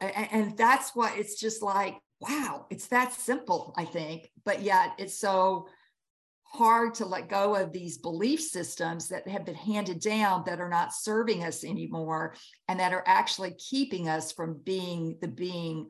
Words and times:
and 0.00 0.56
that's 0.56 0.94
what 0.94 1.16
it's 1.16 1.38
just 1.38 1.62
like 1.62 1.96
wow 2.20 2.66
it's 2.70 2.88
that 2.88 3.12
simple 3.12 3.74
i 3.76 3.84
think 3.84 4.30
but 4.44 4.62
yet 4.62 4.92
it's 4.98 5.18
so 5.18 5.68
hard 6.50 6.94
to 6.94 7.04
let 7.04 7.28
go 7.28 7.54
of 7.54 7.72
these 7.72 7.98
belief 7.98 8.40
systems 8.40 9.08
that 9.08 9.28
have 9.28 9.44
been 9.44 9.54
handed 9.54 10.00
down 10.00 10.42
that 10.46 10.60
are 10.60 10.70
not 10.70 10.94
serving 10.94 11.44
us 11.44 11.62
anymore 11.62 12.34
and 12.68 12.80
that 12.80 12.92
are 12.92 13.04
actually 13.06 13.52
keeping 13.52 14.08
us 14.08 14.32
from 14.32 14.58
being 14.64 15.18
the 15.20 15.28
being 15.28 15.88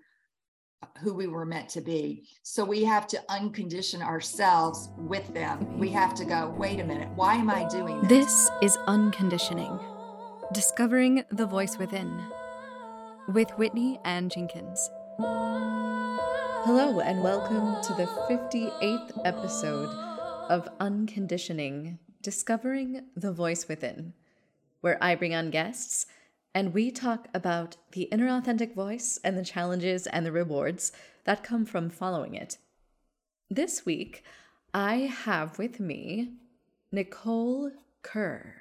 who 1.00 1.14
we 1.14 1.26
were 1.26 1.46
meant 1.46 1.68
to 1.68 1.80
be. 1.80 2.28
So 2.42 2.64
we 2.64 2.84
have 2.84 3.06
to 3.08 3.22
uncondition 3.30 4.02
ourselves 4.02 4.90
with 4.96 5.32
them. 5.34 5.78
We 5.78 5.90
have 5.90 6.14
to 6.16 6.24
go, 6.24 6.54
wait 6.56 6.80
a 6.80 6.84
minute, 6.84 7.08
why 7.14 7.34
am 7.34 7.50
I 7.50 7.68
doing 7.68 8.00
this? 8.02 8.08
This 8.08 8.50
is 8.62 8.78
Unconditioning 8.86 9.78
Discovering 10.52 11.24
the 11.30 11.46
Voice 11.46 11.78
Within 11.78 12.22
with 13.28 13.50
Whitney 13.58 14.00
Ann 14.06 14.30
Jenkins. 14.30 14.90
Hello, 15.18 17.00
and 17.00 17.22
welcome 17.22 17.76
to 17.82 17.92
the 17.92 18.06
58th 18.26 19.20
episode 19.22 19.90
of 20.48 20.66
Unconditioning 20.80 21.98
Discovering 22.22 23.02
the 23.14 23.30
Voice 23.30 23.68
Within, 23.68 24.14
where 24.80 24.96
I 25.04 25.14
bring 25.14 25.34
on 25.34 25.50
guests 25.50 26.06
and 26.54 26.72
we 26.72 26.90
talk 26.90 27.28
about 27.34 27.76
the 27.92 28.04
inner 28.04 28.28
authentic 28.34 28.74
voice 28.74 29.20
and 29.22 29.36
the 29.36 29.44
challenges 29.44 30.06
and 30.06 30.24
the 30.24 30.32
rewards 30.32 30.90
that 31.24 31.44
come 31.44 31.66
from 31.66 31.90
following 31.90 32.34
it. 32.34 32.56
This 33.50 33.84
week, 33.84 34.24
I 34.72 35.12
have 35.24 35.58
with 35.58 35.80
me 35.80 36.32
Nicole 36.90 37.72
Kerr. 38.00 38.57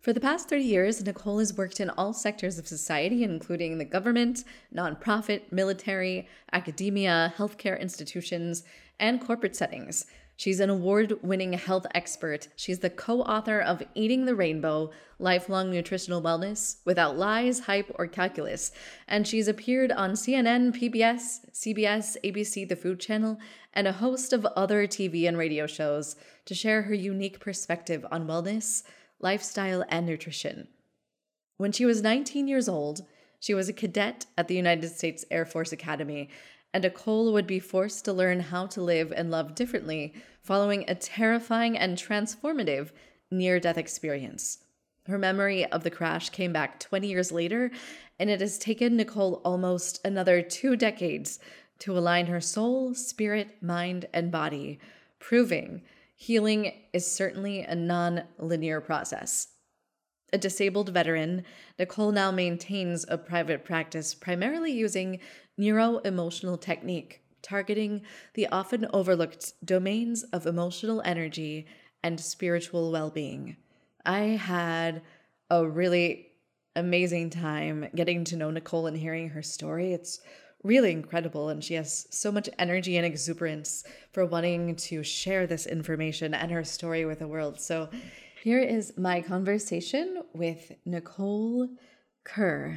For 0.00 0.14
the 0.14 0.20
past 0.20 0.48
30 0.48 0.64
years, 0.64 1.04
Nicole 1.04 1.40
has 1.40 1.58
worked 1.58 1.78
in 1.78 1.90
all 1.90 2.14
sectors 2.14 2.58
of 2.58 2.66
society, 2.66 3.22
including 3.22 3.76
the 3.76 3.84
government, 3.84 4.44
nonprofit, 4.74 5.52
military, 5.52 6.26
academia, 6.52 7.34
healthcare 7.36 7.78
institutions, 7.78 8.64
and 8.98 9.20
corporate 9.20 9.54
settings. 9.54 10.06
She's 10.36 10.58
an 10.58 10.70
award 10.70 11.22
winning 11.22 11.52
health 11.52 11.86
expert. 11.94 12.48
She's 12.56 12.78
the 12.78 12.88
co 12.88 13.20
author 13.20 13.60
of 13.60 13.82
Eating 13.94 14.24
the 14.24 14.34
Rainbow 14.34 14.90
Lifelong 15.18 15.70
Nutritional 15.70 16.22
Wellness 16.22 16.76
Without 16.86 17.18
Lies, 17.18 17.60
Hype, 17.60 17.94
or 17.96 18.06
Calculus. 18.06 18.72
And 19.06 19.28
she's 19.28 19.48
appeared 19.48 19.92
on 19.92 20.12
CNN, 20.12 20.72
PBS, 20.72 21.40
CBS, 21.52 22.16
ABC, 22.24 22.66
The 22.66 22.74
Food 22.74 23.00
Channel, 23.00 23.38
and 23.74 23.86
a 23.86 23.92
host 23.92 24.32
of 24.32 24.46
other 24.46 24.86
TV 24.86 25.28
and 25.28 25.36
radio 25.36 25.66
shows 25.66 26.16
to 26.46 26.54
share 26.54 26.80
her 26.84 26.94
unique 26.94 27.38
perspective 27.38 28.06
on 28.10 28.26
wellness, 28.26 28.82
lifestyle, 29.20 29.84
and 29.88 30.06
nutrition. 30.06 30.68
When 31.56 31.72
she 31.72 31.84
was 31.84 32.02
19 32.02 32.48
years 32.48 32.68
old, 32.68 33.02
she 33.38 33.54
was 33.54 33.68
a 33.68 33.72
cadet 33.72 34.26
at 34.36 34.48
the 34.48 34.54
United 34.54 34.88
States 34.88 35.24
Air 35.30 35.44
Force 35.44 35.72
Academy 35.72 36.28
and 36.72 36.82
Nicole 36.82 37.32
would 37.32 37.46
be 37.46 37.58
forced 37.58 38.04
to 38.04 38.12
learn 38.12 38.40
how 38.40 38.66
to 38.66 38.82
live 38.82 39.12
and 39.14 39.30
love 39.30 39.54
differently 39.54 40.14
following 40.42 40.84
a 40.86 40.94
terrifying 40.94 41.76
and 41.76 41.96
transformative 41.96 42.90
near 43.30 43.58
death 43.58 43.78
experience. 43.78 44.58
Her 45.06 45.18
memory 45.18 45.64
of 45.66 45.82
the 45.82 45.90
crash 45.90 46.30
came 46.30 46.52
back 46.52 46.78
20 46.78 47.08
years 47.08 47.32
later, 47.32 47.70
and 48.18 48.30
it 48.30 48.40
has 48.40 48.58
taken 48.58 48.96
Nicole 48.96 49.40
almost 49.44 50.04
another 50.04 50.42
two 50.42 50.76
decades 50.76 51.40
to 51.80 51.96
align 51.96 52.26
her 52.26 52.40
soul, 52.40 52.94
spirit, 52.94 53.62
mind, 53.62 54.06
and 54.12 54.30
body, 54.30 54.78
proving 55.18 55.82
healing 56.20 56.70
is 56.92 57.10
certainly 57.10 57.62
a 57.62 57.74
non 57.74 58.22
linear 58.38 58.80
process. 58.80 59.48
A 60.32 60.38
disabled 60.38 60.90
veteran, 60.90 61.44
Nicole 61.78 62.12
now 62.12 62.30
maintains 62.30 63.06
a 63.08 63.16
private 63.18 63.64
practice 63.64 64.14
primarily 64.14 64.70
using 64.70 65.18
neuro 65.56 65.96
emotional 65.98 66.58
technique, 66.58 67.22
targeting 67.42 68.02
the 68.34 68.46
often 68.48 68.86
overlooked 68.92 69.54
domains 69.64 70.22
of 70.24 70.46
emotional 70.46 71.00
energy 71.06 71.66
and 72.02 72.20
spiritual 72.20 72.92
well 72.92 73.10
being. 73.10 73.56
I 74.04 74.20
had 74.20 75.00
a 75.48 75.66
really 75.66 76.28
amazing 76.76 77.30
time 77.30 77.88
getting 77.94 78.24
to 78.24 78.36
know 78.36 78.50
Nicole 78.50 78.86
and 78.86 78.96
hearing 78.96 79.30
her 79.30 79.42
story. 79.42 79.94
It's 79.94 80.20
really 80.62 80.92
incredible, 80.92 81.48
and 81.48 81.62
she 81.62 81.74
has 81.74 82.06
so 82.10 82.30
much 82.30 82.48
energy 82.58 82.96
and 82.96 83.06
exuberance 83.06 83.84
for 84.12 84.26
wanting 84.26 84.76
to 84.76 85.02
share 85.02 85.46
this 85.46 85.66
information 85.66 86.34
and 86.34 86.50
her 86.50 86.64
story 86.64 87.04
with 87.04 87.20
the 87.20 87.28
world. 87.28 87.60
So, 87.60 87.88
here 88.42 88.60
is 88.60 88.96
my 88.96 89.20
conversation 89.20 90.22
with 90.32 90.72
Nicole 90.86 91.68
Kerr. 92.24 92.74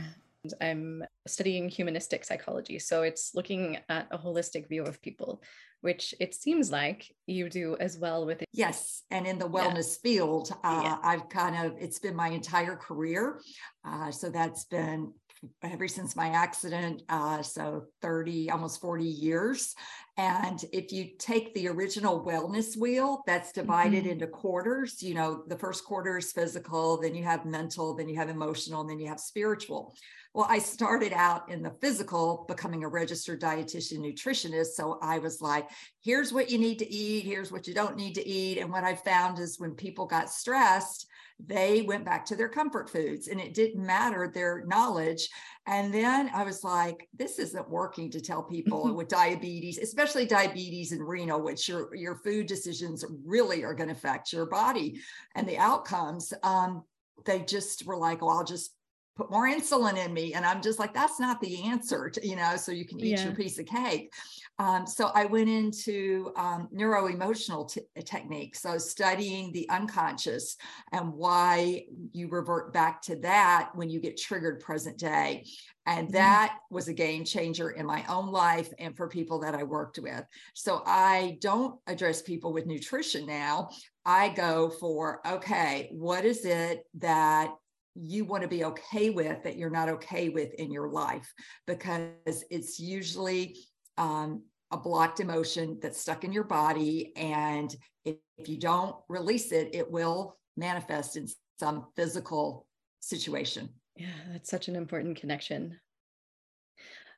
I'm 0.60 1.04
studying 1.26 1.70
humanistic 1.70 2.26
psychology. 2.26 2.80
So 2.80 3.04
it's 3.04 3.34
looking 3.34 3.78
at 3.88 4.08
a 4.12 4.18
holistic 4.18 4.68
view 4.68 4.84
of 4.84 5.02
people, 5.02 5.42
which 5.80 6.14
it 6.20 6.36
seems 6.36 6.70
like 6.70 7.16
you 7.28 7.50
do 7.50 7.78
as 7.80 7.98
well 7.98 8.26
with 8.26 8.42
it. 8.42 8.48
Yes. 8.52 9.04
And 9.10 9.26
in 9.26 9.40
the 9.40 9.48
wellness 9.48 9.98
yeah. 10.04 10.10
field, 10.10 10.52
uh, 10.64 10.82
yeah. 10.84 10.98
I've 11.02 11.30
kind 11.30 11.66
of, 11.66 11.78
it's 11.80 12.00
been 12.00 12.16
my 12.16 12.28
entire 12.28 12.76
career. 12.76 13.40
Uh, 13.86 14.12
so 14.12 14.30
that's 14.30 14.66
been 14.66 15.14
ever 15.62 15.88
since 15.88 16.16
my 16.16 16.30
accident, 16.30 17.04
uh, 17.10 17.42
so 17.42 17.86
30, 18.02 18.50
almost 18.50 18.82
40 18.82 19.04
years. 19.04 19.76
And 20.18 20.64
if 20.72 20.92
you 20.92 21.10
take 21.18 21.54
the 21.54 21.68
original 21.68 22.24
wellness 22.24 22.78
wheel, 22.78 23.24
that's 23.26 23.52
divided 23.52 24.04
mm-hmm. 24.04 24.12
into 24.12 24.28
quarters. 24.28 25.02
You 25.02 25.16
know, 25.16 25.44
the 25.48 25.58
first 25.58 25.86
quarter 25.86 26.18
is 26.18 26.32
physical, 26.32 27.02
then 27.02 27.16
you 27.16 27.24
have 27.24 27.46
mental, 27.46 27.96
then 27.96 28.08
you 28.08 28.16
have 28.18 28.30
emotional, 28.30 28.82
and 28.82 28.90
then 28.90 29.00
you 29.00 29.08
have 29.08 29.20
spiritual. 29.20 29.96
Well, 30.34 30.48
I 30.50 30.60
started 30.60 31.14
out 31.14 31.52
in 31.52 31.62
the 31.62 31.76
physical, 31.80 32.46
becoming 32.48 32.84
a 32.84 32.88
registered 32.88 33.40
dietitian 33.40 34.00
nutritionist. 34.00 34.74
So 34.74 34.98
I 35.02 35.20
was 35.20 35.42
like, 35.42 35.70
here's 36.04 36.34
what 36.34 36.50
you 36.50 36.58
need 36.58 36.80
to 36.80 36.92
eat, 36.92 37.24
here's 37.24 37.52
what 37.52 37.68
you 37.68 37.74
don't 37.74 37.96
need 37.96 38.16
to 38.16 38.28
eat. 38.28 38.58
And 38.58 38.72
what 38.72 38.84
I 38.84 38.96
found 38.96 39.40
is 39.40 39.60
when 39.60 39.76
people 39.76 40.06
got 40.06 40.32
stressed, 40.32 41.08
they 41.40 41.82
went 41.82 42.06
back 42.06 42.26
to 42.26 42.36
their 42.36 42.50
comfort 42.50 42.90
foods 42.90 43.28
and 43.28 43.40
it 43.40 43.54
didn't 43.54 43.86
matter 43.86 44.32
their 44.34 44.64
knowledge. 44.66 45.30
And 45.66 45.94
then 45.94 46.30
I 46.34 46.44
was 46.44 46.64
like, 46.64 47.08
this 47.18 47.40
isn't 47.40 47.70
working 47.70 48.10
to 48.12 48.22
tell 48.22 48.44
people 48.44 48.94
with 48.96 49.08
diabetes, 49.08 49.78
especially 49.78 50.26
diabetes 50.26 50.92
and 50.92 51.08
renal, 51.08 51.42
which 51.42 51.68
your, 51.68 51.94
your 51.96 52.16
food 52.16 52.48
decisions 52.48 53.04
really 53.26 53.64
are 53.64 53.74
going 53.74 53.90
to 53.90 53.96
affect 53.96 54.34
your 54.34 54.46
body 54.46 55.00
and 55.36 55.48
the 55.48 55.58
outcomes. 55.58 56.34
Um, 56.44 56.84
they 57.26 57.42
just 57.42 57.86
were 57.86 57.98
like, 57.98 58.22
well, 58.22 58.38
I'll 58.38 58.44
just 58.44 58.74
put 59.16 59.30
more 59.30 59.48
insulin 59.48 60.04
in 60.04 60.12
me 60.12 60.34
and 60.34 60.44
i'm 60.44 60.62
just 60.62 60.80
like 60.80 60.94
that's 60.94 61.20
not 61.20 61.40
the 61.40 61.66
answer 61.66 62.10
to, 62.10 62.28
you 62.28 62.36
know 62.36 62.56
so 62.56 62.72
you 62.72 62.86
can 62.86 63.00
eat 63.00 63.12
yeah. 63.20 63.26
your 63.26 63.36
piece 63.36 63.60
of 63.60 63.66
cake 63.68 64.12
um, 64.60 64.86
so 64.86 65.12
i 65.14 65.26
went 65.26 65.50
into 65.50 66.32
um, 66.36 66.68
neuroemotional 66.74 67.72
t- 67.72 67.82
techniques 68.06 68.62
so 68.62 68.78
studying 68.78 69.52
the 69.52 69.70
unconscious 69.70 70.56
and 70.92 71.14
why 71.14 71.84
you 72.12 72.28
revert 72.28 72.74
back 72.74 73.02
to 73.02 73.16
that 73.18 73.70
when 73.76 73.90
you 73.90 74.00
get 74.00 74.18
triggered 74.18 74.60
present 74.60 74.98
day 74.98 75.44
and 75.86 76.08
mm-hmm. 76.08 76.14
that 76.16 76.60
was 76.70 76.88
a 76.88 76.94
game 76.94 77.24
changer 77.26 77.72
in 77.72 77.86
my 77.86 78.06
own 78.08 78.28
life 78.28 78.70
and 78.80 78.96
for 78.96 79.08
people 79.08 79.40
that 79.40 79.56
I 79.56 79.64
worked 79.64 80.00
with. 80.00 80.24
So 80.54 80.82
I 80.86 81.38
don't 81.42 81.80
address 81.88 82.22
people 82.22 82.54
with 82.54 82.66
nutrition 82.66 83.26
now. 83.26 83.70
I 84.06 84.30
go 84.30 84.70
for, 84.70 85.26
okay, 85.28 85.90
what 85.92 86.26
is 86.26 86.46
it 86.46 86.86
that 87.00 87.54
you 87.96 88.26
want 88.26 88.42
to 88.42 88.50
be 88.50 88.66
okay 88.66 89.12
with 89.12 89.44
that 89.44 89.56
you're 89.56 89.70
not 89.70 89.88
okay 89.88 90.30
with 90.30 90.52
in 90.56 90.72
your 90.72 90.90
life 90.90 91.32
because 91.68 92.44
it's 92.50 92.80
usually 92.80 93.56
um, 93.98 94.44
a 94.72 94.78
blocked 94.78 95.20
emotion 95.20 95.78
that's 95.82 96.00
stuck 96.00 96.24
in 96.24 96.34
your 96.34 96.44
body 96.44 97.14
and 97.16 97.76
if, 98.06 98.16
if 98.38 98.50
you 98.50 98.58
don't 98.58 98.96
release 99.08 99.52
it 99.52 99.70
it 99.74 99.90
will 99.90 100.38
manifest 100.58 101.16
in 101.16 101.28
some 101.60 101.88
physical 101.96 102.68
situation. 103.00 103.70
Yeah 103.96 104.08
that's 104.32 104.50
such 104.50 104.68
an 104.68 104.76
important 104.76 105.18
connection. 105.18 105.80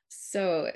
So 0.08 0.70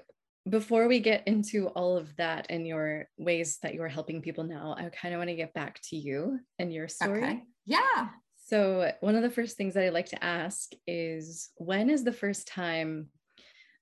before 0.48 0.88
we 0.88 1.00
get 1.00 1.26
into 1.28 1.68
all 1.68 1.98
of 1.98 2.16
that 2.16 2.46
and 2.48 2.66
your 2.66 3.08
ways 3.18 3.58
that 3.62 3.74
you're 3.74 3.88
helping 3.88 4.22
people 4.22 4.42
now 4.42 4.74
i 4.78 4.88
kind 4.88 5.12
of 5.12 5.18
want 5.18 5.28
to 5.28 5.36
get 5.36 5.52
back 5.52 5.78
to 5.82 5.96
you 5.96 6.40
and 6.58 6.72
your 6.72 6.88
story. 6.88 7.22
Okay. 7.22 7.42
yeah. 7.66 8.08
So, 8.50 8.90
one 8.98 9.14
of 9.14 9.22
the 9.22 9.30
first 9.30 9.56
things 9.56 9.74
that 9.74 9.84
I 9.84 9.90
like 9.90 10.06
to 10.06 10.24
ask 10.24 10.72
is 10.84 11.50
when 11.54 11.88
is 11.88 12.02
the 12.02 12.12
first 12.12 12.48
time 12.48 13.06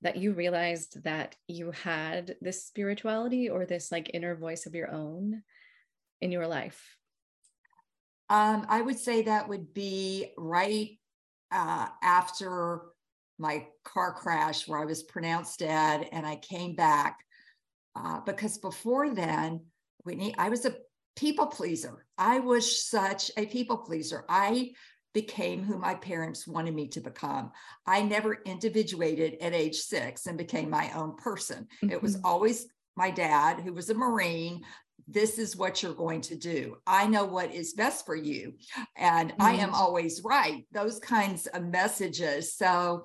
that 0.03 0.17
you 0.17 0.33
realized 0.33 1.03
that 1.05 1.37
you 1.49 1.73
had 1.73 2.37
this 2.41 2.65
spirituality 2.65 3.49
or 3.49 3.67
this 3.67 3.91
like 3.91 4.11
inner 4.15 4.37
voice 4.37 4.67
of 4.67 4.75
your 4.75 4.91
own 4.91 5.43
in 6.21 6.31
your 6.33 6.47
life? 6.47 6.97
Um, 8.31 8.67
I 8.69 8.83
would 8.83 8.99
say 8.99 9.23
that 9.23 9.49
would 9.49 9.73
be 9.73 10.33
right 10.37 10.99
uh, 11.51 11.89
after 12.03 12.83
my 13.39 13.67
car 13.85 14.13
crash 14.13 14.69
where 14.69 14.81
I 14.81 14.85
was 14.85 15.03
pronounced 15.03 15.61
dead 15.61 16.09
and 16.13 16.27
I 16.27 16.37
came 16.37 16.75
back. 16.75 17.19
Uh, 17.97 18.21
because 18.21 18.59
before 18.59 19.15
then, 19.15 19.65
Whitney, 20.05 20.35
I 20.37 20.49
was 20.51 20.67
a 20.67 20.77
people 21.17 21.47
pleaser. 21.47 22.07
I 22.17 22.41
was 22.41 22.87
such 22.89 23.31
a 23.37 23.47
people 23.47 23.79
pleaser. 23.79 24.25
I 24.29 24.73
became 25.15 25.65
who 25.65 25.79
my 25.79 25.95
parents 25.95 26.47
wanted 26.47 26.75
me 26.75 26.89
to 26.89 27.01
become. 27.01 27.51
I 27.87 28.03
never 28.03 28.39
individuated 28.45 29.37
at 29.41 29.55
age 29.55 29.77
six 29.77 30.27
and 30.27 30.37
became 30.37 30.71
my 30.71 30.91
own 30.95 31.17
person. 31.17 31.67
Mm-hmm. 31.83 31.93
It 31.93 32.03
was 32.03 32.17
mm-hmm. 32.17 32.27
always 32.27 32.67
my 32.97 33.11
dad, 33.11 33.61
who 33.61 33.73
was 33.73 33.91
a 33.91 33.95
Marine. 33.95 34.63
This 35.07 35.39
is 35.39 35.57
what 35.57 35.83
you're 35.83 35.95
going 35.95 36.21
to 36.23 36.37
do. 36.37 36.77
I 36.87 37.07
know 37.07 37.25
what 37.25 37.55
is 37.55 37.73
best 37.73 38.05
for 38.05 38.17
you. 38.17 38.55
And 38.97 39.31
mm-hmm. 39.31 39.43
I 39.43 39.53
am 39.53 39.71
mm-hmm. 39.71 39.75
always 39.75 40.23
right. 40.25 40.67
Those 40.73 40.99
kinds 40.99 41.47
of 41.47 41.65
messages. 41.65 42.55
So 42.55 43.05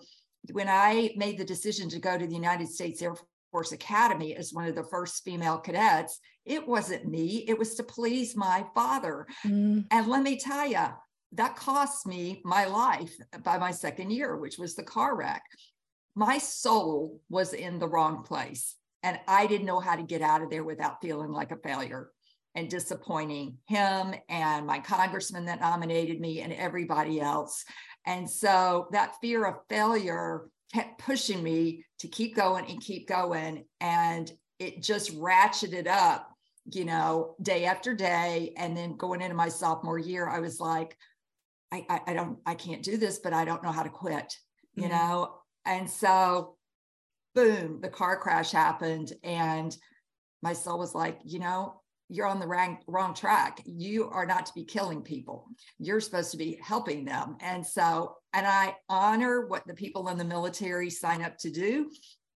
when 0.51 0.67
I 0.67 1.13
made 1.15 1.37
the 1.37 1.45
decision 1.45 1.89
to 1.89 1.99
go 1.99 2.17
to 2.17 2.27
the 2.27 2.35
United 2.35 2.67
States 2.67 3.01
Air 3.01 3.15
Force 3.51 3.71
Academy 3.71 4.35
as 4.35 4.51
one 4.51 4.67
of 4.67 4.75
the 4.75 4.83
first 4.83 5.23
female 5.23 5.59
cadets, 5.59 6.19
it 6.45 6.67
wasn't 6.67 7.07
me, 7.07 7.45
it 7.47 7.57
was 7.57 7.75
to 7.75 7.83
please 7.83 8.35
my 8.35 8.65
father. 8.75 9.25
Mm. 9.45 9.85
And 9.91 10.07
let 10.07 10.23
me 10.23 10.37
tell 10.37 10.67
you, 10.67 10.85
that 11.33 11.55
cost 11.55 12.05
me 12.05 12.41
my 12.45 12.65
life 12.65 13.13
by 13.43 13.57
my 13.57 13.71
second 13.71 14.11
year, 14.11 14.37
which 14.37 14.57
was 14.57 14.75
the 14.75 14.83
car 14.83 15.15
wreck. 15.15 15.43
My 16.15 16.37
soul 16.37 17.21
was 17.29 17.53
in 17.53 17.79
the 17.79 17.87
wrong 17.87 18.23
place. 18.23 18.75
And 19.01 19.19
I 19.27 19.47
didn't 19.47 19.65
know 19.65 19.79
how 19.79 19.95
to 19.95 20.03
get 20.03 20.21
out 20.21 20.41
of 20.41 20.49
there 20.49 20.63
without 20.63 21.01
feeling 21.01 21.31
like 21.31 21.51
a 21.51 21.57
failure 21.57 22.11
and 22.55 22.69
disappointing 22.69 23.57
him 23.67 24.13
and 24.29 24.65
my 24.65 24.79
congressman 24.79 25.45
that 25.45 25.59
nominated 25.59 26.21
me 26.21 26.41
and 26.41 26.53
everybody 26.53 27.19
else. 27.19 27.65
And 28.05 28.29
so 28.29 28.87
that 28.91 29.15
fear 29.21 29.45
of 29.45 29.55
failure 29.69 30.45
kept 30.73 30.99
pushing 30.99 31.43
me 31.43 31.85
to 31.99 32.07
keep 32.07 32.35
going 32.35 32.65
and 32.69 32.79
keep 32.79 33.07
going. 33.07 33.65
And 33.81 34.31
it 34.59 34.81
just 34.81 35.17
ratcheted 35.17 35.87
up, 35.87 36.29
you 36.71 36.85
know, 36.85 37.35
day 37.41 37.65
after 37.65 37.93
day. 37.93 38.53
And 38.55 38.77
then 38.77 38.95
going 38.97 39.21
into 39.21 39.35
my 39.35 39.49
sophomore 39.49 39.99
year, 39.99 40.27
I 40.27 40.39
was 40.39 40.59
like, 40.59 40.95
I, 41.73 41.85
I, 41.89 42.01
I 42.07 42.13
don't, 42.13 42.37
I 42.45 42.53
can't 42.53 42.83
do 42.83 42.97
this, 42.97 43.19
but 43.19 43.33
I 43.33 43.45
don't 43.45 43.63
know 43.63 43.71
how 43.71 43.83
to 43.83 43.89
quit, 43.89 44.31
you 44.75 44.83
mm-hmm. 44.83 44.91
know? 44.91 45.35
And 45.65 45.89
so, 45.89 46.55
boom, 47.33 47.79
the 47.81 47.89
car 47.89 48.17
crash 48.17 48.51
happened. 48.51 49.11
And 49.23 49.75
my 50.43 50.53
soul 50.53 50.77
was 50.77 50.93
like, 50.93 51.19
you 51.23 51.39
know, 51.39 51.81
you're 52.09 52.27
on 52.27 52.39
the 52.39 52.45
wrong, 52.45 52.77
wrong 52.87 53.15
track. 53.15 53.61
You 53.65 54.07
are 54.09 54.25
not 54.25 54.45
to 54.45 54.53
be 54.53 54.65
killing 54.65 55.01
people. 55.01 55.47
You're 55.79 56.01
supposed 56.01 56.31
to 56.31 56.37
be 56.37 56.59
helping 56.61 57.05
them. 57.05 57.37
And 57.41 57.65
so, 57.65 58.17
and 58.33 58.45
I 58.45 58.75
honor 58.87 59.47
what 59.47 59.65
the 59.65 59.73
people 59.73 60.09
in 60.09 60.17
the 60.17 60.23
military 60.23 60.91
sign 60.91 61.23
up 61.23 61.37
to 61.39 61.49
do, 61.49 61.89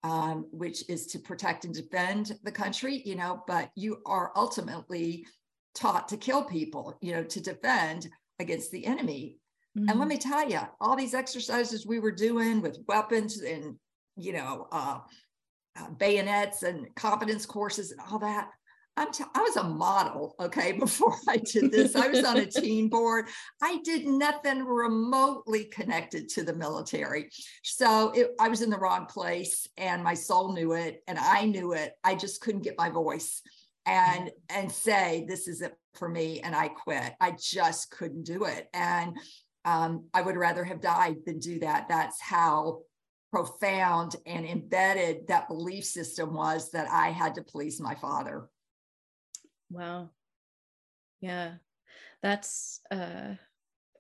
um, 0.03 0.47
which 0.50 0.89
is 0.89 1.06
to 1.09 1.19
protect 1.19 1.67
and 1.67 1.75
defend 1.75 2.32
the 2.43 2.53
country, 2.53 3.03
you 3.05 3.17
know, 3.17 3.43
but 3.47 3.71
you 3.75 3.99
are 4.06 4.32
ultimately 4.35 5.27
taught 5.75 6.09
to 6.09 6.17
kill 6.17 6.44
people, 6.44 6.97
you 7.03 7.12
know, 7.12 7.25
to 7.25 7.41
defend 7.41 8.09
against 8.38 8.71
the 8.71 8.87
enemy. 8.87 9.38
Mm-hmm. 9.77 9.88
And 9.88 9.99
let 9.99 10.09
mm-hmm. 10.09 10.09
me 10.09 10.19
tell 10.19 10.49
you, 10.49 10.61
all 10.81 10.97
these 10.97 11.15
exercises 11.15 11.87
we 11.87 11.99
were 11.99 12.12
doing 12.12 12.61
with 12.61 12.79
weapons 12.88 13.41
and, 13.41 13.77
you 14.17 14.33
know, 14.33 14.69
uh, 14.73 15.00
uh, 15.79 15.91
bayonets 15.91 16.62
and 16.62 16.94
confidence 16.94 17.44
courses 17.44 17.91
and 17.91 18.00
all 18.11 18.19
that, 18.19 18.50
I'm 18.99 19.12
t- 19.12 19.25
I 19.35 19.43
was 19.43 19.56
a 19.56 19.65
model, 19.65 20.35
okay, 20.41 20.73
before 20.79 21.17
I 21.29 21.37
did 21.37 21.71
this. 21.71 21.94
I 21.94 22.09
was 22.09 22.25
on 22.25 22.38
a 22.38 22.47
teen 22.50 22.88
board. 22.88 23.27
I 23.62 23.79
did 23.85 24.06
nothing 24.06 24.65
remotely 24.65 25.65
connected 25.65 26.29
to 26.31 26.43
the 26.43 26.55
military. 26.55 27.31
So 27.62 28.11
it, 28.12 28.31
I 28.41 28.49
was 28.49 28.62
in 28.62 28.71
the 28.71 28.79
wrong 28.79 29.06
place 29.06 29.69
and 29.77 30.03
my 30.03 30.15
soul 30.15 30.55
knew 30.55 30.73
it 30.73 31.03
and 31.06 31.19
I 31.19 31.44
knew 31.44 31.73
it. 31.73 31.93
I 32.03 32.15
just 32.15 32.41
couldn't 32.41 32.62
get 32.62 32.79
my 32.79 32.89
voice 32.89 33.43
and 33.87 34.31
and 34.49 34.71
say 34.71 35.25
this 35.29 35.49
isn't 35.49 35.73
for 35.94 36.09
me 36.09 36.41
and 36.41 36.55
I 36.55 36.69
quit. 36.69 37.15
I 37.21 37.37
just 37.38 37.91
couldn't 37.91 38.25
do 38.25 38.44
it. 38.44 38.69
And 38.75 39.17
um, 39.65 40.06
I 40.12 40.23
would 40.23 40.37
rather 40.37 40.65
have 40.65 40.81
died 40.81 41.17
than 41.25 41.38
do 41.38 41.59
that. 41.61 41.88
That's 41.88 42.21
how 42.21 42.83
profound 43.33 44.17
and 44.27 44.47
embedded 44.47 45.27
that 45.29 45.49
belief 45.49 45.85
system 45.85 46.35
was 46.35 46.71
that 46.71 46.88
I 46.91 47.09
had 47.11 47.35
to 47.37 47.43
please 47.43 47.81
my 47.81 47.94
father. 47.94 48.49
Wow. 49.71 50.11
Yeah. 51.21 51.55
That's 52.23 52.81
uh, 52.91 53.35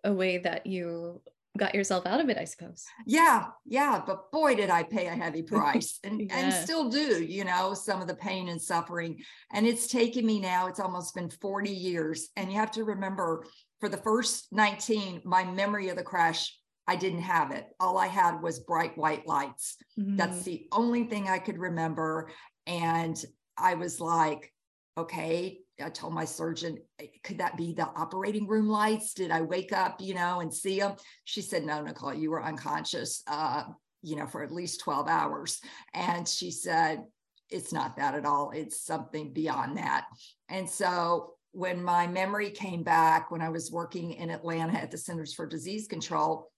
a 0.04 0.12
way 0.12 0.38
that 0.38 0.66
you 0.66 1.20
got 1.56 1.74
yourself 1.74 2.06
out 2.06 2.20
of 2.20 2.28
it, 2.28 2.38
I 2.38 2.44
suppose. 2.44 2.84
Yeah, 3.06 3.46
yeah. 3.64 4.02
But 4.04 4.30
boy, 4.32 4.54
did 4.54 4.70
I 4.70 4.82
pay 4.82 5.06
a 5.06 5.14
heavy 5.14 5.42
price 5.54 5.98
and, 6.04 6.20
yeah. 6.20 6.38
and 6.38 6.52
still 6.52 6.88
do, 6.88 7.22
you 7.22 7.44
know, 7.44 7.74
some 7.74 8.00
of 8.00 8.08
the 8.08 8.14
pain 8.14 8.48
and 8.48 8.60
suffering. 8.60 9.18
And 9.52 9.66
it's 9.66 9.86
taken 9.86 10.24
me 10.26 10.40
now, 10.40 10.66
it's 10.66 10.80
almost 10.80 11.14
been 11.14 11.30
40 11.30 11.70
years. 11.70 12.28
And 12.36 12.50
you 12.50 12.58
have 12.58 12.70
to 12.72 12.84
remember 12.84 13.44
for 13.80 13.88
the 13.88 13.98
first 13.98 14.48
19, 14.52 15.22
my 15.24 15.44
memory 15.44 15.88
of 15.88 15.96
the 15.96 16.02
crash, 16.02 16.56
I 16.86 16.96
didn't 16.96 17.22
have 17.22 17.50
it. 17.50 17.66
All 17.80 17.98
I 17.98 18.06
had 18.06 18.42
was 18.42 18.60
bright 18.60 18.96
white 18.96 19.26
lights. 19.26 19.76
Mm-hmm. 19.98 20.16
That's 20.16 20.42
the 20.42 20.66
only 20.72 21.04
thing 21.04 21.28
I 21.28 21.38
could 21.38 21.58
remember. 21.58 22.30
And 22.66 23.16
I 23.58 23.74
was 23.74 24.00
like, 24.00 24.52
okay, 24.96 25.60
I 25.82 25.90
told 25.90 26.14
my 26.14 26.24
surgeon, 26.24 26.78
could 27.22 27.38
that 27.38 27.56
be 27.56 27.72
the 27.72 27.86
operating 27.86 28.46
room 28.46 28.68
lights? 28.68 29.12
Did 29.14 29.30
I 29.30 29.42
wake 29.42 29.72
up, 29.72 30.00
you 30.00 30.14
know, 30.14 30.40
and 30.40 30.52
see 30.52 30.78
them? 30.80 30.96
She 31.24 31.42
said, 31.42 31.64
no, 31.64 31.82
Nicole, 31.82 32.14
you 32.14 32.30
were 32.30 32.42
unconscious, 32.42 33.22
uh, 33.26 33.64
you 34.02 34.16
know, 34.16 34.26
for 34.26 34.42
at 34.42 34.52
least 34.52 34.80
12 34.80 35.08
hours. 35.08 35.60
And 35.92 36.26
she 36.26 36.50
said, 36.50 37.04
it's 37.50 37.72
not 37.72 37.96
that 37.96 38.14
at 38.14 38.24
all. 38.24 38.50
It's 38.54 38.84
something 38.84 39.32
beyond 39.32 39.76
that. 39.76 40.06
And 40.48 40.68
so 40.68 41.34
when 41.52 41.82
my 41.82 42.06
memory 42.06 42.50
came 42.50 42.82
back, 42.82 43.30
when 43.30 43.42
I 43.42 43.50
was 43.50 43.70
working 43.70 44.12
in 44.12 44.30
Atlanta 44.30 44.74
at 44.78 44.90
the 44.90 44.98
Centers 44.98 45.32
for 45.32 45.46
Disease 45.46 45.86
Control, 45.86 46.50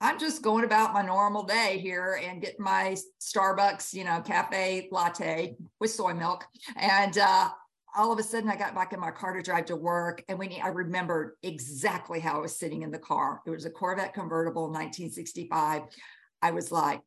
I'm 0.00 0.18
just 0.18 0.40
going 0.40 0.64
about 0.64 0.94
my 0.94 1.02
normal 1.02 1.42
day 1.42 1.78
here 1.78 2.18
and 2.24 2.40
getting 2.40 2.64
my 2.64 2.96
Starbucks, 3.20 3.92
you 3.92 4.02
know, 4.02 4.22
cafe 4.22 4.88
latte 4.90 5.56
with 5.78 5.90
soy 5.90 6.14
milk. 6.14 6.46
And 6.76 7.18
uh, 7.18 7.50
all 7.96 8.12
of 8.12 8.18
a 8.18 8.22
sudden 8.22 8.48
I 8.48 8.56
got 8.56 8.74
back 8.74 8.92
in 8.92 9.00
my 9.00 9.10
car 9.10 9.34
to 9.34 9.42
drive 9.42 9.66
to 9.66 9.76
work. 9.76 10.24
And 10.28 10.38
when 10.38 10.52
I 10.62 10.68
remembered 10.68 11.36
exactly 11.42 12.20
how 12.20 12.36
I 12.36 12.40
was 12.40 12.58
sitting 12.58 12.82
in 12.82 12.90
the 12.90 12.98
car, 12.98 13.40
it 13.46 13.50
was 13.50 13.64
a 13.64 13.70
Corvette 13.70 14.14
convertible 14.14 14.64
1965. 14.64 15.82
I 16.42 16.50
was 16.50 16.72
like, 16.72 17.00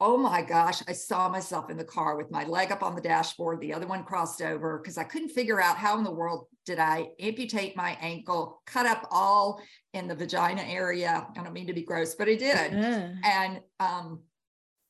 oh 0.00 0.16
my 0.16 0.42
gosh, 0.42 0.82
I 0.88 0.92
saw 0.92 1.28
myself 1.28 1.70
in 1.70 1.76
the 1.76 1.84
car 1.84 2.16
with 2.16 2.30
my 2.30 2.44
leg 2.44 2.72
up 2.72 2.82
on 2.82 2.94
the 2.94 3.00
dashboard, 3.00 3.60
the 3.60 3.72
other 3.72 3.86
one 3.86 4.04
crossed 4.04 4.42
over 4.42 4.78
because 4.78 4.98
I 4.98 5.04
couldn't 5.04 5.30
figure 5.30 5.60
out 5.60 5.76
how 5.76 5.96
in 5.96 6.04
the 6.04 6.10
world 6.10 6.46
did 6.66 6.78
I 6.78 7.08
amputate 7.20 7.76
my 7.76 7.96
ankle, 8.00 8.60
cut 8.66 8.86
up 8.86 9.06
all 9.10 9.60
in 9.92 10.08
the 10.08 10.14
vagina 10.14 10.62
area. 10.62 11.26
I 11.36 11.42
don't 11.42 11.52
mean 11.52 11.68
to 11.68 11.72
be 11.72 11.84
gross, 11.84 12.14
but 12.14 12.28
I 12.28 12.34
did. 12.34 12.72
Yeah. 12.72 13.14
And 13.24 13.60
um, 13.80 14.22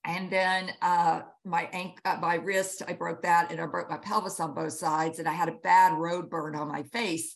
and 0.04 0.30
then 0.30 0.72
uh, 0.82 1.22
my 1.44 1.68
ankle, 1.72 1.98
uh, 2.04 2.18
my 2.20 2.34
wrist, 2.34 2.82
I 2.86 2.92
broke 2.92 3.22
that, 3.22 3.50
and 3.50 3.60
I 3.60 3.66
broke 3.66 3.88
my 3.88 3.96
pelvis 3.96 4.38
on 4.38 4.54
both 4.54 4.74
sides, 4.74 5.18
and 5.18 5.28
I 5.28 5.32
had 5.32 5.48
a 5.48 5.58
bad 5.62 5.94
road 5.94 6.28
burn 6.28 6.54
on 6.54 6.68
my 6.68 6.82
face. 6.84 7.34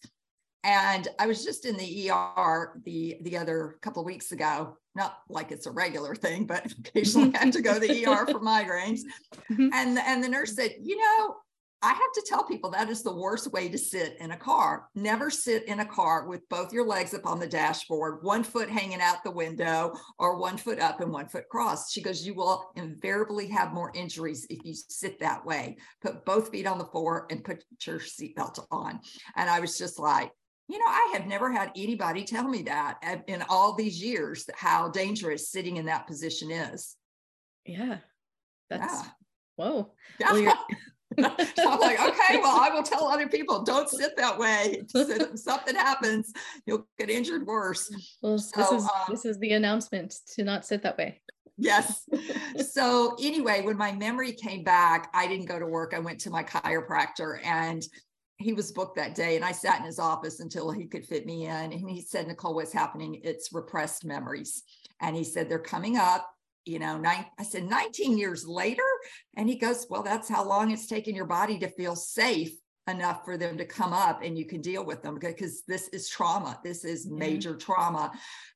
And 0.65 1.09
I 1.19 1.27
was 1.27 1.45
just 1.45 1.65
in 1.65 1.77
the 1.77 2.11
ER 2.11 2.81
the 2.85 3.17
the 3.23 3.39
other 3.39 3.79
couple 3.81 4.03
of 4.03 4.07
weeks 4.07 4.33
ago. 4.33 4.77
Not 4.95 5.19
like 5.29 5.53
it's 5.53 5.67
a 5.67 5.71
regular 5.71 6.15
thing, 6.15 6.45
but 6.45 6.71
occasionally 6.79 7.35
I 7.35 7.39
have 7.39 7.53
to 7.53 7.63
go 7.63 7.75
to 7.75 7.81
the 7.81 8.07
ER 8.07 8.27
for 8.27 8.41
migraines. 8.41 9.01
Mm-hmm. 9.51 9.71
And 9.73 9.99
and 9.99 10.23
the 10.23 10.29
nurse 10.29 10.55
said, 10.55 10.75
you 10.83 10.99
know, 10.99 11.37
I 11.81 11.91
have 11.91 12.13
to 12.15 12.25
tell 12.27 12.43
people 12.43 12.71
that 12.71 12.89
is 12.89 13.03
the 13.03 13.15
worst 13.15 13.53
way 13.53 13.69
to 13.69 13.79
sit 13.79 14.17
in 14.19 14.33
a 14.33 14.37
car. 14.37 14.89
Never 14.97 15.31
sit 15.31 15.65
in 15.69 15.79
a 15.79 15.87
car 15.87 16.27
with 16.27 16.49
both 16.49 16.73
your 16.73 16.85
legs 16.85 17.15
up 17.15 17.25
on 17.25 17.39
the 17.39 17.47
dashboard, 17.47 18.23
one 18.23 18.43
foot 18.43 18.69
hanging 18.69 19.01
out 19.01 19.23
the 19.23 19.31
window, 19.31 19.93
or 20.19 20.39
one 20.39 20.57
foot 20.57 20.81
up 20.81 21.01
and 21.01 21.13
one 21.13 21.29
foot 21.29 21.49
crossed. 21.49 21.93
She 21.93 22.03
goes, 22.03 22.27
You 22.27 22.35
will 22.35 22.73
invariably 22.75 23.47
have 23.49 23.73
more 23.73 23.93
injuries 23.95 24.45
if 24.51 24.65
you 24.65 24.75
sit 24.75 25.21
that 25.21 25.47
way. 25.47 25.77
Put 26.03 26.25
both 26.25 26.51
feet 26.51 26.67
on 26.67 26.79
the 26.79 26.85
floor 26.87 27.29
and 27.31 27.45
put 27.45 27.63
your 27.87 28.01
seatbelt 28.01 28.67
on. 28.73 28.99
And 29.37 29.49
I 29.49 29.61
was 29.61 29.79
just 29.79 30.01
like, 30.01 30.33
you 30.69 30.79
know, 30.79 30.87
I 30.87 31.11
have 31.15 31.27
never 31.27 31.51
had 31.53 31.71
anybody 31.77 32.25
tell 32.25 32.47
me 32.47 32.63
that 32.63 33.23
in 33.29 33.43
all 33.49 33.75
these 33.75 34.03
years 34.03 34.49
how 34.55 34.89
dangerous 34.89 35.49
sitting 35.49 35.77
in 35.77 35.87
that 35.87 36.07
position 36.09 36.51
is. 36.51 36.97
Yeah. 37.65 37.99
That's 38.69 39.05
yeah. 39.05 39.11
whoa. 39.57 39.93
Yeah. 40.21 40.33
Well, 40.33 40.67
so 41.23 41.71
I'm 41.71 41.81
like, 41.81 42.01
okay, 42.09 42.39
well, 42.41 42.61
I 42.61 42.71
will 42.73 42.83
tell 42.83 43.09
other 43.09 43.29
people, 43.29 43.63
don't 43.63 43.89
sit 43.89 44.17
that 44.17 44.39
way. 44.39 44.83
If 44.95 45.39
something 45.39 45.75
happens, 45.75 46.33
you'll 46.67 46.87
get 46.99 47.11
injured 47.11 47.47
worse. 47.47 47.93
Well, 48.23 48.39
so, 48.39 48.61
this 48.61 48.71
is 48.73 48.85
um, 48.85 48.91
this 49.09 49.25
is 49.25 49.39
the 49.39 49.53
announcement 49.53 50.15
to 50.35 50.45
not 50.45 50.65
sit 50.65 50.83
that 50.83 50.97
way. 50.99 51.21
Yes. 51.57 52.09
so 52.73 53.17
anyway, 53.21 53.63
when 53.63 53.77
my 53.77 53.93
memory 53.93 54.33
came 54.33 54.63
back, 54.63 55.11
I 55.13 55.27
didn't 55.27 55.47
go 55.47 55.59
to 55.59 55.67
work. 55.67 55.93
I 55.95 55.99
went 55.99 56.21
to 56.21 56.31
my 56.31 56.45
chiropractor 56.45 57.45
and 57.45 57.83
he 58.39 58.53
was 58.53 58.71
booked 58.71 58.95
that 58.97 59.17
day 59.17 59.35
and 59.35 59.45
I 59.45 59.51
sat 59.51 59.81
in 59.81 59.85
his 59.85 59.99
office 59.99 60.39
until 60.39 60.71
he 60.71 60.87
could 60.87 61.05
fit 61.05 61.27
me 61.27 61.47
in. 61.47 61.73
And 61.73 61.91
he 61.91 62.01
said, 62.01 62.29
Nicole, 62.29 62.55
what's 62.55 62.73
happening? 62.73 63.21
It's 63.25 63.53
repressed 63.53 64.05
memories. 64.05 64.63
And 65.01 65.17
he 65.17 65.25
said, 65.25 65.49
they're 65.49 65.59
coming 65.59 65.97
up 65.97 66.31
you 66.69 66.79
know, 66.79 66.99
nine, 66.99 67.25
I 67.39 67.43
said 67.43 67.65
19 67.65 68.19
years 68.19 68.47
later. 68.47 68.83
And 69.37 69.49
he 69.49 69.57
goes, 69.57 69.87
Well, 69.89 70.03
that's 70.03 70.29
how 70.29 70.47
long 70.47 70.71
it's 70.71 70.87
taken 70.87 71.15
your 71.15 71.27
body 71.27 71.59
to 71.61 71.71
feel 71.71 71.97
safe 71.97 72.53
enough 72.89 73.25
for 73.25 73.37
them 73.37 73.59
to 73.59 73.65
come 73.65 73.93
up 73.93 74.23
and 74.23 74.39
you 74.39 74.47
can 74.47 74.61
deal 74.61 74.85
with 74.85 75.03
them 75.03 75.19
because 75.21 75.63
this 75.69 75.89
is 75.89 76.09
trauma. 76.09 76.59
This 76.65 76.85
is 76.85 77.07
mm-hmm. 77.07 77.19
major 77.19 77.51
yeah. 77.51 77.57
trauma. 77.65 78.13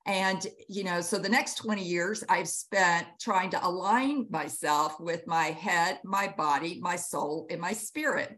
And, 0.06 0.44
you 0.68 0.84
know, 0.84 1.00
so 1.00 1.18
the 1.18 1.28
next 1.28 1.56
20 1.56 1.84
years 1.84 2.24
I've 2.28 2.48
spent 2.48 3.06
trying 3.20 3.50
to 3.50 3.64
align 3.64 4.26
myself 4.30 4.98
with 4.98 5.26
my 5.26 5.46
head, 5.46 6.00
my 6.04 6.32
body, 6.36 6.80
my 6.80 6.96
soul, 6.96 7.46
and 7.50 7.60
my 7.60 7.72
spirit. 7.72 8.34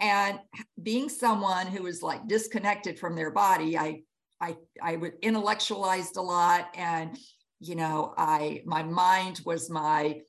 And 0.00 0.38
being 0.82 1.08
someone 1.08 1.68
who 1.68 1.86
is 1.86 2.02
like 2.02 2.26
disconnected 2.28 2.98
from 2.98 3.16
their 3.16 3.30
body, 3.30 3.78
I 3.78 4.02
I 4.38 4.56
I 4.82 4.96
would 4.96 5.14
intellectualized 5.22 6.18
a 6.18 6.20
lot 6.22 6.68
and 6.74 7.16
you 7.60 7.74
know, 7.74 8.14
I 8.16 8.62
my 8.64 8.82
mind 8.82 9.40
was 9.44 9.70
my 9.70 10.20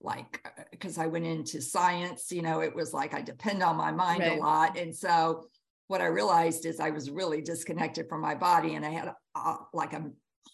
like 0.00 0.46
because 0.70 0.98
I 0.98 1.06
went 1.06 1.26
into 1.26 1.62
science, 1.62 2.30
you 2.30 2.42
know, 2.42 2.60
it 2.60 2.74
was 2.74 2.92
like 2.92 3.14
I 3.14 3.22
depend 3.22 3.62
on 3.62 3.76
my 3.76 3.90
mind 3.90 4.20
right. 4.20 4.38
a 4.38 4.40
lot. 4.40 4.76
And 4.76 4.94
so 4.94 5.46
what 5.88 6.00
I 6.00 6.06
realized 6.06 6.66
is 6.66 6.80
I 6.80 6.90
was 6.90 7.10
really 7.10 7.40
disconnected 7.40 8.08
from 8.08 8.20
my 8.20 8.34
body 8.34 8.74
and 8.74 8.84
I 8.84 8.90
had 8.90 9.12
a, 9.36 9.54
like 9.72 9.92
a 9.92 10.04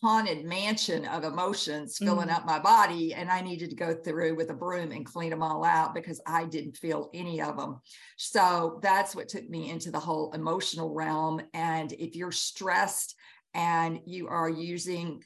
haunted 0.00 0.44
mansion 0.44 1.04
of 1.06 1.24
emotions 1.24 1.98
filling 1.98 2.28
mm. 2.28 2.34
up 2.34 2.46
my 2.46 2.58
body 2.58 3.12
and 3.12 3.30
i 3.30 3.40
needed 3.40 3.68
to 3.68 3.76
go 3.76 3.92
through 3.92 4.34
with 4.34 4.48
a 4.50 4.54
broom 4.54 4.92
and 4.92 5.04
clean 5.04 5.28
them 5.28 5.42
all 5.42 5.62
out 5.62 5.94
because 5.94 6.20
i 6.26 6.44
didn't 6.44 6.76
feel 6.76 7.10
any 7.12 7.42
of 7.42 7.56
them 7.56 7.78
so 8.16 8.78
that's 8.82 9.14
what 9.14 9.28
took 9.28 9.48
me 9.50 9.68
into 9.68 9.90
the 9.90 10.00
whole 10.00 10.32
emotional 10.32 10.94
realm 10.94 11.40
and 11.52 11.92
if 11.92 12.16
you're 12.16 12.32
stressed 12.32 13.14
and 13.52 14.00
you 14.06 14.28
are 14.28 14.48
using 14.48 15.22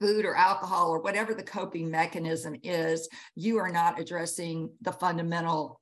food 0.00 0.24
or 0.24 0.36
alcohol 0.36 0.90
or 0.90 1.00
whatever 1.00 1.34
the 1.34 1.42
coping 1.42 1.90
mechanism 1.90 2.54
is 2.62 3.08
you 3.34 3.58
are 3.58 3.70
not 3.70 4.00
addressing 4.00 4.70
the 4.82 4.92
fundamental 4.92 5.80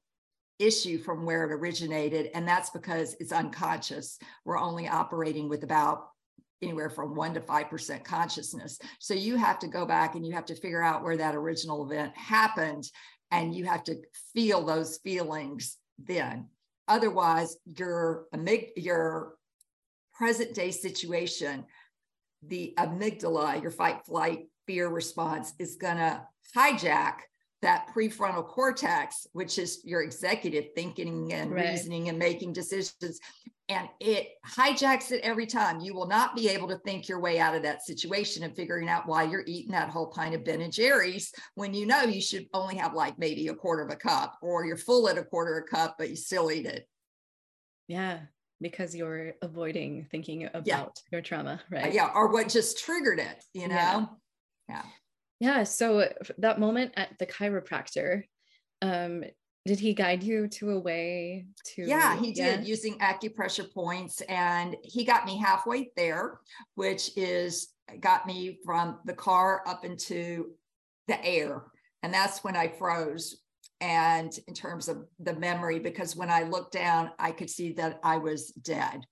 issue 0.58 0.98
from 0.98 1.24
where 1.24 1.44
it 1.44 1.52
originated 1.52 2.30
and 2.34 2.46
that's 2.46 2.70
because 2.70 3.16
it's 3.20 3.32
unconscious 3.32 4.18
we're 4.44 4.58
only 4.58 4.86
operating 4.86 5.48
with 5.48 5.64
about 5.64 6.08
anywhere 6.62 6.88
from 6.88 7.14
1 7.14 7.34
to 7.34 7.40
5% 7.40 8.04
consciousness. 8.04 8.78
So 9.00 9.14
you 9.14 9.36
have 9.36 9.58
to 9.58 9.66
go 9.66 9.84
back 9.84 10.14
and 10.14 10.24
you 10.24 10.32
have 10.32 10.46
to 10.46 10.54
figure 10.54 10.82
out 10.82 11.02
where 11.02 11.16
that 11.16 11.34
original 11.34 11.84
event 11.84 12.16
happened 12.16 12.88
and 13.30 13.54
you 13.54 13.64
have 13.64 13.82
to 13.84 13.96
feel 14.32 14.64
those 14.64 14.98
feelings 14.98 15.76
then. 15.98 16.48
Otherwise, 16.88 17.56
your 17.64 18.26
your 18.76 19.34
present 20.14 20.54
day 20.54 20.70
situation, 20.70 21.64
the 22.46 22.74
amygdala, 22.78 23.60
your 23.60 23.70
fight 23.70 24.04
flight 24.06 24.46
fear 24.66 24.88
response 24.88 25.52
is 25.58 25.76
going 25.76 25.96
to 25.96 26.22
hijack 26.56 27.14
that 27.62 27.88
prefrontal 27.94 28.46
cortex, 28.46 29.26
which 29.32 29.58
is 29.58 29.80
your 29.84 30.02
executive 30.02 30.66
thinking 30.74 31.32
and 31.32 31.52
right. 31.52 31.70
reasoning 31.70 32.08
and 32.08 32.18
making 32.18 32.52
decisions. 32.52 33.20
And 33.68 33.88
it 34.00 34.30
hijacks 34.46 35.12
it 35.12 35.20
every 35.22 35.46
time. 35.46 35.80
You 35.80 35.94
will 35.94 36.08
not 36.08 36.34
be 36.34 36.48
able 36.48 36.66
to 36.68 36.78
think 36.78 37.08
your 37.08 37.20
way 37.20 37.38
out 37.38 37.54
of 37.54 37.62
that 37.62 37.82
situation 37.82 38.42
and 38.42 38.54
figuring 38.54 38.88
out 38.88 39.06
why 39.06 39.22
you're 39.22 39.44
eating 39.46 39.70
that 39.72 39.88
whole 39.88 40.08
pint 40.08 40.34
of 40.34 40.44
Ben 40.44 40.60
and 40.60 40.72
Jerry's 40.72 41.32
when 41.54 41.72
you 41.72 41.86
know 41.86 42.02
you 42.02 42.20
should 42.20 42.46
only 42.52 42.74
have 42.76 42.94
like 42.94 43.18
maybe 43.18 43.46
a 43.46 43.54
quarter 43.54 43.82
of 43.84 43.92
a 43.92 43.96
cup, 43.96 44.36
or 44.42 44.66
you're 44.66 44.76
full 44.76 45.08
at 45.08 45.16
a 45.16 45.22
quarter 45.22 45.58
of 45.58 45.64
a 45.64 45.68
cup, 45.68 45.94
but 45.98 46.10
you 46.10 46.16
still 46.16 46.50
eat 46.50 46.66
it. 46.66 46.88
Yeah, 47.86 48.18
because 48.62 48.94
you're 48.94 49.32
avoiding 49.42 50.06
thinking 50.10 50.44
about 50.44 50.66
yeah. 50.66 50.84
your 51.10 51.20
trauma, 51.20 51.60
right? 51.70 51.86
Uh, 51.86 51.92
yeah, 51.92 52.10
or 52.14 52.32
what 52.32 52.48
just 52.48 52.78
triggered 52.78 53.18
it, 53.18 53.44
you 53.52 53.68
know? 53.68 53.74
Yeah. 53.74 54.06
yeah. 54.68 54.82
Yeah. 55.40 55.62
So 55.64 56.08
that 56.38 56.60
moment 56.60 56.92
at 56.96 57.18
the 57.18 57.26
chiropractor, 57.26 58.22
um, 58.80 59.24
did 59.64 59.78
he 59.78 59.94
guide 59.94 60.22
you 60.22 60.48
to 60.48 60.70
a 60.70 60.78
way 60.78 61.46
to? 61.74 61.82
Yeah, 61.82 62.16
he 62.16 62.32
yeah. 62.32 62.56
did 62.56 62.68
using 62.68 62.98
acupressure 62.98 63.72
points, 63.72 64.20
and 64.22 64.76
he 64.82 65.04
got 65.04 65.24
me 65.24 65.36
halfway 65.36 65.90
there, 65.96 66.38
which 66.74 67.16
is 67.16 67.68
got 68.00 68.26
me 68.26 68.58
from 68.64 68.98
the 69.04 69.14
car 69.14 69.62
up 69.66 69.84
into 69.84 70.52
the 71.06 71.24
air, 71.24 71.62
and 72.02 72.12
that's 72.12 72.42
when 72.42 72.56
I 72.56 72.68
froze. 72.68 73.41
And 73.82 74.32
in 74.46 74.54
terms 74.54 74.88
of 74.88 75.04
the 75.18 75.34
memory, 75.34 75.80
because 75.80 76.14
when 76.14 76.30
I 76.30 76.44
looked 76.44 76.72
down, 76.72 77.10
I 77.18 77.32
could 77.32 77.50
see 77.50 77.72
that 77.72 77.98
I 78.04 78.16
was 78.18 78.52
dead, 78.52 79.04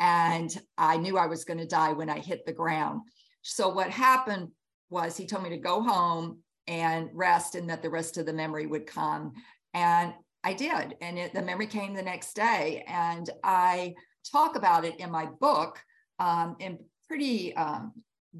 and 0.00 0.50
I 0.76 0.96
knew 0.96 1.16
I 1.16 1.26
was 1.26 1.44
going 1.44 1.60
to 1.60 1.66
die 1.66 1.92
when 1.92 2.10
I 2.10 2.18
hit 2.18 2.44
the 2.44 2.52
ground. 2.52 3.02
So 3.42 3.68
what 3.68 3.90
happened 3.90 4.48
was 4.90 5.16
he 5.16 5.26
told 5.26 5.44
me 5.44 5.50
to 5.50 5.58
go 5.58 5.80
home 5.80 6.38
and 6.66 7.08
rest 7.12 7.54
and 7.54 7.70
that 7.70 7.82
the 7.82 7.90
rest 7.90 8.18
of 8.18 8.26
the 8.26 8.32
memory 8.32 8.66
would 8.66 8.86
come. 8.86 9.32
And 9.74 10.12
I 10.42 10.54
did. 10.54 10.96
And 11.00 11.16
it, 11.16 11.32
the 11.32 11.42
memory 11.42 11.68
came 11.68 11.94
the 11.94 12.02
next 12.02 12.34
day. 12.34 12.84
And 12.88 13.30
I 13.44 13.94
talk 14.30 14.56
about 14.56 14.84
it 14.84 14.98
in 14.98 15.10
my 15.10 15.26
book 15.40 15.78
um, 16.18 16.56
in 16.58 16.78
pretty 17.06 17.54
um, 17.56 17.92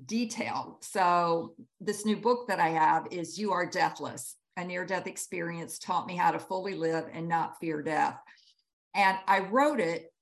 detail. 0.06 0.78
So, 0.82 1.54
this 1.80 2.04
new 2.04 2.16
book 2.16 2.48
that 2.48 2.60
I 2.60 2.70
have 2.70 3.06
is 3.10 3.38
You 3.38 3.52
Are 3.52 3.66
Deathless. 3.66 4.36
A 4.60 4.64
near 4.64 4.84
death 4.84 5.06
experience 5.06 5.78
taught 5.78 6.06
me 6.06 6.16
how 6.16 6.30
to 6.30 6.38
fully 6.38 6.74
live 6.74 7.06
and 7.14 7.26
not 7.26 7.58
fear 7.60 7.80
death. 7.80 8.18
And 8.94 9.16
I 9.26 9.38
wrote 9.38 9.80
it, 9.80 10.12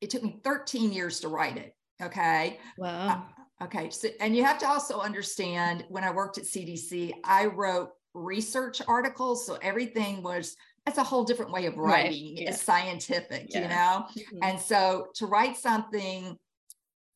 it 0.00 0.08
took 0.08 0.22
me 0.22 0.40
13 0.42 0.94
years 0.94 1.20
to 1.20 1.28
write 1.28 1.58
it. 1.58 1.76
Okay. 2.02 2.58
Wow. 2.78 3.26
Okay. 3.62 3.90
So, 3.90 4.08
and 4.18 4.34
you 4.34 4.44
have 4.44 4.56
to 4.60 4.66
also 4.66 5.00
understand 5.00 5.84
when 5.90 6.04
I 6.04 6.10
worked 6.10 6.38
at 6.38 6.44
CDC, 6.44 7.12
I 7.22 7.44
wrote 7.44 7.90
research 8.14 8.80
articles. 8.88 9.44
So 9.44 9.58
everything 9.60 10.22
was, 10.22 10.56
that's 10.86 10.96
a 10.96 11.04
whole 11.04 11.24
different 11.24 11.52
way 11.52 11.66
of 11.66 11.76
writing. 11.76 12.12
Right. 12.12 12.42
Yeah. 12.44 12.48
It's 12.48 12.62
scientific, 12.62 13.48
yeah. 13.50 13.60
you 13.60 13.68
know? 13.68 14.06
Mm-hmm. 14.08 14.38
And 14.42 14.58
so 14.58 15.08
to 15.16 15.26
write 15.26 15.58
something 15.58 16.34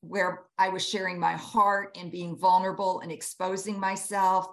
where 0.02 0.42
I 0.58 0.68
was 0.68 0.86
sharing 0.86 1.18
my 1.18 1.36
heart 1.36 1.96
and 1.98 2.12
being 2.12 2.36
vulnerable 2.36 3.00
and 3.00 3.10
exposing 3.10 3.80
myself 3.80 4.46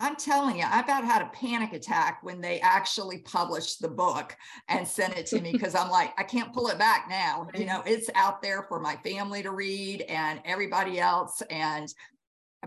I'm 0.00 0.14
telling 0.14 0.58
you, 0.58 0.64
I 0.64 0.80
about 0.80 1.04
had 1.04 1.22
a 1.22 1.30
panic 1.32 1.72
attack 1.72 2.20
when 2.22 2.40
they 2.40 2.60
actually 2.60 3.18
published 3.18 3.80
the 3.80 3.88
book 3.88 4.36
and 4.68 4.86
sent 4.86 5.16
it 5.16 5.26
to 5.26 5.40
me 5.40 5.52
because 5.52 5.74
I'm 5.74 5.90
like, 5.90 6.12
I 6.16 6.22
can't 6.22 6.52
pull 6.52 6.68
it 6.68 6.78
back 6.78 7.06
now. 7.08 7.48
You 7.54 7.66
know, 7.66 7.82
it's 7.84 8.08
out 8.14 8.40
there 8.40 8.64
for 8.68 8.78
my 8.78 8.96
family 8.96 9.42
to 9.42 9.50
read 9.50 10.02
and 10.02 10.40
everybody 10.44 11.00
else. 11.00 11.42
And, 11.50 11.92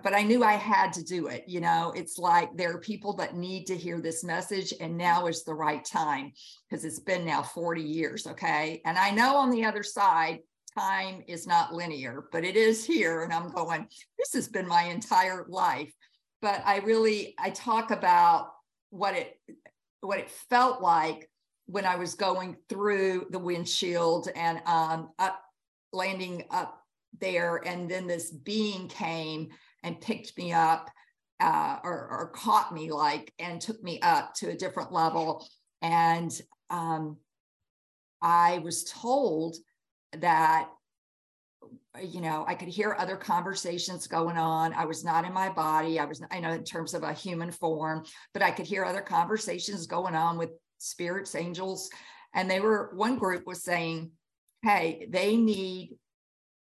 but 0.03 0.13
I 0.13 0.23
knew 0.23 0.43
I 0.43 0.53
had 0.53 0.91
to 0.93 1.03
do 1.03 1.27
it. 1.27 1.45
You 1.47 1.61
know, 1.61 1.93
it's 1.95 2.17
like 2.17 2.49
there 2.57 2.73
are 2.73 2.79
people 2.79 3.13
that 3.17 3.37
need 3.37 3.65
to 3.67 3.77
hear 3.77 4.01
this 4.01 4.25
message, 4.25 4.73
and 4.81 4.97
now 4.97 5.27
is 5.27 5.43
the 5.43 5.53
right 5.53 5.85
time 5.85 6.33
because 6.69 6.83
it's 6.83 6.99
been 6.99 7.25
now 7.25 7.43
40 7.43 7.81
years. 7.81 8.27
Okay. 8.27 8.81
And 8.85 8.97
I 8.97 9.11
know 9.11 9.37
on 9.37 9.51
the 9.51 9.63
other 9.63 9.83
side, 9.83 10.39
time 10.77 11.23
is 11.27 11.47
not 11.47 11.73
linear, 11.73 12.25
but 12.31 12.43
it 12.43 12.55
is 12.55 12.85
here. 12.85 13.23
And 13.23 13.33
I'm 13.33 13.51
going, 13.51 13.87
this 14.17 14.33
has 14.33 14.47
been 14.47 14.67
my 14.67 14.83
entire 14.83 15.45
life 15.49 15.91
but 16.41 16.61
I 16.65 16.77
really 16.79 17.35
I 17.37 17.49
talk 17.51 17.91
about 17.91 18.51
what 18.89 19.15
it 19.15 19.39
what 20.01 20.19
it 20.19 20.29
felt 20.29 20.81
like 20.81 21.29
when 21.67 21.85
I 21.85 21.95
was 21.95 22.15
going 22.15 22.57
through 22.67 23.27
the 23.29 23.39
windshield 23.39 24.27
and 24.35 24.61
um, 24.65 25.11
up 25.19 25.41
landing 25.93 26.45
up 26.51 26.81
there, 27.19 27.61
and 27.65 27.89
then 27.89 28.07
this 28.07 28.31
being 28.31 28.87
came 28.87 29.49
and 29.83 30.01
picked 30.01 30.37
me 30.37 30.53
up 30.53 30.89
uh, 31.39 31.77
or, 31.83 32.07
or, 32.11 32.31
caught 32.35 32.71
me 32.71 32.91
like 32.91 33.33
and 33.39 33.59
took 33.59 33.81
me 33.81 33.99
up 34.01 34.33
to 34.35 34.49
a 34.49 34.55
different 34.55 34.91
level, 34.91 35.47
and 35.81 36.31
um, 36.69 37.17
I 38.21 38.59
was 38.59 38.83
told 38.83 39.55
that 40.19 40.69
Uh, 41.95 42.01
you 42.01 42.21
know, 42.21 42.45
I 42.47 42.55
could 42.55 42.69
hear 42.69 42.95
other 42.97 43.17
conversations 43.17 44.07
going 44.07 44.37
on. 44.37 44.73
I 44.73 44.85
was 44.85 45.03
not 45.03 45.25
in 45.25 45.33
my 45.33 45.49
body. 45.49 45.99
I 45.99 46.05
was, 46.05 46.21
I 46.31 46.39
know, 46.39 46.51
in 46.51 46.63
terms 46.63 46.93
of 46.93 47.03
a 47.03 47.13
human 47.13 47.51
form, 47.51 48.05
but 48.33 48.41
I 48.41 48.51
could 48.51 48.65
hear 48.65 48.85
other 48.85 49.01
conversations 49.01 49.87
going 49.87 50.15
on 50.15 50.37
with 50.37 50.51
spirits, 50.77 51.35
angels. 51.35 51.89
And 52.33 52.49
they 52.49 52.59
were, 52.59 52.91
one 52.95 53.17
group 53.17 53.45
was 53.45 53.63
saying, 53.63 54.11
hey, 54.63 55.07
they 55.09 55.35
need, 55.35 55.97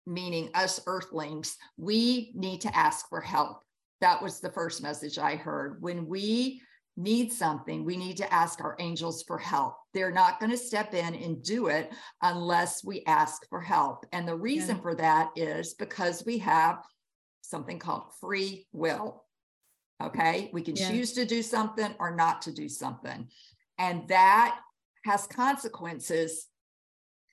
meaning 0.06 0.50
us 0.54 0.80
earthlings, 0.86 1.56
we 1.76 2.32
need 2.34 2.62
to 2.62 2.76
ask 2.76 3.08
for 3.08 3.20
help. 3.20 3.62
That 4.00 4.22
was 4.22 4.40
the 4.40 4.50
first 4.50 4.82
message 4.82 5.18
I 5.18 5.36
heard. 5.36 5.80
When 5.80 6.06
we 6.06 6.62
need 7.00 7.32
something, 7.32 7.84
we 7.84 7.96
need 7.96 8.16
to 8.18 8.32
ask 8.32 8.60
our 8.60 8.76
angels 8.78 9.22
for 9.22 9.38
help. 9.38 9.76
They're 9.94 10.12
not 10.12 10.38
going 10.38 10.50
to 10.50 10.58
step 10.58 10.94
in 10.94 11.14
and 11.14 11.42
do 11.42 11.68
it 11.68 11.90
unless 12.22 12.84
we 12.84 13.02
ask 13.06 13.48
for 13.48 13.60
help. 13.60 14.04
And 14.12 14.26
the 14.26 14.36
reason 14.36 14.76
yeah. 14.76 14.82
for 14.82 14.94
that 14.96 15.30
is 15.36 15.74
because 15.74 16.24
we 16.24 16.38
have 16.38 16.78
something 17.42 17.78
called 17.78 18.04
free 18.20 18.66
will. 18.72 19.24
Okay. 20.02 20.50
We 20.52 20.62
can 20.62 20.76
yeah. 20.76 20.90
choose 20.90 21.12
to 21.14 21.24
do 21.24 21.42
something 21.42 21.94
or 21.98 22.14
not 22.14 22.42
to 22.42 22.52
do 22.52 22.68
something. 22.68 23.28
And 23.78 24.08
that 24.08 24.58
has 25.04 25.26
consequences 25.26 26.46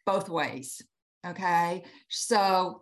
both 0.05 0.29
ways. 0.29 0.81
Okay. 1.25 1.83
So 2.09 2.81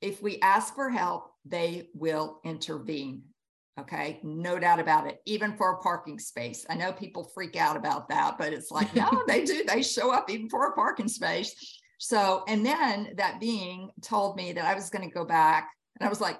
if 0.00 0.22
we 0.22 0.38
ask 0.40 0.74
for 0.74 0.90
help, 0.90 1.30
they 1.44 1.88
will 1.94 2.40
intervene. 2.44 3.22
Okay, 3.78 4.20
no 4.22 4.60
doubt 4.60 4.78
about 4.78 5.08
it, 5.08 5.20
even 5.26 5.56
for 5.56 5.72
a 5.72 5.78
parking 5.78 6.18
space. 6.18 6.64
I 6.70 6.76
know 6.76 6.92
people 6.92 7.24
freak 7.34 7.56
out 7.56 7.76
about 7.76 8.08
that, 8.08 8.38
but 8.38 8.52
it's 8.52 8.70
like, 8.70 8.94
no, 8.96 9.24
they 9.26 9.44
do. 9.44 9.64
They 9.64 9.82
show 9.82 10.12
up 10.12 10.30
even 10.30 10.48
for 10.48 10.68
a 10.68 10.72
parking 10.74 11.08
space. 11.08 11.80
So, 11.98 12.44
and 12.46 12.64
then 12.64 13.14
that 13.16 13.40
being 13.40 13.90
told 14.00 14.36
me 14.36 14.52
that 14.52 14.64
I 14.64 14.74
was 14.74 14.90
going 14.90 15.08
to 15.08 15.14
go 15.14 15.24
back. 15.24 15.70
And 15.98 16.06
I 16.06 16.10
was 16.10 16.20
like, 16.20 16.38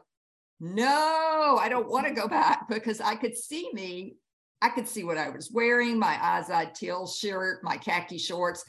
no, 0.60 1.58
I 1.60 1.68
don't 1.68 1.88
want 1.88 2.06
to 2.06 2.14
go 2.14 2.28
back 2.28 2.68
because 2.68 3.00
I 3.00 3.16
could 3.16 3.36
see 3.36 3.68
me. 3.72 4.14
I 4.62 4.68
could 4.68 4.88
see 4.88 5.02
what 5.04 5.18
I 5.18 5.30
was 5.30 5.50
wearing 5.50 5.98
my 5.98 6.14
Azad 6.14 6.74
teal 6.74 7.06
shirt, 7.06 7.64
my 7.64 7.76
khaki 7.76 8.18
shorts, 8.18 8.64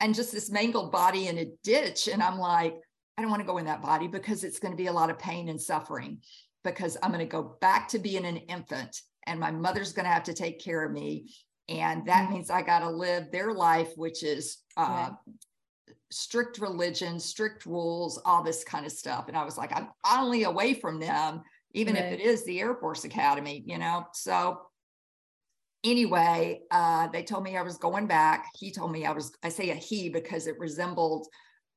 and 0.00 0.14
just 0.14 0.32
this 0.32 0.50
mangled 0.50 0.90
body 0.90 1.28
in 1.28 1.38
a 1.38 1.46
ditch. 1.62 2.08
And 2.08 2.22
I'm 2.22 2.38
like, 2.38 2.76
I 3.16 3.22
don't 3.22 3.30
want 3.30 3.42
to 3.42 3.46
go 3.46 3.58
in 3.58 3.66
that 3.66 3.82
body 3.82 4.08
because 4.08 4.42
it's 4.42 4.58
going 4.58 4.72
to 4.72 4.76
be 4.76 4.88
a 4.88 4.92
lot 4.92 5.10
of 5.10 5.18
pain 5.18 5.48
and 5.48 5.60
suffering 5.60 6.18
because 6.66 6.96
I'm 7.02 7.10
going 7.10 7.24
to 7.24 7.30
go 7.30 7.56
back 7.60 7.88
to 7.88 7.98
being 7.98 8.26
an 8.26 8.36
infant 8.36 9.00
and 9.26 9.40
my 9.40 9.50
mother's 9.50 9.92
going 9.92 10.04
to 10.04 10.12
have 10.12 10.24
to 10.24 10.34
take 10.34 10.62
care 10.62 10.84
of 10.84 10.92
me. 10.92 11.30
And 11.68 12.06
that 12.06 12.24
mm-hmm. 12.24 12.34
means 12.34 12.50
I 12.50 12.62
got 12.62 12.80
to 12.80 12.90
live 12.90 13.30
their 13.30 13.52
life, 13.52 13.92
which 13.96 14.22
is 14.22 14.58
uh, 14.76 15.10
yeah. 15.10 15.94
strict 16.10 16.58
religion, 16.58 17.18
strict 17.18 17.66
rules, 17.66 18.20
all 18.24 18.42
this 18.42 18.62
kind 18.64 18.86
of 18.86 18.92
stuff. 18.92 19.26
And 19.28 19.36
I 19.36 19.44
was 19.44 19.56
like, 19.56 19.72
I'm 19.74 19.88
only 20.10 20.44
away 20.44 20.74
from 20.74 21.00
them, 21.00 21.42
even 21.72 21.94
right. 21.94 22.04
if 22.04 22.12
it 22.12 22.20
is 22.20 22.44
the 22.44 22.60
Air 22.60 22.74
Force 22.74 23.04
Academy, 23.04 23.64
you 23.66 23.78
know? 23.78 24.06
So 24.12 24.60
anyway, 25.84 26.60
uh, 26.70 27.08
they 27.08 27.22
told 27.22 27.42
me 27.42 27.56
I 27.56 27.62
was 27.62 27.78
going 27.78 28.06
back. 28.06 28.46
He 28.56 28.70
told 28.70 28.92
me 28.92 29.04
I 29.06 29.12
was, 29.12 29.32
I 29.42 29.48
say 29.48 29.70
a 29.70 29.74
he 29.74 30.08
because 30.08 30.46
it 30.46 30.58
resembled 30.58 31.26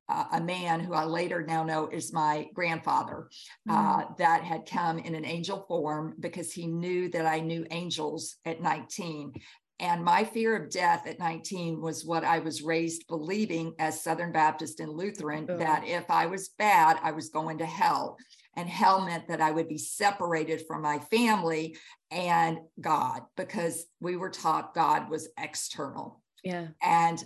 uh, 0.10 0.26
a 0.34 0.42
man 0.42 0.80
who 0.80 0.94
I 0.94 1.04
later 1.04 1.46
now 1.46 1.64
know 1.64 1.88
is 1.88 2.12
my 2.12 2.48
grandfather 2.54 3.30
uh, 3.70 4.04
mm. 4.04 4.18
that 4.18 4.44
had 4.44 4.66
come 4.66 4.98
in 4.98 5.16
an 5.16 5.26
angel 5.26 5.66
form 5.68 6.16
because 6.20 6.52
he 6.52 6.68
knew 6.68 7.10
that 7.10 7.26
I 7.26 7.40
knew 7.40 7.66
angels 7.70 8.38
at 8.46 8.62
19. 8.62 9.34
And 9.80 10.04
my 10.04 10.26
fear 10.26 10.58
of 10.58 10.70
death 10.70 11.08
at 11.08 11.20
19 11.20 11.80
was 11.80 12.04
what 12.04 12.26
I 12.26 12.40
was 12.40 12.62
raised 12.62 13.08
believing 13.08 13.74
as 13.80 14.04
Southern 14.04 14.32
Baptist 14.32 14.82
and 14.82 14.92
Lutheran 14.92 15.48
oh. 15.50 15.58
that 15.58 15.88
if 15.88 16.10
I 16.10 16.26
was 16.26 16.50
bad, 16.58 16.98
I 17.02 17.12
was 17.12 17.30
going 17.30 17.60
to 17.60 17.66
hell. 17.66 18.18
And 18.58 18.68
hell 18.68 19.06
meant 19.06 19.30
that 19.30 19.40
I 19.40 19.52
would 19.52 19.70
be 19.70 19.78
separated 19.78 20.64
from 20.68 20.82
my 20.82 21.00
family 21.00 21.78
and 22.12 22.58
God 22.82 23.22
because 23.38 23.86
we 24.02 24.18
were 24.18 24.32
taught 24.32 24.74
God 24.74 25.10
was 25.10 25.30
external. 25.38 26.22
Yeah. 26.44 26.68
And 26.82 27.24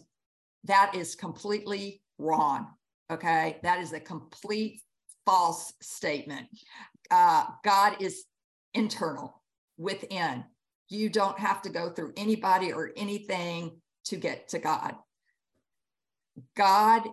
that 0.66 0.94
is 0.94 1.16
completely 1.16 2.03
wrong. 2.18 2.68
Okay. 3.12 3.60
That 3.64 3.80
is 3.80 3.94
a 3.94 4.00
complete 4.00 4.82
false 5.26 5.74
statement. 5.82 6.48
Uh, 7.12 7.46
God 7.64 8.02
is 8.02 8.26
internal 8.74 9.42
within. 9.78 10.44
You 10.90 11.10
don't 11.10 11.40
have 11.40 11.62
to 11.64 11.70
go 11.70 11.90
through 11.90 12.14
anybody 12.18 12.72
or 12.72 12.92
anything 12.96 13.80
to 14.06 14.18
get 14.18 14.50
to 14.50 14.60
God. 14.60 14.96
God 16.56 17.04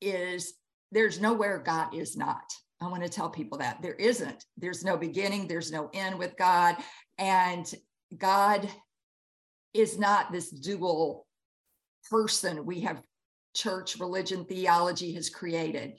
is, 0.00 0.54
there's 0.92 1.20
nowhere 1.20 1.58
God 1.58 1.94
is 1.94 2.16
not. 2.16 2.44
I 2.80 2.88
want 2.88 3.02
to 3.02 3.08
tell 3.08 3.30
people 3.30 3.58
that 3.58 3.80
there 3.82 3.94
isn't. 3.94 4.44
There's 4.56 4.84
no 4.84 4.96
beginning, 4.96 5.48
there's 5.48 5.72
no 5.72 5.90
end 5.94 6.18
with 6.18 6.36
God. 6.36 6.76
And 7.18 7.72
God 8.16 8.68
is 9.72 9.98
not 9.98 10.32
this 10.32 10.50
dual 10.50 11.26
person 12.10 12.66
we 12.66 12.80
have 12.80 13.02
church, 13.54 13.98
religion, 13.98 14.44
theology 14.44 15.14
has 15.14 15.30
created. 15.30 15.94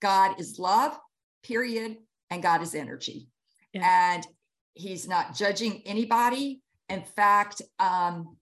God 0.00 0.40
is 0.40 0.58
love, 0.58 0.98
period, 1.42 1.96
and 2.30 2.42
God 2.42 2.62
is 2.62 2.74
energy. 2.74 3.28
Yeah. 3.72 4.14
And 4.14 4.26
he's 4.74 5.08
not 5.08 5.34
judging 5.34 5.82
anybody. 5.86 6.62
In 6.88 7.02
fact, 7.02 7.62
um, 7.78 8.36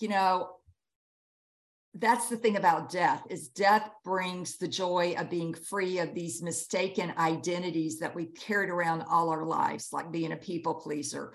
you 0.00 0.08
know, 0.08 0.50
that's 1.94 2.28
the 2.28 2.36
thing 2.36 2.56
about 2.56 2.90
death 2.90 3.22
is 3.28 3.48
death 3.48 3.90
brings 4.02 4.56
the 4.56 4.68
joy 4.68 5.14
of 5.18 5.28
being 5.28 5.52
free 5.52 5.98
of 5.98 6.14
these 6.14 6.42
mistaken 6.42 7.12
identities 7.18 7.98
that 7.98 8.14
we've 8.14 8.34
carried 8.34 8.70
around 8.70 9.02
all 9.02 9.28
our 9.28 9.44
lives 9.44 9.88
like 9.92 10.10
being 10.10 10.32
a 10.32 10.36
people 10.36 10.74
pleaser 10.74 11.34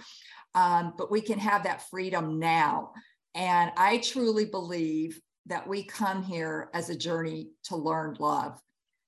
um, 0.56 0.94
but 0.98 1.12
we 1.12 1.22
can 1.22 1.38
have 1.38 1.64
that 1.64 1.88
freedom 1.90 2.40
now 2.40 2.92
and 3.36 3.72
i 3.78 3.98
truly 3.98 4.46
believe 4.46 5.22
that 5.48 5.68
we 5.68 5.84
come 5.84 6.24
here 6.24 6.70
as 6.74 6.90
a 6.90 6.98
journey 6.98 7.50
to 7.64 7.76
learn 7.76 8.16
love. 8.20 8.62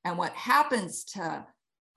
And 0.03 0.17
what 0.17 0.33
happens 0.33 1.03
to 1.05 1.45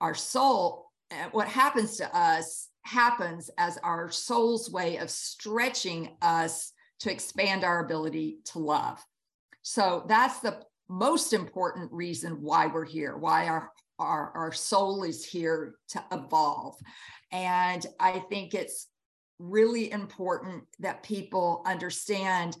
our 0.01 0.13
soul, 0.13 0.89
eh, 1.11 1.29
what 1.31 1.47
happens 1.47 1.97
to 1.97 2.17
us 2.17 2.69
happens 2.83 3.49
as 3.57 3.77
our 3.77 4.11
soul's 4.11 4.69
way 4.69 4.97
of 4.97 5.09
stretching 5.09 6.17
us 6.21 6.73
to 6.99 7.11
expand 7.11 7.63
our 7.63 7.83
ability 7.83 8.39
to 8.45 8.59
love. 8.59 9.03
So 9.61 10.05
that's 10.07 10.39
the 10.39 10.61
most 10.89 11.33
important 11.33 11.91
reason 11.91 12.41
why 12.41 12.67
we're 12.67 12.85
here, 12.85 13.15
why 13.17 13.47
our, 13.47 13.71
our, 13.99 14.31
our 14.35 14.51
soul 14.51 15.03
is 15.03 15.25
here 15.25 15.75
to 15.89 16.03
evolve. 16.11 16.75
And 17.31 17.85
I 17.99 18.19
think 18.29 18.53
it's 18.53 18.87
really 19.39 19.91
important 19.91 20.65
that 20.79 21.03
people 21.03 21.63
understand 21.65 22.57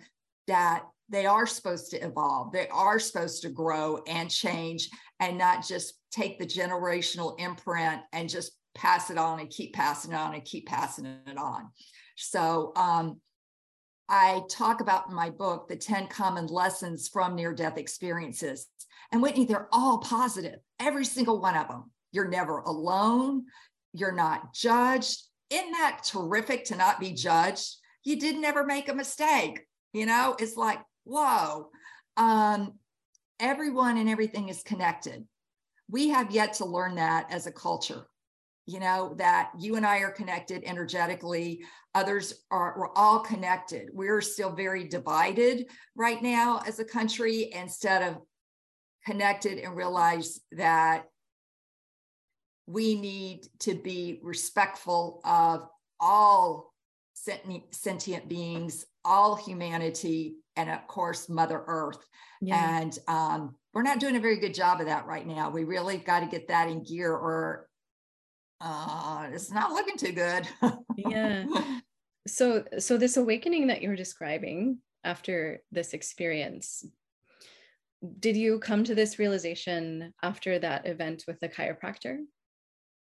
that 0.47 0.83
they 1.13 1.25
are 1.25 1.45
supposed 1.45 1.91
to 1.91 1.97
evolve 2.05 2.51
they 2.51 2.67
are 2.69 2.99
supposed 2.99 3.41
to 3.41 3.49
grow 3.49 4.01
and 4.07 4.29
change 4.29 4.89
and 5.19 5.37
not 5.37 5.65
just 5.65 5.99
take 6.11 6.39
the 6.39 6.45
generational 6.45 7.39
imprint 7.39 8.01
and 8.11 8.29
just 8.29 8.53
pass 8.75 9.09
it 9.09 9.17
on 9.17 9.39
and 9.39 9.49
keep 9.49 9.73
passing 9.73 10.11
it 10.11 10.15
on 10.15 10.33
and 10.33 10.43
keep 10.43 10.67
passing 10.67 11.05
it 11.05 11.37
on. 11.37 11.69
So 12.15 12.73
um, 12.75 13.19
i 14.09 14.41
talk 14.49 14.81
about 14.81 15.07
in 15.07 15.15
my 15.15 15.29
book 15.29 15.67
the 15.67 15.75
10 15.75 16.07
common 16.07 16.47
lessons 16.47 17.07
from 17.07 17.35
near 17.35 17.53
death 17.53 17.77
experiences. 17.77 18.67
And 19.11 19.21
whitney 19.21 19.45
they're 19.45 19.69
all 19.71 19.99
positive 19.99 20.59
every 20.79 21.05
single 21.05 21.39
one 21.39 21.55
of 21.55 21.67
them 21.67 21.91
you're 22.11 22.29
never 22.29 22.59
alone. 22.59 23.45
You're 23.93 24.11
not 24.11 24.53
judged. 24.53 25.21
Isn't 25.49 25.71
that 25.71 26.01
terrific 26.03 26.65
to 26.65 26.75
not 26.75 26.99
be 26.99 27.11
judged? 27.13 27.75
You 28.03 28.19
did 28.19 28.37
never 28.37 28.65
make 28.65 28.89
a 28.89 28.93
mistake 28.93 29.61
you 29.93 30.05
know? 30.05 30.35
It's 30.39 30.57
like 30.57 30.79
whoa, 31.03 31.69
um, 32.17 32.73
everyone 33.39 33.97
and 33.97 34.09
everything 34.09 34.49
is 34.49 34.63
connected. 34.63 35.25
We 35.89 36.09
have 36.09 36.31
yet 36.31 36.53
to 36.53 36.65
learn 36.65 36.95
that 36.95 37.31
as 37.31 37.47
a 37.47 37.51
culture. 37.51 38.05
You 38.65 38.79
know, 38.79 39.13
that 39.17 39.51
you 39.59 39.75
and 39.75 39.85
I 39.85 39.99
are 39.99 40.11
connected 40.11 40.63
energetically, 40.63 41.65
others 41.93 42.45
are, 42.49 42.73
we're 42.77 42.93
all 42.95 43.19
connected. 43.19 43.89
We're 43.91 44.21
still 44.21 44.51
very 44.55 44.87
divided 44.87 45.65
right 45.95 46.21
now 46.23 46.61
as 46.65 46.79
a 46.79 46.85
country 46.85 47.51
instead 47.53 48.01
of 48.01 48.21
connected 49.05 49.59
and 49.59 49.75
realize 49.75 50.39
that 50.53 51.03
we 52.67 52.95
need 52.95 53.47
to 53.59 53.75
be 53.75 54.19
respectful 54.23 55.19
of 55.25 55.67
all 55.99 56.73
sentient 57.13 58.29
beings, 58.29 58.85
all 59.05 59.35
humanity, 59.35 60.35
and 60.55 60.69
of 60.69 60.85
course 60.87 61.29
mother 61.29 61.63
earth. 61.65 62.05
Yeah. 62.41 62.81
and 62.81 62.99
um, 63.07 63.55
we're 63.73 63.83
not 63.83 64.01
doing 64.01 64.17
a 64.17 64.19
very 64.19 64.37
good 64.37 64.53
job 64.53 64.81
of 64.81 64.87
that 64.87 65.05
right 65.05 65.25
now. 65.25 65.49
We 65.49 65.63
really 65.63 65.97
got 65.97 66.19
to 66.19 66.25
get 66.25 66.49
that 66.49 66.67
in 66.69 66.83
gear 66.83 67.11
or 67.11 67.69
uh, 68.59 69.29
it's 69.31 69.51
not 69.51 69.71
looking 69.71 69.97
too 69.97 70.11
good. 70.11 70.47
Yeah. 70.95 71.45
So 72.27 72.63
so 72.79 72.97
this 72.97 73.17
awakening 73.17 73.67
that 73.67 73.81
you're 73.81 73.95
describing 73.95 74.77
after 75.03 75.61
this 75.71 75.93
experience 75.93 76.85
did 78.19 78.35
you 78.35 78.59
come 78.59 78.83
to 78.83 78.95
this 78.95 79.17
realization 79.17 80.13
after 80.21 80.59
that 80.59 80.85
event 80.85 81.23
with 81.27 81.39
the 81.39 81.49
chiropractor? 81.49 82.17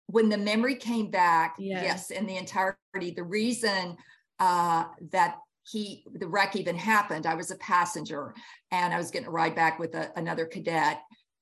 When 0.07 0.29
the 0.29 0.39
memory 0.39 0.77
came 0.77 1.11
back 1.11 1.57
yeah. 1.59 1.83
yes 1.83 2.11
in 2.11 2.27
the 2.27 2.37
entirety. 2.37 3.11
The 3.17 3.25
reason 3.25 3.97
uh, 4.39 4.85
that 5.11 5.39
he 5.65 6.05
the 6.15 6.27
wreck 6.27 6.57
even 6.57 6.77
happened 6.77 7.27
i 7.27 7.35
was 7.35 7.51
a 7.51 7.57
passenger 7.57 8.35
and 8.71 8.93
i 8.93 8.99
was 8.99 9.11
getting 9.11 9.29
a 9.29 9.31
ride 9.31 9.55
back 9.55 9.79
with 9.79 9.95
a, 9.95 10.11
another 10.17 10.45
cadet 10.45 11.01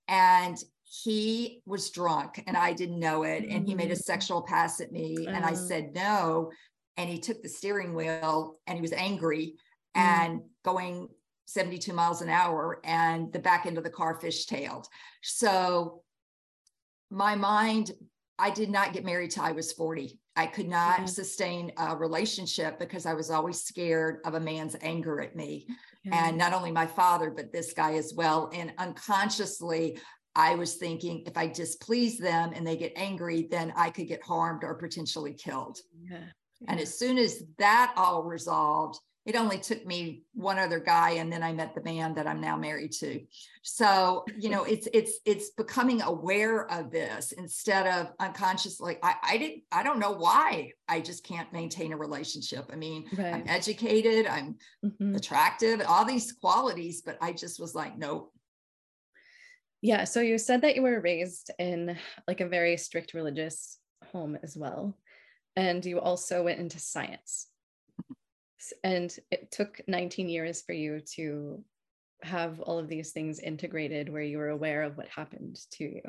and 0.09 0.59
he 0.85 1.61
was 1.67 1.91
drunk 1.91 2.43
and 2.47 2.57
i 2.57 2.73
didn't 2.73 3.01
know 3.01 3.25
it 3.25 3.45
and 3.45 3.67
he 3.67 3.75
made 3.75 3.91
a 3.91 3.95
mm. 3.95 4.03
sexual 4.03 4.43
pass 4.43 4.81
at 4.81 4.93
me 4.93 5.17
uh-huh. 5.19 5.37
and 5.37 5.45
i 5.45 5.49
uh-huh. 5.49 5.57
said 5.57 5.95
no 5.95 6.51
and 6.97 7.09
he 7.09 7.19
took 7.19 7.43
the 7.43 7.49
steering 7.49 7.95
wheel 7.95 8.57
and 8.67 8.77
he 8.77 8.83
was 8.83 8.93
angry 8.93 9.55
mm. 9.97 10.01
and 10.01 10.41
going 10.65 11.09
72 11.47 11.93
miles 11.93 12.23
an 12.23 12.29
hour 12.29 12.81
and 12.85 13.33
the 13.33 13.39
back 13.39 13.67
end 13.67 13.77
of 13.77 13.85
the 13.85 13.91
car 13.91 14.19
fishtailed 14.21 14.87
so 15.23 16.03
my 17.11 17.35
mind 17.35 17.91
i 18.39 18.51
did 18.51 18.71
not 18.71 18.93
get 18.93 19.05
married 19.05 19.33
till 19.33 19.43
i 19.43 19.53
was 19.53 19.73
40 19.73 20.19
I 20.35 20.47
could 20.47 20.69
not 20.69 21.01
yeah. 21.01 21.05
sustain 21.05 21.73
a 21.77 21.97
relationship 21.97 22.79
because 22.79 23.05
I 23.05 23.13
was 23.13 23.31
always 23.31 23.63
scared 23.63 24.21
of 24.25 24.35
a 24.35 24.41
man's 24.41 24.77
anger 24.81 25.21
at 25.21 25.37
me. 25.37 25.67
Yeah. 26.05 26.29
And 26.29 26.39
not 26.39 26.55
only 26.55 26.73
my 26.73 26.87
father, 26.87 27.31
but 27.31 27.53
this 27.53 27.73
guy 27.73 27.95
as 27.95 28.15
well. 28.15 28.51
And 28.55 28.73
unconsciously, 28.79 29.99
I 30.35 30.55
was 30.55 30.77
thinking 30.77 31.25
if 31.27 31.37
I 31.37 31.47
displease 31.47 32.19
them 32.19 32.53
and 32.55 32.67
they 32.67 32.77
get 32.77 32.93
angry, 32.97 33.47
then 33.51 33.73
I 33.77 33.91
could 33.91 34.09
get 34.09 34.23
harmed 34.23 34.65
or 34.65 34.75
potentially 34.75 35.35
killed. 35.35 35.79
Yeah. 36.11 36.25
And 36.69 36.81
as 36.81 36.99
soon 36.99 37.19
as 37.19 37.43
that 37.59 37.93
all 37.97 38.23
resolved, 38.23 38.99
it 39.25 39.37
only 39.37 39.59
took 39.59 39.87
me 39.87 40.23
one 40.35 40.59
other 40.59 40.81
guy 40.81 41.13
and 41.13 41.33
then 41.33 41.43
i 41.43 41.53
met 41.53 41.75
the 41.75 41.83
man 41.83 42.15
that 42.15 42.27
i'm 42.27 42.41
now 42.41 42.57
married 42.57 42.93
to 42.93 43.21
so 43.63 44.25
you 44.39 44.49
know 44.49 44.65
it's 44.65 44.89
it's 44.93 45.19
it's 45.25 45.51
becoming 45.51 46.03
aware 46.03 46.71
of 46.71 46.91
this 46.91 47.33
instead 47.33 47.87
of 47.87 48.13
unconsciously 48.21 48.97
i 49.03 49.15
i 49.23 49.37
didn't 49.37 49.63
i 49.71 49.83
don't 49.83 49.99
know 49.99 50.13
why 50.13 50.71
i 50.89 51.01
just 51.01 51.25
can't 51.25 51.53
maintain 51.53 51.93
a 51.93 51.97
relationship 51.97 52.69
i 52.73 52.77
mean 52.77 53.05
right. 53.17 53.35
i'm 53.35 53.45
educated 53.47 54.27
i'm 54.27 54.57
mm-hmm. 54.85 55.15
attractive 55.15 55.83
all 55.87 56.05
these 56.05 56.33
qualities 56.33 57.03
but 57.03 57.17
i 57.21 57.33
just 57.33 57.61
was 57.61 57.75
like 57.75 57.97
nope 57.97 58.33
yeah 59.81 60.05
so 60.05 60.21
you 60.21 60.39
said 60.39 60.63
that 60.63 60.77
you 60.77 60.83
were 60.83 61.01
raised 61.01 61.51
in 61.59 61.97
like 62.27 62.41
a 62.41 62.49
very 62.49 62.77
strict 62.77 63.15
religious 63.15 63.79
home 64.13 64.37
as 64.43 64.57
well 64.57 64.97
and 65.57 65.85
you 65.85 66.01
also 66.01 66.43
went 66.43 66.61
into 66.61 66.79
science. 66.79 67.49
And 68.85 69.15
it 69.31 69.51
took 69.51 69.81
19 69.87 70.29
years 70.29 70.63
for 70.63 70.73
you 70.73 71.01
to 71.15 71.65
have 72.23 72.61
all 72.61 72.79
of 72.79 72.89
these 72.89 73.13
things 73.13 73.41
integrated 73.41 74.09
where 74.09 74.23
you 74.23 74.39
were 74.39 74.51
aware 74.51 74.83
of 74.83 74.97
what 74.97 75.09
happened 75.09 75.59
to 75.73 75.85
you. 75.85 76.03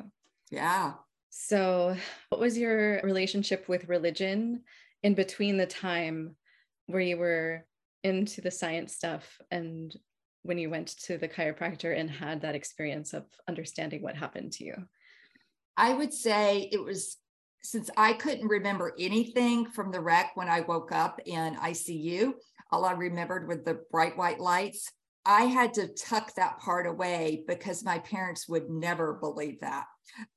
Yeah. 0.52 0.94
So, 1.30 1.96
what 2.30 2.40
was 2.40 2.58
your 2.58 3.02
relationship 3.02 3.68
with 3.68 3.90
religion 3.90 4.62
in 5.02 5.16
between 5.16 5.58
the 5.58 5.66
time 5.66 6.36
where 6.86 7.02
you 7.02 7.18
were 7.18 7.66
into 8.04 8.42
the 8.42 8.52
science 8.52 8.94
stuff 8.94 9.40
and 9.50 9.96
when 10.44 10.58
you 10.58 10.70
went 10.70 10.90
to 11.06 11.18
the 11.18 11.28
chiropractor 11.28 11.98
and 11.98 12.10
had 12.10 12.42
that 12.42 12.56
experience 12.56 13.14
of 13.14 13.26
understanding 13.48 14.02
what 14.02 14.16
happened 14.16 14.52
to 14.54 14.66
you? 14.66 14.76
I 15.78 15.94
would 15.94 16.14
say 16.14 16.70
it 16.72 16.84
was 16.84 17.18
since 17.64 17.90
I 17.96 18.14
couldn't 18.14 18.48
remember 18.48 18.94
anything 19.00 19.66
from 19.66 19.92
the 19.92 20.02
wreck 20.02 20.32
when 20.36 20.50
I 20.50 20.62
woke 20.62 20.92
up 20.92 21.20
in 21.26 21.56
ICU, 21.56 22.34
all 22.72 22.86
I 22.86 22.92
remembered 22.92 23.48
were 23.48 23.56
the 23.56 23.82
bright 23.90 24.18
white 24.18 24.40
lights. 24.40 24.92
I 25.26 25.44
had 25.44 25.74
to 25.76 25.88
tuck 25.88 26.36
that 26.36 26.60
part 26.60 26.86
away 26.86 27.46
because 27.48 27.86
my 27.86 28.00
parents 28.00 28.50
would 28.50 28.70
never 28.70 29.14
believe 29.14 29.62
that. 29.62 29.86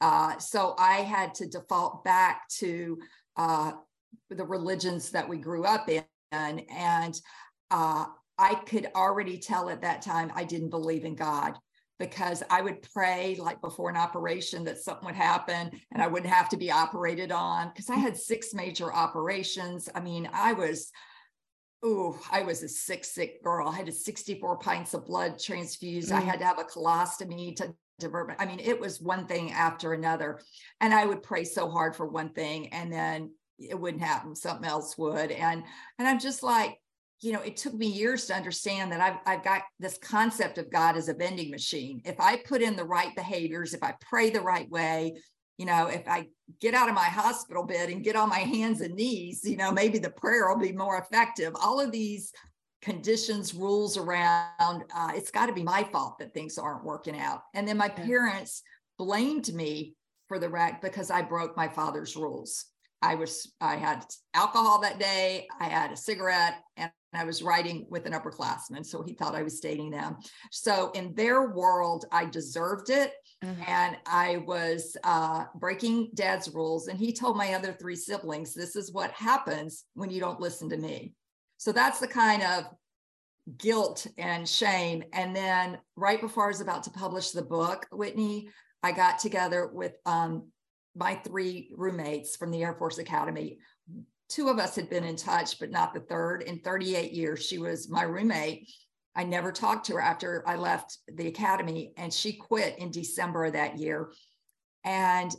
Uh, 0.01 0.39
so 0.39 0.77
I 0.79 0.99
had 0.99 1.35
to 1.37 1.49
default 1.49 2.05
back 2.05 2.49
to 2.59 2.99
uh, 3.37 3.73
the 4.31 4.45
religions 4.45 5.11
that 5.11 5.29
we 5.29 5.39
grew 5.39 5.65
up 5.65 5.89
in. 5.89 6.05
And 6.31 7.21
uh, 7.73 8.07
I 8.39 8.55
could 8.67 8.89
already 8.95 9.39
tell 9.39 9.69
at 9.69 9.83
that 9.83 10.03
time 10.03 10.31
I 10.37 10.45
didn't 10.45 10.71
believe 10.71 11.05
in 11.05 11.17
God 11.17 11.59
because 11.99 12.43
I 12.51 12.61
would 12.61 12.83
pray 12.93 13.37
like 13.41 13.61
before 13.61 13.89
an 13.91 13.97
operation 13.97 14.65
that 14.65 14.79
something 14.79 15.07
would 15.07 15.15
happen 15.15 15.71
and 15.93 16.03
I 16.03 16.07
wouldn't 16.07 16.33
have 16.33 16.49
to 16.51 16.57
be 16.57 16.71
operated 16.71 17.33
on 17.33 17.69
because 17.69 17.89
I 17.89 17.97
had 17.97 18.17
six 18.17 18.53
major 18.53 18.93
operations. 18.93 19.89
I 19.95 20.01
mean, 20.01 20.29
I 20.33 20.53
was, 20.53 20.91
oh, 21.83 22.19
I 22.31 22.43
was 22.43 22.63
a 22.63 22.69
sick, 22.69 23.05
sick 23.05 23.43
girl. 23.43 23.69
I 23.69 23.77
had 23.77 23.93
64 23.93 24.59
pints 24.59 24.95
of 24.95 25.07
blood 25.07 25.39
transfused. 25.39 26.11
Mm. 26.11 26.17
I 26.17 26.21
had 26.21 26.39
to 26.41 26.45
have 26.45 26.59
a 26.59 26.65
colostomy 26.65 27.57
to 27.57 27.75
divert. 27.99 28.37
I 28.39 28.47
mean, 28.47 28.61
it 28.61 28.79
was 28.79 29.01
one 29.01 29.27
thing 29.27 29.53
after 29.53 29.93
another. 29.93 30.41
And 30.81 30.93
I 30.93 31.07
would 31.07 31.23
pray 31.23 31.45
so 31.45 31.71
hard 31.71 31.97
for 31.97 32.07
one 32.07 32.31
thing 32.31 32.69
and 32.69 32.93
then 32.93 33.31
it 33.59 33.79
wouldn't 33.79 34.03
happen. 34.03 34.35
Something 34.35 34.69
else 34.69 34.99
would. 34.99 35.31
And 35.31 35.63
and 35.99 36.07
I'm 36.07 36.19
just 36.19 36.43
like, 36.43 36.79
you 37.23 37.33
know, 37.33 37.41
it 37.41 37.57
took 37.57 37.75
me 37.75 37.87
years 37.87 38.27
to 38.27 38.35
understand 38.35 38.93
that 38.93 39.01
I've, 39.01 39.17
I've 39.27 39.45
got 39.45 39.63
this 39.81 39.99
concept 39.99 40.59
of 40.59 40.71
God 40.71 40.97
as 40.97 41.09
a 41.09 41.15
vending 41.15 41.51
machine. 41.51 42.03
If 42.05 42.21
I 42.21 42.37
put 42.37 42.61
in 42.61 42.77
the 42.77 42.85
right 42.85 43.15
behaviors, 43.17 43.73
if 43.73 43.83
I 43.83 43.95
pray 44.01 44.31
the 44.31 44.41
right 44.41 44.69
way, 44.71 45.15
you 45.57 45.65
know, 45.65 45.87
if 45.87 46.07
I 46.07 46.27
get 46.61 46.75
out 46.75 46.91
of 46.91 46.95
my 46.95 47.05
hospital 47.05 47.65
bed 47.65 47.89
and 47.89 48.05
get 48.05 48.17
on 48.17 48.29
my 48.29 48.41
hands 48.41 48.83
and 48.83 48.95
knees, 48.95 49.41
you 49.45 49.57
know, 49.57 49.73
maybe 49.73 49.99
the 49.99 50.11
prayer 50.11 50.49
will 50.49 50.61
be 50.61 50.73
more 50.73 50.99
effective. 50.99 51.55
All 51.63 51.81
of 51.81 51.91
these 51.91 52.33
conditions, 52.83 53.55
rules 53.55 53.97
around, 53.97 54.85
uh, 54.95 55.13
it's 55.15 55.31
got 55.31 55.47
to 55.47 55.55
be 55.55 55.63
my 55.63 55.85
fault 55.85 56.19
that 56.19 56.35
things 56.35 56.59
aren't 56.59 56.85
working 56.85 57.19
out. 57.19 57.41
And 57.55 57.67
then 57.67 57.79
my 57.79 57.89
parents 57.89 58.63
blamed 58.99 59.53
me 59.55 59.95
for 60.29 60.39
the 60.39 60.49
wreck 60.49 60.83
because 60.83 61.11
I 61.11 61.23
broke 61.23 61.57
my 61.57 61.69
father's 61.69 62.17
rules. 62.17 62.67
I 63.03 63.15
was 63.15 63.53
I 63.61 63.77
had 63.77 64.05
alcohol 64.35 64.81
that 64.81 64.99
day, 64.99 65.47
I 65.61 65.65
had 65.65 65.93
a 65.93 65.97
cigarette, 65.97 66.55
and 66.77 66.91
I 67.17 67.25
was 67.25 67.43
writing 67.43 67.87
with 67.89 68.07
an 68.07 68.13
upperclassman. 68.13 68.85
So 68.85 69.03
he 69.03 69.15
thought 69.15 69.35
I 69.35 69.43
was 69.43 69.61
dating 69.61 69.91
them. 69.91 70.17
So 70.51 70.91
in 70.93 71.15
their 71.15 71.51
world, 71.51 72.05
I 72.13 72.27
deserved 72.27 72.91
it. 72.91 73.13
Mm-hmm. 73.45 73.63
And 73.67 73.97
I 74.07 74.39
was 74.47 74.97
uh, 75.05 75.45
breaking 75.55 76.11
dad's 76.15 76.49
rules. 76.53 76.89
And 76.89 76.99
he 76.99 77.13
told 77.13 77.37
my 77.37 77.55
other 77.55 77.73
three 77.73 77.97
siblings, 77.97 78.55
this 78.55 78.77
is 78.77 78.93
what 78.93 79.11
happens 79.13 79.85
when 79.95 80.11
you 80.11 80.21
don't 80.21 80.41
listen 80.41 80.69
to 80.71 80.77
me. 80.77 81.15
So 81.59 81.73
that's 81.73 82.01
the 82.01 82.09
kind 82.09 82.43
of 82.43 82.65
guilt 83.59 84.07
and 84.19 84.49
shame. 84.49 85.05
And 85.13 85.35
then 85.35 85.79
right 85.95 86.21
before 86.21 86.45
I 86.45 86.49
was 86.49 86.61
about 86.61 86.83
to 86.85 86.91
publish 86.91 87.31
the 87.31 87.43
book, 87.43 87.87
Whitney, 87.93 88.49
I 88.83 88.93
got 88.93 89.19
together 89.19 89.67
with 89.67 89.93
um, 90.05 90.51
my 90.95 91.15
three 91.17 91.71
roommates 91.77 92.37
from 92.37 92.51
the 92.51 92.63
Air 92.63 92.75
Force 92.75 92.99
Academy 92.99 93.59
two 94.29 94.49
of 94.49 94.59
us 94.59 94.77
had 94.77 94.91
been 94.91 95.05
in 95.05 95.17
touch, 95.17 95.59
but 95.59 95.71
not 95.71 95.95
the 95.95 96.01
third. 96.01 96.43
In 96.43 96.61
38 96.61 97.13
years, 97.13 97.45
she 97.45 97.59
was 97.59 97.89
my 97.89 98.03
roommate. 98.03 98.69
I 99.15 99.25
never 99.25 99.51
talked 99.51 99.87
to 99.87 99.95
her 99.95 100.01
after 100.01 100.45
I 100.47 100.57
left 100.57 100.99
the 101.13 101.29
academy, 101.29 101.93
and 101.97 102.13
she 102.13 102.35
quit 102.35 102.79
in 102.79 102.91
December 102.91 103.47
of 103.47 103.55
that 103.55 103.79
year. 103.79 104.13
And 104.85 105.35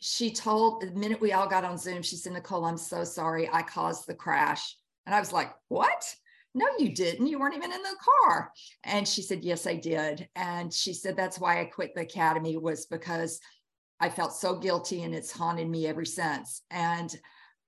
she 0.00 0.32
told 0.32 0.82
the 0.82 0.90
minute 0.92 1.20
we 1.20 1.32
all 1.32 1.46
got 1.46 1.64
on 1.64 1.78
Zoom, 1.78 2.02
she 2.02 2.16
said, 2.16 2.32
Nicole, 2.32 2.64
I'm 2.64 2.78
so 2.78 3.04
sorry. 3.04 3.48
I 3.52 3.62
caused 3.62 4.06
the 4.06 4.14
crash. 4.14 4.76
And 5.06 5.14
I 5.14 5.20
was 5.20 5.32
like, 5.32 5.52
What? 5.68 6.04
No, 6.52 6.66
you 6.78 6.92
didn't. 6.92 7.28
You 7.28 7.38
weren't 7.38 7.56
even 7.56 7.70
in 7.70 7.82
the 7.82 7.96
car. 8.24 8.50
And 8.82 9.06
she 9.06 9.22
said, 9.22 9.44
Yes, 9.44 9.66
I 9.66 9.76
did. 9.76 10.28
And 10.34 10.72
she 10.72 10.92
said, 10.92 11.16
That's 11.16 11.38
why 11.38 11.60
I 11.60 11.66
quit 11.66 11.94
the 11.94 12.02
academy, 12.02 12.56
was 12.56 12.86
because 12.86 13.40
I 14.00 14.08
felt 14.08 14.32
so 14.32 14.56
guilty 14.56 15.02
and 15.02 15.14
it's 15.14 15.30
haunted 15.30 15.68
me 15.68 15.86
ever 15.86 16.04
since. 16.04 16.62
And 16.70 17.14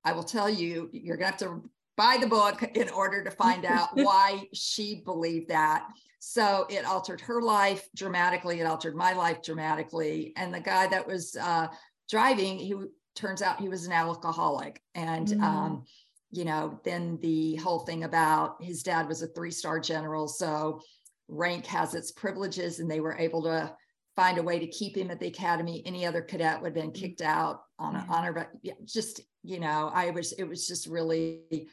I 0.04 0.12
will 0.12 0.24
tell 0.24 0.48
you, 0.48 0.88
you're 0.92 1.16
going 1.16 1.32
to 1.32 1.44
have 1.44 1.62
to 1.62 1.70
buy 1.96 2.18
the 2.20 2.26
book 2.26 2.62
in 2.74 2.88
order 2.90 3.22
to 3.22 3.30
find 3.30 3.64
out 3.64 3.90
why 3.94 4.44
she 4.52 5.02
believed 5.04 5.48
that. 5.48 5.86
So 6.18 6.66
it 6.70 6.84
altered 6.84 7.20
her 7.22 7.42
life 7.42 7.88
dramatically. 7.96 8.60
It 8.60 8.66
altered 8.66 8.94
my 8.94 9.12
life 9.12 9.42
dramatically. 9.42 10.32
And 10.36 10.54
the 10.54 10.60
guy 10.60 10.86
that 10.86 11.06
was 11.06 11.36
uh, 11.36 11.68
driving, 12.08 12.58
he 12.58 12.74
turns 13.14 13.42
out 13.42 13.60
he 13.60 13.68
was 13.68 13.86
an 13.86 13.92
alcoholic. 13.92 14.80
And, 14.94 15.28
mm. 15.28 15.42
um, 15.42 15.84
you 16.30 16.44
know, 16.44 16.80
then 16.84 17.18
the 17.20 17.56
whole 17.56 17.80
thing 17.80 18.04
about 18.04 18.62
his 18.62 18.82
dad 18.82 19.08
was 19.08 19.22
a 19.22 19.26
three 19.28 19.50
star 19.50 19.80
general. 19.80 20.28
So 20.28 20.80
rank 21.28 21.66
has 21.66 21.94
its 21.94 22.12
privileges, 22.12 22.78
and 22.78 22.90
they 22.90 23.00
were 23.00 23.16
able 23.18 23.42
to 23.42 23.74
find 24.14 24.38
a 24.38 24.42
way 24.42 24.58
to 24.58 24.66
keep 24.66 24.96
him 24.96 25.10
at 25.10 25.18
the 25.18 25.26
academy. 25.26 25.82
Any 25.84 26.06
other 26.06 26.22
cadet 26.22 26.60
would 26.60 26.68
have 26.68 26.74
been 26.74 26.92
mm-hmm. 26.92 27.02
kicked 27.02 27.22
out 27.22 27.62
on 27.78 27.96
an 27.96 28.04
honor, 28.08 28.32
but 28.32 28.50
yeah, 28.62 28.74
just, 28.84 29.20
you 29.42 29.60
know, 29.60 29.90
I 29.92 30.10
was, 30.10 30.32
it 30.32 30.44
was 30.44 30.66
just 30.66 30.86
really 30.86 31.68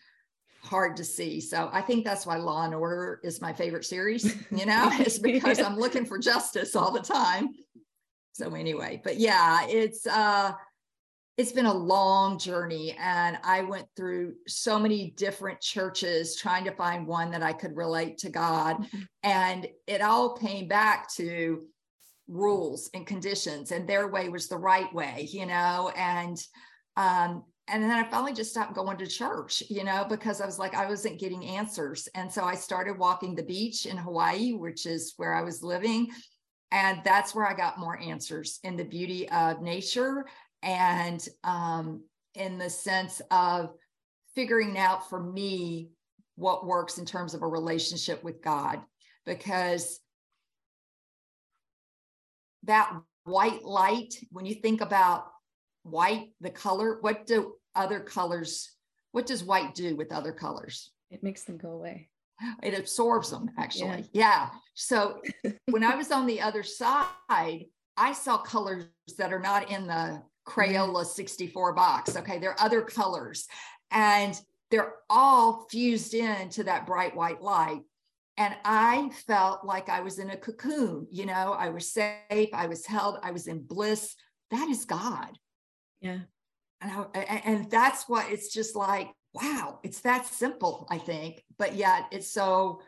hard 0.64 0.98
to 0.98 1.04
see. 1.04 1.40
So 1.40 1.70
I 1.72 1.82
think 1.82 2.06
that's 2.06 2.26
why 2.26 2.38
Law 2.38 2.64
and 2.64 2.76
Order 2.76 3.20
is 3.24 3.42
my 3.42 3.54
favorite 3.54 3.86
series, 3.86 4.26
you 4.52 4.66
know, 4.66 4.90
it's 4.94 5.20
because 5.20 5.60
I'm 5.60 5.78
looking 5.78 6.06
for 6.06 6.18
justice 6.18 6.76
all 6.76 6.92
the 6.92 7.02
time. 7.02 7.50
So 8.34 8.54
anyway, 8.54 9.02
but 9.04 9.18
yeah, 9.18 9.66
it's, 9.68 10.06
uh, 10.08 10.54
it's 11.40 11.54
been 11.54 11.68
a 11.68 11.74
long 11.74 12.38
journey 12.38 12.98
and 13.00 13.40
i 13.46 13.62
went 13.62 13.88
through 13.96 14.34
so 14.46 14.78
many 14.78 15.12
different 15.12 15.62
churches 15.62 16.36
trying 16.36 16.66
to 16.66 16.72
find 16.72 17.08
one 17.08 17.32
that 17.32 17.42
i 17.42 17.54
could 17.54 17.78
relate 17.78 18.18
to 18.18 18.30
god 18.30 18.76
mm-hmm. 18.76 19.00
and 19.24 19.66
it 19.88 20.02
all 20.02 20.36
came 20.36 20.68
back 20.68 21.10
to 21.10 21.64
rules 22.28 22.90
and 22.94 23.08
conditions 23.08 23.72
and 23.72 23.88
their 23.88 24.10
way 24.10 24.28
was 24.28 24.50
the 24.50 24.58
right 24.58 24.94
way 24.94 25.30
you 25.32 25.46
know 25.46 25.90
and 25.96 26.38
um 26.98 27.42
and 27.72 27.84
then 27.84 27.92
I 27.92 28.04
finally 28.04 28.34
just 28.34 28.52
stopped 28.52 28.74
going 28.74 28.98
to 28.98 29.08
church, 29.08 29.64
you 29.70 29.84
know, 29.84 30.06
because 30.08 30.42
I 30.42 30.46
was 30.46 30.58
like, 30.58 30.76
I 30.76 30.88
wasn't 30.88 31.20
getting 31.20 31.46
answers. 31.46 32.08
And 32.16 32.32
so 32.32 32.44
I 32.44 32.56
started 32.56 32.98
walking 32.98 33.36
the 33.36 33.44
beach 33.44 33.86
in 33.86 33.98
Hawaii, 33.98 34.54
which 34.54 34.86
is 34.86 35.14
where 35.18 35.34
I 35.34 35.42
was 35.42 35.62
living. 35.62 36.10
And 36.72 37.02
that's 37.04 37.34
where 37.34 37.48
I 37.48 37.54
got 37.54 37.80
more 37.80 38.00
answers 38.00 38.60
in 38.64 38.76
the 38.76 38.84
beauty 38.84 39.30
of 39.30 39.62
nature 39.62 40.26
and 40.62 41.26
um, 41.44 42.04
in 42.36 42.58
the 42.58 42.70
sense 42.70 43.22
of 43.32 43.72
figuring 44.36 44.78
out 44.78 45.10
for 45.10 45.22
me 45.22 45.90
what 46.36 46.66
works 46.66 46.98
in 46.98 47.06
terms 47.06 47.34
of 47.34 47.42
a 47.42 47.48
relationship 47.48 48.24
with 48.24 48.42
God. 48.42 48.82
Because 49.26 50.00
that 52.64 52.94
white 53.26 53.64
light, 53.64 54.14
when 54.32 54.46
you 54.46 54.56
think 54.56 54.82
about 54.82 55.28
white, 55.92 56.30
the 56.42 56.50
color, 56.50 56.98
what 57.02 57.26
do 57.26 57.56
other 57.76 58.00
colors, 58.00 58.72
what 59.12 59.26
does 59.26 59.44
white 59.44 59.76
do 59.76 59.96
with 59.96 60.12
other 60.12 60.32
colors? 60.32 60.92
It 61.10 61.24
makes 61.24 61.44
them 61.44 61.58
go 61.58 61.72
away. 61.72 62.10
It 62.64 62.78
absorbs 62.78 63.32
them, 63.32 63.52
actually. 63.58 64.06
Yeah. 64.14 64.48
yeah. 64.48 64.50
So 64.74 65.22
when 65.70 65.84
I 65.84 65.96
was 65.96 66.12
on 66.12 66.26
the 66.26 66.42
other 66.42 66.64
side, 66.64 67.06
I 67.30 68.14
saw 68.14 68.38
colors 68.38 68.86
that 69.18 69.34
are 69.34 69.40
not 69.40 69.70
in 69.70 69.88
the 69.88 70.22
Crayola 70.48 71.06
64 71.06 71.74
box. 71.74 72.16
Okay. 72.16 72.40
There 72.40 72.52
are 72.52 72.62
other 72.62 72.82
colors. 72.82 73.48
And 73.92 74.40
they're 74.72 74.94
all 75.10 75.68
fused 75.70 76.14
into 76.14 76.64
that 76.64 76.86
bright 76.86 77.16
white 77.16 77.42
light. 77.42 77.82
And 78.38 78.56
I 78.64 79.10
felt 79.28 79.66
like 79.66 79.90
I 79.90 80.00
was 80.00 80.18
in 80.18 80.30
a 80.30 80.38
cocoon, 80.38 81.08
you 81.12 81.26
know, 81.26 81.54
I 81.58 81.70
was 81.70 81.92
safe, 81.92 82.50
I 82.54 82.68
was 82.68 82.86
held, 82.86 83.18
I 83.22 83.32
was 83.32 83.48
in 83.48 83.64
bliss. 83.64 84.16
That 84.50 84.70
is 84.70 84.86
God. 84.86 85.38
Yeah. 86.02 86.20
And, 86.82 86.92
I, 87.14 87.42
and 87.46 87.70
that's 87.70 88.08
what 88.08 88.32
it's 88.32 88.54
just 88.54 88.76
like, 88.76 89.10
wow, 89.34 89.80
it's 89.84 90.02
that 90.02 90.26
simple, 90.26 90.88
I 90.90 90.98
think. 90.98 91.44
But 91.58 91.76
yet 91.76 92.06
it's 92.12 92.32
so 92.32 92.82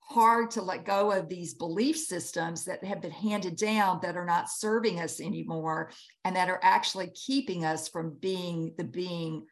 hard 0.00 0.50
to 0.50 0.62
let 0.62 0.84
go 0.84 1.12
of 1.12 1.28
these 1.28 1.54
belief 1.54 1.96
systems 1.96 2.64
that 2.64 2.84
have 2.84 3.00
been 3.00 3.12
handed 3.12 3.56
down 3.56 4.00
that 4.02 4.16
are 4.16 4.26
not 4.26 4.50
serving 4.50 5.00
us 5.00 5.20
anymore 5.20 5.90
and 6.24 6.36
that 6.36 6.50
are 6.50 6.60
actually 6.62 7.10
keeping 7.10 7.64
us 7.64 7.88
from 7.88 8.16
being 8.20 8.74
the 8.76 8.84
being 8.84 9.46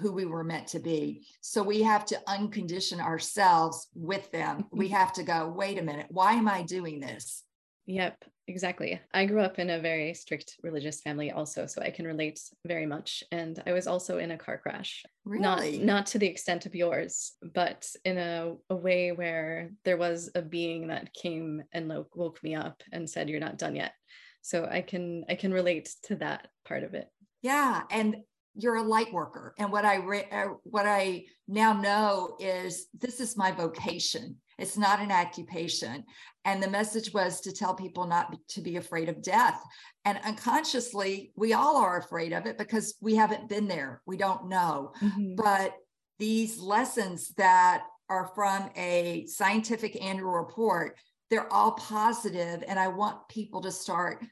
who 0.00 0.12
we 0.12 0.24
were 0.24 0.44
meant 0.44 0.66
to 0.68 0.80
be. 0.80 1.26
So 1.40 1.62
we 1.62 1.82
have 1.82 2.04
to 2.06 2.20
uncondition 2.28 3.00
ourselves 3.00 3.88
with 3.94 4.30
them. 4.32 4.66
we 4.72 4.86
mm-hmm. 4.86 4.96
have 4.96 5.12
to 5.14 5.22
go, 5.22 5.52
wait 5.54 5.78
a 5.78 5.82
minute, 5.82 6.06
why 6.10 6.32
am 6.32 6.48
I 6.48 6.62
doing 6.62 7.00
this? 7.00 7.43
Yep, 7.86 8.24
exactly. 8.48 9.00
I 9.12 9.26
grew 9.26 9.40
up 9.40 9.58
in 9.58 9.68
a 9.68 9.78
very 9.78 10.14
strict 10.14 10.56
religious 10.62 11.00
family 11.02 11.32
also, 11.32 11.66
so 11.66 11.82
I 11.82 11.90
can 11.90 12.06
relate 12.06 12.40
very 12.66 12.86
much. 12.86 13.22
And 13.30 13.62
I 13.66 13.72
was 13.72 13.86
also 13.86 14.18
in 14.18 14.30
a 14.30 14.38
car 14.38 14.58
crash. 14.58 15.04
Really? 15.24 15.78
Not 15.78 15.84
not 15.84 16.06
to 16.06 16.18
the 16.18 16.26
extent 16.26 16.64
of 16.64 16.74
yours, 16.74 17.32
but 17.54 17.86
in 18.04 18.16
a, 18.16 18.54
a 18.70 18.76
way 18.76 19.12
where 19.12 19.70
there 19.84 19.98
was 19.98 20.30
a 20.34 20.42
being 20.42 20.88
that 20.88 21.12
came 21.12 21.62
and 21.72 21.92
woke 22.14 22.42
me 22.42 22.54
up 22.54 22.82
and 22.92 23.08
said, 23.08 23.28
You're 23.28 23.40
not 23.40 23.58
done 23.58 23.76
yet. 23.76 23.92
So 24.40 24.66
I 24.70 24.80
can 24.80 25.24
I 25.28 25.34
can 25.34 25.52
relate 25.52 25.90
to 26.04 26.16
that 26.16 26.48
part 26.64 26.84
of 26.84 26.94
it. 26.94 27.08
Yeah. 27.42 27.82
And 27.90 28.16
you're 28.56 28.76
a 28.76 28.82
light 28.82 29.12
worker 29.12 29.52
and 29.58 29.72
what 29.72 29.84
i 29.84 29.96
re- 29.96 30.28
uh, 30.30 30.46
what 30.62 30.86
i 30.86 31.24
now 31.48 31.72
know 31.72 32.36
is 32.38 32.86
this 32.94 33.18
is 33.20 33.36
my 33.36 33.50
vocation 33.50 34.36
it's 34.58 34.76
not 34.76 35.00
an 35.00 35.12
occupation. 35.12 36.04
And 36.44 36.62
the 36.62 36.70
message 36.70 37.12
was 37.12 37.40
to 37.42 37.52
tell 37.52 37.74
people 37.74 38.06
not 38.06 38.36
to 38.48 38.60
be 38.60 38.76
afraid 38.76 39.08
of 39.08 39.22
death. 39.22 39.62
And 40.04 40.18
unconsciously 40.24 41.32
we 41.36 41.52
all 41.52 41.76
are 41.76 41.98
afraid 41.98 42.32
of 42.32 42.46
it 42.46 42.58
because 42.58 42.94
we 43.00 43.14
haven't 43.16 43.48
been 43.48 43.68
there. 43.68 44.02
We 44.06 44.16
don't 44.16 44.48
know. 44.48 44.92
Mm-hmm. 45.02 45.34
but 45.36 45.74
these 46.18 46.60
lessons 46.60 47.34
that 47.36 47.84
are 48.08 48.30
from 48.34 48.70
a 48.76 49.26
scientific 49.26 50.02
annual 50.02 50.30
report 50.30 50.96
they're 51.30 51.52
all 51.52 51.72
positive. 51.72 52.62
And 52.68 52.78
i 52.78 52.88
want 52.88 53.28
people 53.28 53.62
to 53.62 53.72
start 53.72 54.24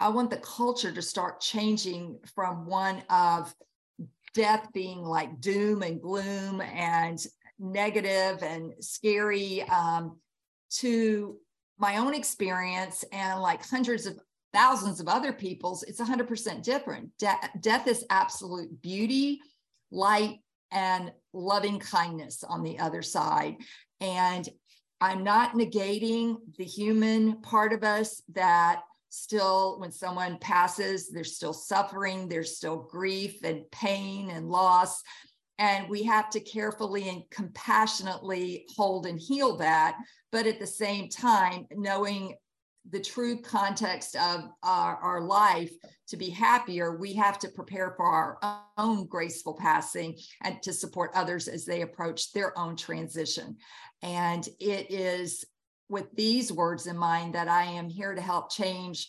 I 0.00 0.08
want 0.10 0.30
the 0.30 0.36
culture 0.36 0.92
to 0.92 1.02
start 1.02 1.40
changing 1.40 2.20
from 2.34 2.66
one 2.66 3.02
of 3.10 3.52
death 4.34 4.68
being 4.72 5.02
like 5.02 5.40
doom 5.40 5.82
and 5.82 6.00
gloom 6.00 6.60
and 6.60 7.18
negative 7.58 8.42
and 8.42 8.72
scary 8.80 9.62
um, 9.62 10.18
to 10.70 11.36
my 11.78 11.96
own 11.96 12.14
experience 12.14 13.04
and 13.12 13.40
like 13.40 13.64
hundreds 13.64 14.06
of 14.06 14.18
thousands 14.52 15.00
of 15.00 15.08
other 15.08 15.32
people's, 15.32 15.82
it's 15.84 16.00
100% 16.00 16.62
different. 16.62 17.10
De- 17.18 17.50
death 17.60 17.86
is 17.86 18.04
absolute 18.10 18.80
beauty, 18.82 19.40
light, 19.90 20.38
and 20.70 21.12
loving 21.32 21.78
kindness 21.78 22.44
on 22.44 22.62
the 22.62 22.78
other 22.78 23.02
side. 23.02 23.56
And 24.00 24.48
I'm 25.00 25.22
not 25.22 25.54
negating 25.54 26.36
the 26.56 26.64
human 26.64 27.40
part 27.40 27.72
of 27.72 27.84
us 27.84 28.22
that 28.34 28.82
still 29.10 29.78
when 29.80 29.90
someone 29.90 30.36
passes 30.38 31.08
there's 31.08 31.34
still 31.34 31.54
suffering 31.54 32.28
there's 32.28 32.58
still 32.58 32.76
grief 32.76 33.42
and 33.42 33.62
pain 33.70 34.28
and 34.30 34.50
loss 34.50 35.02
and 35.58 35.88
we 35.88 36.02
have 36.02 36.30
to 36.30 36.40
carefully 36.40 37.08
and 37.08 37.22
compassionately 37.30 38.64
hold 38.76 39.06
and 39.06 39.18
heal 39.18 39.56
that 39.56 39.96
but 40.30 40.46
at 40.46 40.60
the 40.60 40.66
same 40.66 41.08
time 41.08 41.66
knowing 41.72 42.34
the 42.90 43.00
true 43.00 43.40
context 43.40 44.16
of 44.16 44.48
our, 44.62 44.96
our, 44.96 45.20
life 45.20 45.72
to 46.06 46.16
be 46.16 46.30
happier, 46.30 46.96
we 46.96 47.12
have 47.12 47.38
to 47.38 47.48
prepare 47.48 47.92
for 47.96 48.06
our 48.06 48.62
own 48.78 49.06
graceful 49.06 49.54
passing 49.54 50.16
and 50.42 50.62
to 50.62 50.72
support 50.72 51.10
others 51.14 51.48
as 51.48 51.64
they 51.64 51.82
approach 51.82 52.32
their 52.32 52.58
own 52.58 52.76
transition. 52.76 53.56
And 54.02 54.46
it 54.58 54.90
is 54.90 55.44
with 55.88 56.06
these 56.14 56.52
words 56.52 56.86
in 56.86 56.96
mind 56.96 57.34
that 57.34 57.48
I 57.48 57.64
am 57.64 57.88
here 57.88 58.14
to 58.14 58.20
help 58.20 58.50
change 58.50 59.08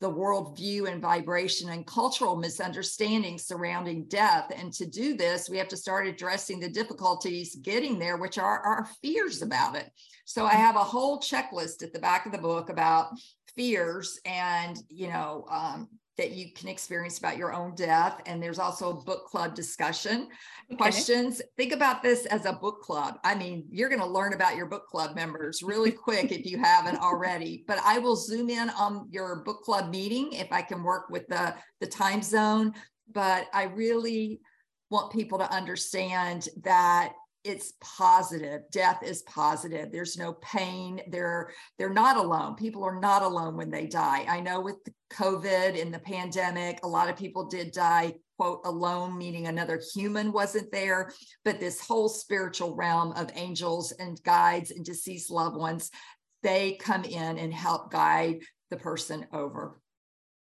the 0.00 0.10
worldview 0.10 0.90
and 0.90 1.00
vibration 1.00 1.70
and 1.70 1.86
cultural 1.86 2.36
misunderstandings 2.36 3.44
surrounding 3.46 4.04
death. 4.08 4.52
And 4.54 4.72
to 4.74 4.86
do 4.86 5.16
this, 5.16 5.48
we 5.48 5.56
have 5.58 5.68
to 5.68 5.76
start 5.76 6.06
addressing 6.06 6.60
the 6.60 6.68
difficulties 6.68 7.56
getting 7.56 7.98
there, 7.98 8.18
which 8.18 8.38
are 8.38 8.60
our 8.60 8.86
fears 9.02 9.42
about 9.42 9.74
it. 9.76 9.90
So 10.26 10.44
I 10.44 10.54
have 10.54 10.76
a 10.76 10.80
whole 10.80 11.18
checklist 11.18 11.82
at 11.82 11.92
the 11.92 11.98
back 11.98 12.26
of 12.26 12.32
the 12.32 12.38
book 12.38 12.68
about 12.68 13.10
fears 13.54 14.20
and, 14.26 14.76
you 14.90 15.08
know, 15.08 15.46
um, 15.50 15.88
that 16.16 16.32
you 16.32 16.52
can 16.52 16.68
experience 16.68 17.18
about 17.18 17.36
your 17.36 17.52
own 17.52 17.74
death. 17.74 18.20
And 18.26 18.42
there's 18.42 18.58
also 18.58 18.90
a 18.90 19.04
book 19.04 19.26
club 19.26 19.54
discussion 19.54 20.28
okay. 20.70 20.76
questions. 20.76 21.42
Think 21.56 21.72
about 21.72 22.02
this 22.02 22.26
as 22.26 22.46
a 22.46 22.52
book 22.52 22.80
club. 22.80 23.18
I 23.22 23.34
mean, 23.34 23.66
you're 23.70 23.88
going 23.88 24.00
to 24.00 24.06
learn 24.06 24.32
about 24.32 24.56
your 24.56 24.66
book 24.66 24.86
club 24.86 25.14
members 25.14 25.62
really 25.62 25.90
quick 26.06 26.32
if 26.32 26.46
you 26.46 26.58
haven't 26.58 26.98
already. 26.98 27.64
But 27.66 27.80
I 27.84 27.98
will 27.98 28.16
zoom 28.16 28.48
in 28.48 28.70
on 28.70 29.08
your 29.10 29.42
book 29.44 29.62
club 29.62 29.90
meeting 29.90 30.32
if 30.32 30.50
I 30.50 30.62
can 30.62 30.82
work 30.82 31.10
with 31.10 31.26
the, 31.28 31.54
the 31.80 31.86
time 31.86 32.22
zone. 32.22 32.72
But 33.12 33.46
I 33.52 33.64
really 33.64 34.40
want 34.90 35.12
people 35.12 35.38
to 35.38 35.52
understand 35.52 36.48
that 36.62 37.12
it's 37.46 37.74
positive. 37.80 38.62
Death 38.72 39.02
is 39.04 39.22
positive. 39.22 39.92
There's 39.92 40.16
no 40.16 40.34
pain. 40.34 41.00
They're 41.08 41.50
they're 41.78 41.92
not 41.92 42.16
alone. 42.16 42.56
People 42.56 42.82
are 42.82 42.98
not 42.98 43.22
alone 43.22 43.56
when 43.56 43.70
they 43.70 43.86
die. 43.86 44.26
I 44.28 44.40
know 44.40 44.60
with 44.60 44.82
the 44.84 44.92
covid 45.08 45.80
and 45.80 45.94
the 45.94 46.00
pandemic 46.00 46.80
a 46.82 46.88
lot 46.88 47.08
of 47.08 47.16
people 47.16 47.46
did 47.46 47.70
die 47.70 48.12
quote 48.36 48.60
alone 48.64 49.16
meaning 49.16 49.46
another 49.46 49.80
human 49.94 50.32
wasn't 50.32 50.70
there. 50.72 51.12
But 51.44 51.60
this 51.60 51.80
whole 51.80 52.08
spiritual 52.08 52.74
realm 52.74 53.12
of 53.12 53.30
angels 53.34 53.92
and 53.92 54.20
guides 54.24 54.72
and 54.72 54.84
deceased 54.84 55.30
loved 55.30 55.56
ones 55.56 55.90
they 56.42 56.74
come 56.74 57.04
in 57.04 57.38
and 57.38 57.52
help 57.52 57.90
guide 57.90 58.40
the 58.70 58.76
person 58.76 59.26
over. 59.32 59.80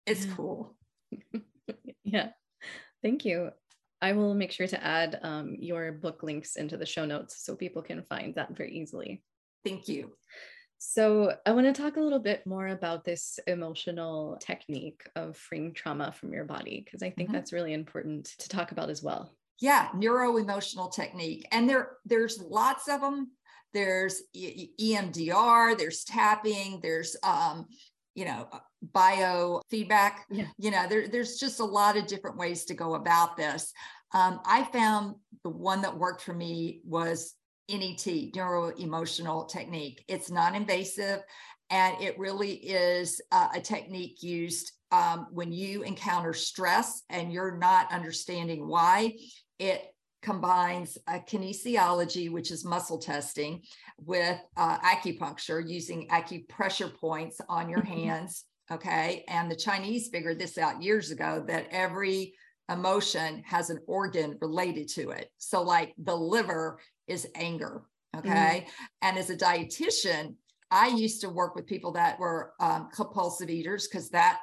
It's 0.06 0.26
mm. 0.26 0.36
cool. 0.36 0.74
Yeah. 2.06 2.28
Thank 3.02 3.24
you 3.24 3.50
I 4.04 4.12
will 4.12 4.34
make 4.34 4.52
sure 4.52 4.66
to 4.66 4.84
add 4.84 5.18
um, 5.22 5.56
your 5.58 5.90
book 5.90 6.22
links 6.22 6.56
into 6.56 6.76
the 6.76 6.84
show 6.84 7.06
notes 7.06 7.42
so 7.42 7.56
people 7.56 7.80
can 7.80 8.02
find 8.02 8.34
that 8.34 8.54
very 8.54 8.76
easily. 8.76 9.22
Thank 9.64 9.88
you. 9.88 10.12
So, 10.76 11.34
I 11.46 11.52
want 11.52 11.66
to 11.66 11.82
talk 11.82 11.96
a 11.96 12.02
little 12.02 12.18
bit 12.18 12.46
more 12.46 12.66
about 12.66 13.02
this 13.02 13.38
emotional 13.46 14.36
technique 14.42 15.08
of 15.16 15.38
freeing 15.38 15.72
trauma 15.72 16.12
from 16.12 16.34
your 16.34 16.44
body, 16.44 16.82
because 16.84 17.02
I 17.02 17.08
think 17.08 17.30
mm-hmm. 17.30 17.36
that's 17.36 17.54
really 17.54 17.72
important 17.72 18.26
to 18.40 18.48
talk 18.50 18.72
about 18.72 18.90
as 18.90 19.02
well. 19.02 19.34
Yeah, 19.58 19.88
neuro 19.94 20.36
emotional 20.36 20.88
technique. 20.88 21.48
And 21.50 21.66
there, 21.66 21.92
there's 22.04 22.38
lots 22.42 22.88
of 22.88 23.00
them. 23.00 23.30
There's 23.72 24.20
EMDR, 24.36 25.78
there's 25.78 26.04
tapping, 26.04 26.80
there's 26.82 27.16
um, 27.22 27.66
you 28.14 28.26
know 28.26 28.48
biofeedback 28.92 30.18
yeah. 30.30 30.46
you 30.58 30.70
know 30.70 30.86
there, 30.88 31.08
there's 31.08 31.36
just 31.36 31.60
a 31.60 31.64
lot 31.64 31.96
of 31.96 32.06
different 32.06 32.36
ways 32.36 32.64
to 32.64 32.74
go 32.74 32.94
about 32.94 33.36
this 33.36 33.72
um, 34.12 34.40
i 34.44 34.64
found 34.64 35.14
the 35.42 35.50
one 35.50 35.80
that 35.80 35.96
worked 35.96 36.22
for 36.22 36.34
me 36.34 36.80
was 36.84 37.34
net 37.70 38.06
neuro 38.34 38.68
emotional 38.76 39.44
technique 39.44 40.04
it's 40.08 40.30
non-invasive 40.30 41.22
and 41.70 42.00
it 42.00 42.18
really 42.18 42.52
is 42.52 43.20
uh, 43.32 43.48
a 43.54 43.60
technique 43.60 44.22
used 44.22 44.72
um, 44.92 45.26
when 45.32 45.50
you 45.50 45.82
encounter 45.82 46.32
stress 46.32 47.02
and 47.10 47.32
you're 47.32 47.56
not 47.56 47.90
understanding 47.92 48.68
why 48.68 49.14
it 49.58 49.94
combines 50.22 50.96
a 51.06 51.18
kinesiology, 51.18 52.30
which 52.30 52.50
is 52.50 52.64
muscle 52.64 52.98
testing, 52.98 53.60
with 53.98 54.38
uh, 54.56 54.78
acupuncture 54.78 55.62
using 55.66 56.08
acupressure 56.08 56.92
points 56.96 57.40
on 57.48 57.68
your 57.68 57.80
mm-hmm. 57.80 58.08
hands. 58.08 58.44
Okay. 58.70 59.24
And 59.28 59.50
the 59.50 59.56
Chinese 59.56 60.08
figured 60.08 60.38
this 60.38 60.58
out 60.58 60.82
years 60.82 61.10
ago 61.10 61.44
that 61.46 61.66
every 61.70 62.34
emotion 62.70 63.42
has 63.44 63.70
an 63.70 63.78
organ 63.86 64.38
related 64.40 64.88
to 64.88 65.10
it. 65.10 65.30
So, 65.38 65.62
like 65.62 65.94
the 65.98 66.16
liver 66.16 66.78
is 67.06 67.26
anger. 67.34 67.82
Okay. 68.16 68.66
Mm. 68.66 68.88
And 69.02 69.18
as 69.18 69.30
a 69.30 69.36
dietitian, 69.36 70.34
I 70.70 70.88
used 70.88 71.20
to 71.20 71.28
work 71.28 71.54
with 71.54 71.66
people 71.66 71.92
that 71.92 72.18
were 72.18 72.54
um, 72.60 72.88
compulsive 72.94 73.50
eaters 73.50 73.86
because 73.86 74.08
that 74.10 74.38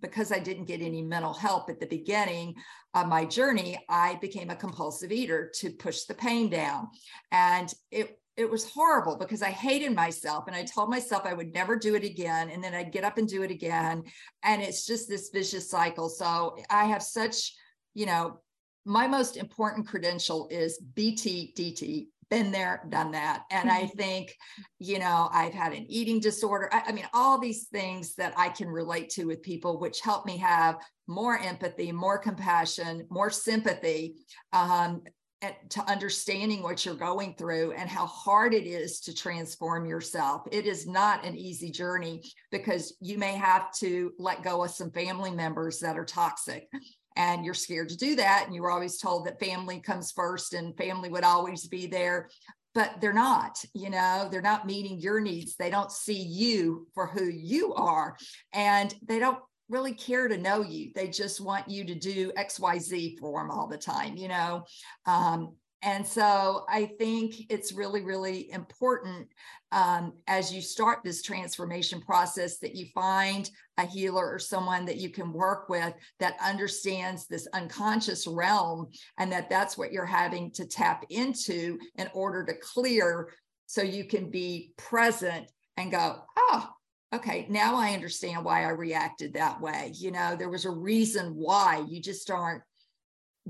because 0.00 0.30
I 0.30 0.38
didn't 0.38 0.66
get 0.66 0.82
any 0.82 1.02
mental 1.02 1.32
help 1.32 1.70
at 1.70 1.80
the 1.80 1.86
beginning 1.86 2.54
of 2.94 3.08
my 3.08 3.24
journey, 3.24 3.78
I 3.88 4.16
became 4.16 4.50
a 4.50 4.56
compulsive 4.56 5.10
eater 5.10 5.50
to 5.56 5.70
push 5.70 6.02
the 6.02 6.14
pain 6.14 6.50
down. 6.50 6.88
And 7.32 7.72
it 7.90 8.18
it 8.36 8.50
was 8.50 8.70
horrible 8.70 9.16
because 9.16 9.42
I 9.42 9.50
hated 9.50 9.94
myself 9.94 10.44
and 10.46 10.54
I 10.54 10.64
told 10.64 10.90
myself 10.90 11.24
I 11.24 11.32
would 11.32 11.54
never 11.54 11.76
do 11.76 11.94
it 11.94 12.04
again. 12.04 12.50
And 12.50 12.62
then 12.62 12.74
I'd 12.74 12.92
get 12.92 13.04
up 13.04 13.16
and 13.16 13.26
do 13.26 13.42
it 13.42 13.50
again. 13.50 14.02
And 14.42 14.62
it's 14.62 14.86
just 14.86 15.08
this 15.08 15.30
vicious 15.32 15.70
cycle. 15.70 16.08
So 16.08 16.56
I 16.68 16.84
have 16.84 17.02
such, 17.02 17.54
you 17.94 18.04
know, 18.04 18.40
my 18.84 19.06
most 19.06 19.36
important 19.36 19.86
credential 19.86 20.48
is 20.50 20.80
BTDT, 20.94 22.08
been 22.30 22.52
there, 22.52 22.86
done 22.88 23.12
that. 23.12 23.44
And 23.50 23.70
I 23.70 23.84
mm-hmm. 23.84 23.98
think, 23.98 24.36
you 24.78 24.98
know, 24.98 25.28
I've 25.32 25.54
had 25.54 25.72
an 25.72 25.86
eating 25.88 26.20
disorder. 26.20 26.68
I, 26.72 26.82
I, 26.88 26.92
mean, 26.92 27.08
all 27.14 27.38
these 27.38 27.68
things 27.68 28.14
that 28.16 28.34
I 28.36 28.50
can 28.50 28.68
relate 28.68 29.08
to 29.10 29.24
with 29.24 29.42
people, 29.42 29.80
which 29.80 30.00
help 30.00 30.26
me 30.26 30.36
have 30.38 30.76
more 31.06 31.38
empathy, 31.38 31.90
more 31.90 32.18
compassion, 32.18 33.06
more 33.10 33.30
sympathy. 33.30 34.16
Um, 34.52 35.02
to 35.42 35.80
understanding 35.90 36.62
what 36.62 36.84
you're 36.84 36.94
going 36.94 37.34
through 37.34 37.72
and 37.72 37.88
how 37.88 38.06
hard 38.06 38.54
it 38.54 38.66
is 38.66 39.00
to 39.00 39.14
transform 39.14 39.86
yourself. 39.86 40.42
It 40.50 40.66
is 40.66 40.86
not 40.86 41.24
an 41.24 41.36
easy 41.36 41.70
journey 41.70 42.22
because 42.50 42.96
you 43.00 43.18
may 43.18 43.34
have 43.34 43.70
to 43.74 44.12
let 44.18 44.42
go 44.42 44.64
of 44.64 44.70
some 44.70 44.90
family 44.90 45.30
members 45.30 45.78
that 45.80 45.98
are 45.98 46.04
toxic 46.04 46.68
and 47.16 47.44
you're 47.44 47.54
scared 47.54 47.88
to 47.88 47.96
do 47.96 48.14
that 48.16 48.44
and 48.46 48.54
you 48.54 48.62
were 48.62 48.70
always 48.70 48.98
told 48.98 49.26
that 49.26 49.40
family 49.40 49.80
comes 49.80 50.12
first 50.12 50.54
and 50.54 50.76
family 50.76 51.08
would 51.08 51.24
always 51.24 51.66
be 51.66 51.86
there 51.86 52.28
but 52.74 53.00
they're 53.00 53.12
not 53.12 53.62
you 53.74 53.90
know 53.90 54.28
they're 54.30 54.42
not 54.42 54.66
meeting 54.66 55.00
your 55.00 55.20
needs 55.20 55.56
they 55.56 55.70
don't 55.70 55.90
see 55.90 56.20
you 56.20 56.86
for 56.94 57.06
who 57.06 57.24
you 57.24 57.74
are 57.74 58.16
and 58.52 58.94
they 59.06 59.18
don't 59.18 59.38
really 59.68 59.94
care 59.94 60.28
to 60.28 60.38
know 60.38 60.62
you. 60.62 60.90
They 60.94 61.08
just 61.08 61.40
want 61.40 61.68
you 61.68 61.84
to 61.84 61.94
do 61.94 62.32
xyz 62.32 63.18
for 63.18 63.40
them 63.40 63.50
all 63.50 63.66
the 63.66 63.78
time 63.78 64.16
you 64.16 64.28
know? 64.28 64.64
Um, 65.06 65.56
and 65.82 66.06
so 66.06 66.64
I 66.68 66.86
think 66.98 67.34
it's 67.48 67.72
really, 67.72 68.02
really 68.02 68.50
important 68.50 69.28
um, 69.72 70.14
as 70.26 70.52
you 70.52 70.60
start 70.60 71.00
this 71.04 71.22
transformation 71.22 72.00
process 72.00 72.58
that 72.58 72.74
you 72.74 72.86
find 72.94 73.48
a 73.76 73.86
healer 73.86 74.28
or 74.28 74.38
someone 74.38 74.84
that 74.86 74.96
you 74.96 75.10
can 75.10 75.32
work 75.32 75.68
with 75.68 75.92
that 76.18 76.36
understands 76.44 77.26
this 77.26 77.46
unconscious 77.52 78.26
realm 78.26 78.88
and 79.18 79.30
that 79.30 79.50
that's 79.50 79.76
what 79.76 79.92
you're 79.92 80.06
having 80.06 80.50
to 80.52 80.66
tap 80.66 81.04
into 81.10 81.78
in 81.96 82.08
order 82.14 82.44
to 82.44 82.54
clear 82.54 83.28
so 83.66 83.82
you 83.82 84.04
can 84.04 84.30
be 84.30 84.72
present 84.76 85.50
and 85.76 85.90
go, 85.90 86.16
oh, 86.36 86.68
okay, 87.14 87.46
now 87.48 87.76
I 87.76 87.90
understand 87.90 88.44
why 88.44 88.64
I 88.64 88.70
reacted 88.70 89.34
that 89.34 89.60
way. 89.60 89.92
You 89.94 90.10
know, 90.10 90.36
there 90.36 90.48
was 90.48 90.64
a 90.64 90.70
reason 90.70 91.34
why 91.34 91.84
you 91.88 92.00
just 92.00 92.30
aren't 92.30 92.62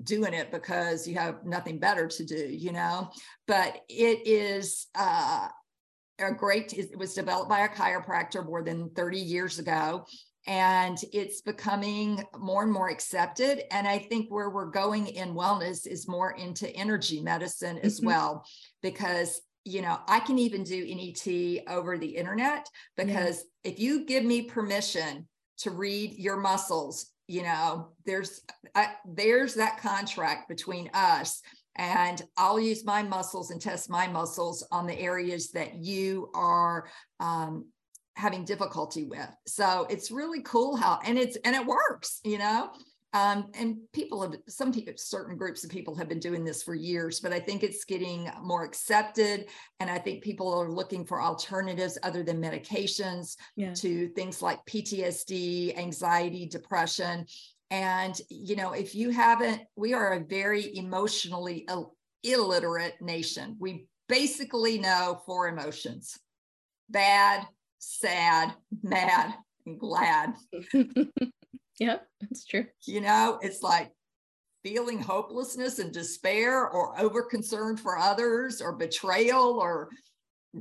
doing 0.02 0.34
it 0.34 0.52
because 0.52 1.08
you 1.08 1.14
have 1.14 1.44
nothing 1.44 1.78
better 1.78 2.06
to 2.06 2.24
do, 2.24 2.36
you 2.36 2.72
know. 2.72 3.10
But 3.46 3.80
it 3.88 4.26
is 4.26 4.86
uh, 4.94 5.48
a 6.18 6.32
great, 6.32 6.72
it 6.74 6.96
was 6.98 7.14
developed 7.14 7.48
by 7.48 7.60
a 7.60 7.68
chiropractor 7.68 8.44
more 8.44 8.62
than 8.62 8.90
30 8.90 9.18
years 9.18 9.58
ago. 9.58 10.06
And 10.46 10.96
it's 11.12 11.40
becoming 11.40 12.22
more 12.38 12.62
and 12.62 12.72
more 12.72 12.88
accepted. 12.88 13.62
And 13.72 13.88
I 13.88 13.98
think 13.98 14.30
where 14.30 14.50
we're 14.50 14.70
going 14.70 15.08
in 15.08 15.34
wellness 15.34 15.88
is 15.88 16.06
more 16.06 16.32
into 16.32 16.70
energy 16.76 17.20
medicine 17.20 17.78
as 17.78 17.96
mm-hmm. 17.98 18.06
well, 18.06 18.46
because 18.80 19.40
you 19.66 19.82
know, 19.82 19.98
I 20.08 20.20
can 20.20 20.38
even 20.38 20.62
do 20.62 20.86
NET 20.86 21.64
over 21.68 21.98
the 21.98 22.16
internet 22.16 22.68
because 22.96 23.44
yeah. 23.64 23.72
if 23.72 23.78
you 23.80 24.06
give 24.06 24.24
me 24.24 24.42
permission 24.42 25.26
to 25.58 25.70
read 25.70 26.14
your 26.14 26.36
muscles 26.36 27.10
you 27.28 27.42
know 27.42 27.88
there's 28.04 28.42
I, 28.74 28.94
there's 29.04 29.54
that 29.54 29.78
contract 29.78 30.48
between 30.48 30.90
us 30.94 31.42
and 31.76 32.22
i'll 32.36 32.60
use 32.60 32.84
my 32.84 33.02
muscles 33.02 33.50
and 33.50 33.60
test 33.60 33.90
my 33.90 34.06
muscles 34.06 34.66
on 34.70 34.86
the 34.86 34.98
areas 34.98 35.50
that 35.52 35.74
you 35.74 36.30
are 36.34 36.88
um, 37.20 37.66
having 38.14 38.44
difficulty 38.44 39.04
with 39.04 39.28
so 39.46 39.86
it's 39.90 40.10
really 40.10 40.42
cool 40.42 40.76
how 40.76 41.00
and 41.04 41.18
it's 41.18 41.36
and 41.44 41.56
it 41.56 41.66
works 41.66 42.20
you 42.24 42.38
know 42.38 42.70
um, 43.12 43.50
and 43.54 43.78
people 43.92 44.22
have 44.22 44.36
some 44.48 44.72
people, 44.72 44.92
certain 44.96 45.36
groups 45.36 45.64
of 45.64 45.70
people 45.70 45.94
have 45.94 46.08
been 46.08 46.18
doing 46.18 46.44
this 46.44 46.62
for 46.62 46.74
years, 46.74 47.20
but 47.20 47.32
I 47.32 47.40
think 47.40 47.62
it's 47.62 47.84
getting 47.84 48.30
more 48.42 48.64
accepted. 48.64 49.46
And 49.80 49.88
I 49.88 49.98
think 49.98 50.22
people 50.22 50.52
are 50.52 50.70
looking 50.70 51.04
for 51.04 51.22
alternatives 51.22 51.96
other 52.02 52.22
than 52.22 52.42
medications 52.42 53.36
yeah. 53.56 53.72
to 53.74 54.08
things 54.08 54.42
like 54.42 54.64
PTSD, 54.66 55.78
anxiety, 55.78 56.46
depression. 56.46 57.26
And, 57.70 58.20
you 58.28 58.56
know, 58.56 58.72
if 58.72 58.94
you 58.94 59.10
haven't, 59.10 59.62
we 59.76 59.94
are 59.94 60.12
a 60.14 60.24
very 60.24 60.76
emotionally 60.76 61.64
Ill- 61.68 61.96
illiterate 62.22 63.00
nation. 63.00 63.56
We 63.58 63.86
basically 64.08 64.78
know 64.78 65.22
four 65.26 65.48
emotions 65.48 66.18
bad, 66.88 67.46
sad, 67.78 68.52
mad, 68.82 69.34
and 69.64 69.78
glad. 69.80 70.34
Yeah, 71.78 71.98
that's 72.20 72.44
true. 72.44 72.66
You 72.86 73.00
know, 73.02 73.38
it's 73.42 73.62
like 73.62 73.92
feeling 74.62 75.00
hopelessness 75.00 75.78
and 75.78 75.92
despair 75.92 76.68
or 76.68 76.98
over 76.98 77.22
concern 77.22 77.76
for 77.76 77.98
others 77.98 78.60
or 78.60 78.76
betrayal 78.76 79.60
or 79.60 79.88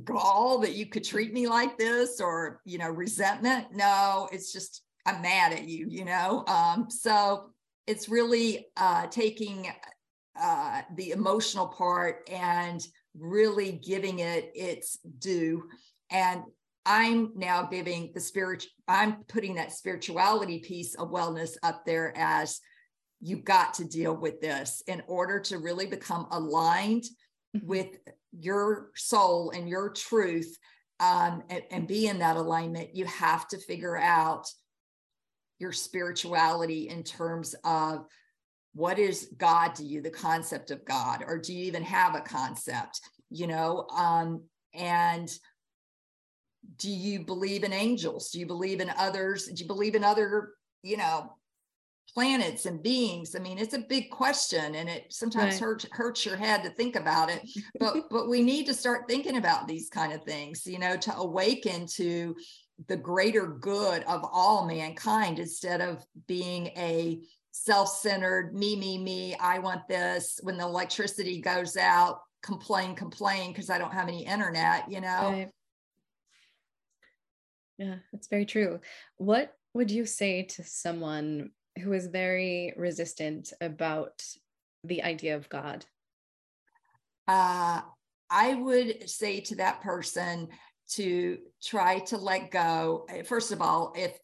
gall 0.04 0.58
that 0.58 0.74
you 0.74 0.86
could 0.86 1.02
treat 1.04 1.32
me 1.32 1.48
like 1.48 1.78
this 1.78 2.20
or, 2.20 2.60
you 2.64 2.78
know, 2.78 2.90
resentment. 2.90 3.66
No, 3.72 4.28
it's 4.30 4.52
just, 4.52 4.82
I'm 5.06 5.22
mad 5.22 5.52
at 5.52 5.64
you, 5.64 5.86
you 5.88 6.04
know? 6.04 6.44
Um, 6.46 6.88
so 6.90 7.50
it's 7.86 8.08
really 8.08 8.66
uh, 8.76 9.06
taking 9.06 9.68
uh, 10.40 10.82
the 10.96 11.12
emotional 11.12 11.66
part 11.68 12.28
and 12.30 12.86
really 13.18 13.72
giving 13.72 14.18
it 14.18 14.52
its 14.54 14.98
due. 15.18 15.68
And 16.10 16.42
I'm 16.86 17.32
now 17.34 17.64
giving 17.64 18.12
the 18.14 18.20
spirit, 18.20 18.64
I'm 18.86 19.24
putting 19.24 19.56
that 19.56 19.72
spirituality 19.72 20.60
piece 20.60 20.94
of 20.94 21.10
wellness 21.10 21.56
up 21.64 21.84
there 21.84 22.16
as 22.16 22.60
you've 23.20 23.44
got 23.44 23.74
to 23.74 23.84
deal 23.84 24.16
with 24.16 24.40
this 24.40 24.82
in 24.86 25.02
order 25.08 25.40
to 25.40 25.58
really 25.58 25.86
become 25.86 26.28
aligned 26.30 27.02
mm-hmm. 27.56 27.66
with 27.66 27.88
your 28.38 28.90
soul 28.94 29.50
and 29.50 29.68
your 29.68 29.90
truth 29.90 30.56
um, 31.00 31.42
and, 31.50 31.62
and 31.70 31.88
be 31.88 32.06
in 32.06 32.20
that 32.20 32.36
alignment. 32.36 32.94
You 32.94 33.04
have 33.06 33.48
to 33.48 33.58
figure 33.58 33.98
out 33.98 34.46
your 35.58 35.72
spirituality 35.72 36.88
in 36.88 37.02
terms 37.02 37.54
of 37.64 38.06
what 38.74 38.98
is 38.98 39.30
God 39.38 39.74
to 39.76 39.84
you, 39.84 40.02
the 40.02 40.10
concept 40.10 40.70
of 40.70 40.84
God, 40.84 41.24
or 41.26 41.38
do 41.38 41.52
you 41.52 41.64
even 41.64 41.82
have 41.82 42.14
a 42.14 42.20
concept, 42.20 43.00
you 43.30 43.46
know? 43.46 43.86
Um, 43.88 44.42
and 44.74 45.30
do 46.76 46.90
you 46.90 47.20
believe 47.20 47.64
in 47.64 47.72
angels? 47.72 48.30
Do 48.30 48.38
you 48.40 48.46
believe 48.46 48.80
in 48.80 48.90
others? 48.98 49.46
Do 49.46 49.62
you 49.62 49.66
believe 49.66 49.94
in 49.94 50.04
other 50.04 50.54
you 50.82 50.96
know 50.96 51.32
planets 52.14 52.66
and 52.66 52.82
beings? 52.82 53.34
I 53.34 53.38
mean 53.38 53.58
it's 53.58 53.74
a 53.74 53.80
big 53.80 54.10
question 54.10 54.74
and 54.74 54.88
it 54.88 55.06
sometimes 55.12 55.54
right. 55.54 55.60
hurts 55.60 55.86
hurts 55.92 56.26
your 56.26 56.36
head 56.36 56.62
to 56.64 56.70
think 56.70 56.96
about 56.96 57.30
it. 57.30 57.48
But 57.78 58.04
but 58.10 58.28
we 58.28 58.42
need 58.42 58.66
to 58.66 58.74
start 58.74 59.08
thinking 59.08 59.36
about 59.36 59.68
these 59.68 59.88
kind 59.88 60.12
of 60.12 60.24
things 60.24 60.66
you 60.66 60.78
know 60.78 60.96
to 60.96 61.16
awaken 61.16 61.86
to 61.94 62.36
the 62.88 62.96
greater 62.96 63.46
good 63.46 64.02
of 64.04 64.24
all 64.30 64.66
mankind 64.66 65.38
instead 65.38 65.80
of 65.80 66.04
being 66.26 66.66
a 66.76 67.20
self-centered 67.52 68.54
me 68.54 68.76
me 68.76 68.98
me 68.98 69.34
i 69.40 69.58
want 69.58 69.88
this 69.88 70.38
when 70.42 70.58
the 70.58 70.62
electricity 70.62 71.40
goes 71.40 71.78
out 71.78 72.20
complain 72.42 72.94
complain 72.94 73.50
because 73.50 73.70
i 73.70 73.78
don't 73.78 73.94
have 73.94 74.08
any 74.08 74.26
internet 74.26 74.90
you 74.90 75.00
know? 75.00 75.30
Right. 75.30 75.50
Yeah, 77.78 77.96
that's 78.12 78.28
very 78.28 78.46
true. 78.46 78.80
What 79.16 79.54
would 79.74 79.90
you 79.90 80.06
say 80.06 80.42
to 80.42 80.64
someone 80.64 81.50
who 81.82 81.92
is 81.92 82.06
very 82.06 82.72
resistant 82.76 83.52
about 83.60 84.22
the 84.84 85.02
idea 85.02 85.36
of 85.36 85.48
God? 85.48 85.84
Uh, 87.28 87.82
I 88.30 88.54
would 88.54 89.08
say 89.08 89.40
to 89.40 89.56
that 89.56 89.82
person 89.82 90.48
to 90.92 91.38
try 91.62 91.98
to 92.00 92.16
let 92.16 92.50
go. 92.50 93.04
Eh, 93.08 93.22
first 93.22 93.52
of 93.52 93.60
all, 93.60 93.92
if 93.96 94.18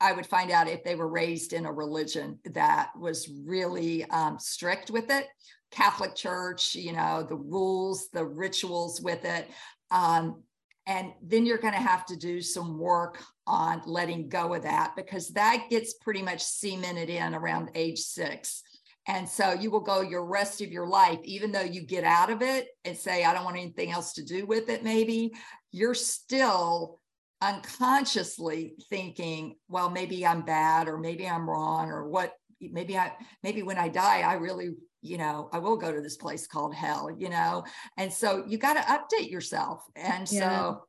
I 0.00 0.12
would 0.12 0.26
find 0.26 0.50
out 0.50 0.68
if 0.68 0.84
they 0.84 0.94
were 0.94 1.08
raised 1.08 1.52
in 1.52 1.64
a 1.64 1.72
religion 1.72 2.38
that 2.44 2.90
was 2.98 3.30
really 3.44 4.04
um, 4.06 4.38
strict 4.38 4.90
with 4.90 5.10
it, 5.10 5.26
Catholic 5.70 6.14
Church, 6.14 6.74
you 6.74 6.92
know, 6.92 7.24
the 7.26 7.36
rules, 7.36 8.08
the 8.12 8.24
rituals 8.24 9.00
with 9.00 9.24
it. 9.24 9.48
Um, 9.90 10.42
and 10.86 11.12
then 11.22 11.46
you're 11.46 11.58
going 11.58 11.74
to 11.74 11.80
have 11.80 12.04
to 12.06 12.16
do 12.16 12.40
some 12.40 12.78
work 12.78 13.22
on 13.46 13.82
letting 13.86 14.28
go 14.28 14.54
of 14.54 14.62
that 14.62 14.94
because 14.96 15.28
that 15.30 15.66
gets 15.70 15.94
pretty 15.94 16.22
much 16.22 16.42
cemented 16.42 17.08
in 17.08 17.34
around 17.34 17.70
age 17.74 18.00
six. 18.00 18.62
And 19.08 19.28
so 19.28 19.52
you 19.52 19.70
will 19.70 19.80
go 19.80 20.00
your 20.00 20.24
rest 20.24 20.60
of 20.60 20.70
your 20.70 20.86
life, 20.86 21.18
even 21.24 21.50
though 21.50 21.62
you 21.62 21.82
get 21.82 22.04
out 22.04 22.30
of 22.30 22.40
it 22.42 22.68
and 22.84 22.96
say, 22.96 23.24
I 23.24 23.32
don't 23.34 23.44
want 23.44 23.56
anything 23.56 23.90
else 23.90 24.12
to 24.14 24.24
do 24.24 24.46
with 24.46 24.68
it, 24.68 24.84
maybe 24.84 25.32
you're 25.72 25.94
still 25.94 27.00
unconsciously 27.40 28.74
thinking, 28.88 29.56
well, 29.68 29.90
maybe 29.90 30.24
I'm 30.24 30.42
bad 30.42 30.86
or 30.86 30.98
maybe 30.98 31.28
I'm 31.28 31.50
wrong 31.50 31.90
or 31.90 32.08
what, 32.08 32.32
maybe 32.70 32.96
I, 32.96 33.12
maybe 33.42 33.62
when 33.62 33.78
I 33.78 33.88
die, 33.88 34.20
I 34.20 34.34
really 34.34 34.70
you 35.04 35.18
know, 35.18 35.48
I 35.52 35.58
will 35.58 35.76
go 35.76 35.92
to 35.92 36.00
this 36.00 36.16
place 36.16 36.46
called 36.46 36.76
hell, 36.76 37.10
you 37.10 37.28
know. 37.28 37.64
And 37.96 38.12
so 38.12 38.44
you 38.46 38.56
got 38.56 38.74
to 38.74 38.82
update 38.82 39.30
yourself. 39.30 39.82
And 39.96 40.30
yeah. 40.30 40.48
so 40.48 40.84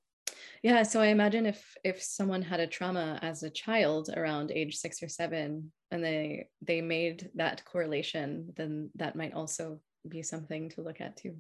yeah 0.63 0.82
so 0.82 1.01
i 1.01 1.07
imagine 1.07 1.45
if 1.45 1.76
if 1.84 2.01
someone 2.01 2.41
had 2.41 2.59
a 2.59 2.67
trauma 2.67 3.19
as 3.21 3.43
a 3.43 3.49
child 3.49 4.09
around 4.15 4.49
age 4.49 4.78
six 4.78 5.03
or 5.03 5.09
seven 5.09 5.71
and 5.91 6.03
they 6.03 6.47
they 6.61 6.82
made 6.82 7.30
that 7.36 7.63
correlation 7.65 8.51
then 8.55 8.89
that 8.95 9.15
might 9.15 9.34
also 9.34 9.80
be 10.07 10.24
something 10.24 10.69
to 10.69 10.82
look 10.82 11.01
at 11.01 11.17
too 11.17 11.36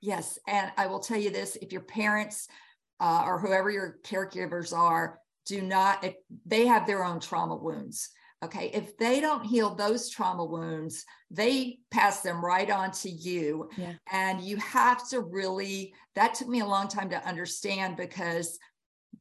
yes 0.00 0.38
and 0.46 0.70
i 0.78 0.86
will 0.86 1.00
tell 1.00 1.18
you 1.18 1.30
this 1.30 1.56
if 1.60 1.72
your 1.72 1.82
parents 1.82 2.48
uh, 3.00 3.22
or 3.26 3.40
whoever 3.40 3.70
your 3.70 3.98
caregivers 4.04 4.76
are 4.76 5.18
do 5.46 5.60
not 5.62 6.04
they 6.46 6.66
have 6.66 6.86
their 6.86 7.04
own 7.04 7.18
trauma 7.18 7.56
wounds 7.56 8.10
Okay, 8.42 8.70
if 8.72 8.96
they 8.96 9.20
don't 9.20 9.44
heal 9.44 9.74
those 9.74 10.08
trauma 10.08 10.44
wounds, 10.44 11.04
they 11.30 11.78
pass 11.90 12.22
them 12.22 12.42
right 12.42 12.70
on 12.70 12.90
to 12.92 13.10
you. 13.10 13.68
Yeah. 13.76 13.92
And 14.10 14.40
you 14.40 14.56
have 14.56 15.06
to 15.10 15.20
really, 15.20 15.94
that 16.14 16.34
took 16.34 16.48
me 16.48 16.60
a 16.60 16.66
long 16.66 16.88
time 16.88 17.10
to 17.10 17.28
understand 17.28 17.98
because 17.98 18.58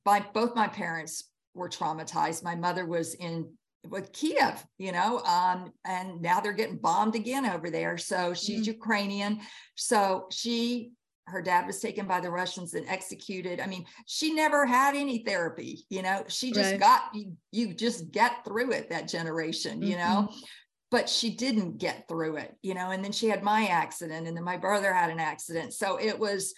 by 0.06 0.26
both 0.34 0.56
my 0.56 0.70
parents 0.70 1.26
were 1.54 1.68
traumatized. 1.68 2.44
My 2.44 2.56
mother 2.56 2.86
was 2.86 3.14
in 3.16 3.52
with 3.88 4.12
Kiev, 4.12 4.66
you 4.78 4.92
know, 4.92 5.20
um, 5.20 5.72
and 5.86 6.22
now 6.22 6.40
they're 6.40 6.54
getting 6.54 6.78
bombed 6.78 7.16
again 7.16 7.46
over 7.46 7.70
there. 7.70 7.98
So 7.98 8.34
she's 8.34 8.62
mm-hmm. 8.62 8.72
Ukrainian. 8.72 9.40
So 9.76 10.28
she 10.32 10.92
her 11.30 11.42
dad 11.42 11.68
was 11.68 11.80
taken 11.80 12.08
by 12.08 12.20
the 12.20 12.30
Russians 12.30 12.74
and 12.74 12.88
executed. 12.90 13.60
I 13.60 13.68
mean, 13.68 13.86
she 14.06 14.34
never 14.34 14.66
had 14.66 14.96
any 14.96 15.24
therapy, 15.24 15.86
you 15.90 16.02
know, 16.02 16.24
she 16.28 16.52
just 16.52 16.72
right. 16.72 16.80
got 16.80 17.04
you, 17.14 17.34
you 17.52 17.74
just 17.74 18.12
get 18.12 18.44
through 18.44 18.72
it 18.72 18.90
that 18.90 19.08
generation, 19.08 19.82
you 19.82 19.96
mm-hmm. 19.96 20.14
know. 20.14 20.30
But 20.92 21.08
she 21.08 21.36
didn't 21.36 21.78
get 21.78 22.08
through 22.08 22.38
it, 22.38 22.56
you 22.64 22.74
know, 22.74 22.90
and 22.90 23.04
then 23.04 23.12
she 23.12 23.28
had 23.28 23.44
my 23.44 23.68
accident, 23.68 24.28
and 24.28 24.36
then 24.36 24.44
my 24.44 24.58
brother 24.58 24.92
had 24.92 25.12
an 25.12 25.20
accident. 25.20 25.74
So 25.74 25.98
it 25.98 26.18
was, 26.18 26.56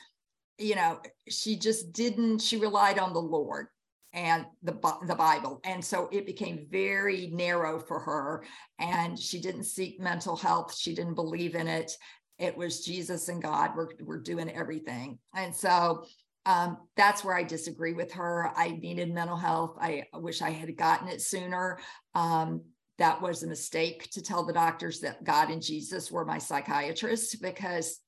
you 0.57 0.75
know, 0.75 1.01
she 1.29 1.57
just 1.57 1.91
didn't, 1.91 2.39
she 2.39 2.55
relied 2.55 2.97
on 2.97 3.11
the 3.11 3.19
Lord 3.19 3.67
and 4.13 4.45
the 4.63 4.73
the 5.07 5.15
Bible, 5.15 5.61
and 5.63 5.83
so 5.83 6.09
it 6.11 6.25
became 6.25 6.67
very 6.69 7.29
narrow 7.33 7.79
for 7.79 7.99
her. 7.99 8.43
And 8.79 9.17
she 9.17 9.39
didn't 9.39 9.63
seek 9.63 9.99
mental 9.99 10.35
health; 10.35 10.75
she 10.75 10.93
didn't 10.93 11.15
believe 11.15 11.55
in 11.55 11.67
it, 11.67 11.91
it 12.39 12.57
was 12.57 12.83
Jesus 12.83 13.29
and 13.29 13.41
God 13.41 13.75
were, 13.75 13.93
were 14.01 14.19
doing 14.19 14.49
everything. 14.49 15.19
And 15.35 15.55
so 15.55 16.05
um, 16.45 16.77
that's 16.95 17.23
where 17.23 17.35
I 17.35 17.43
disagree 17.43 17.93
with 17.93 18.11
her. 18.13 18.51
I 18.55 18.71
needed 18.71 19.13
mental 19.13 19.37
health. 19.37 19.77
I 19.79 20.05
wish 20.13 20.41
I 20.41 20.49
had 20.49 20.75
gotten 20.75 21.07
it 21.07 21.21
sooner. 21.21 21.79
Um, 22.15 22.63
that 22.97 23.21
was 23.21 23.43
a 23.43 23.47
mistake 23.47 24.09
to 24.11 24.21
tell 24.21 24.43
the 24.43 24.53
doctors 24.53 24.99
that 24.99 25.23
God 25.23 25.49
and 25.49 25.61
Jesus 25.61 26.11
were 26.11 26.25
my 26.25 26.37
psychiatrist 26.37 27.41
because 27.41 27.99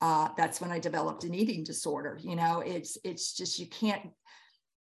uh, 0.00 0.28
that's 0.36 0.60
when 0.60 0.70
I 0.70 0.78
developed 0.78 1.24
an 1.24 1.34
eating 1.34 1.64
disorder. 1.64 2.18
You 2.22 2.36
know, 2.36 2.60
it's 2.60 2.98
it's 3.02 3.34
just 3.34 3.58
you 3.58 3.66
can't. 3.66 4.02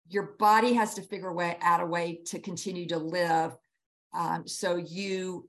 Your 0.10 0.36
body 0.40 0.74
has 0.74 0.94
to 0.96 1.02
figure 1.02 1.34
way 1.34 1.58
out 1.62 1.82
a 1.82 1.86
way 1.86 2.22
to 2.28 2.40
continue 2.40 2.88
to 2.88 2.98
live. 2.98 3.56
Um, 4.14 4.48
so 4.48 4.76
you 4.76 5.48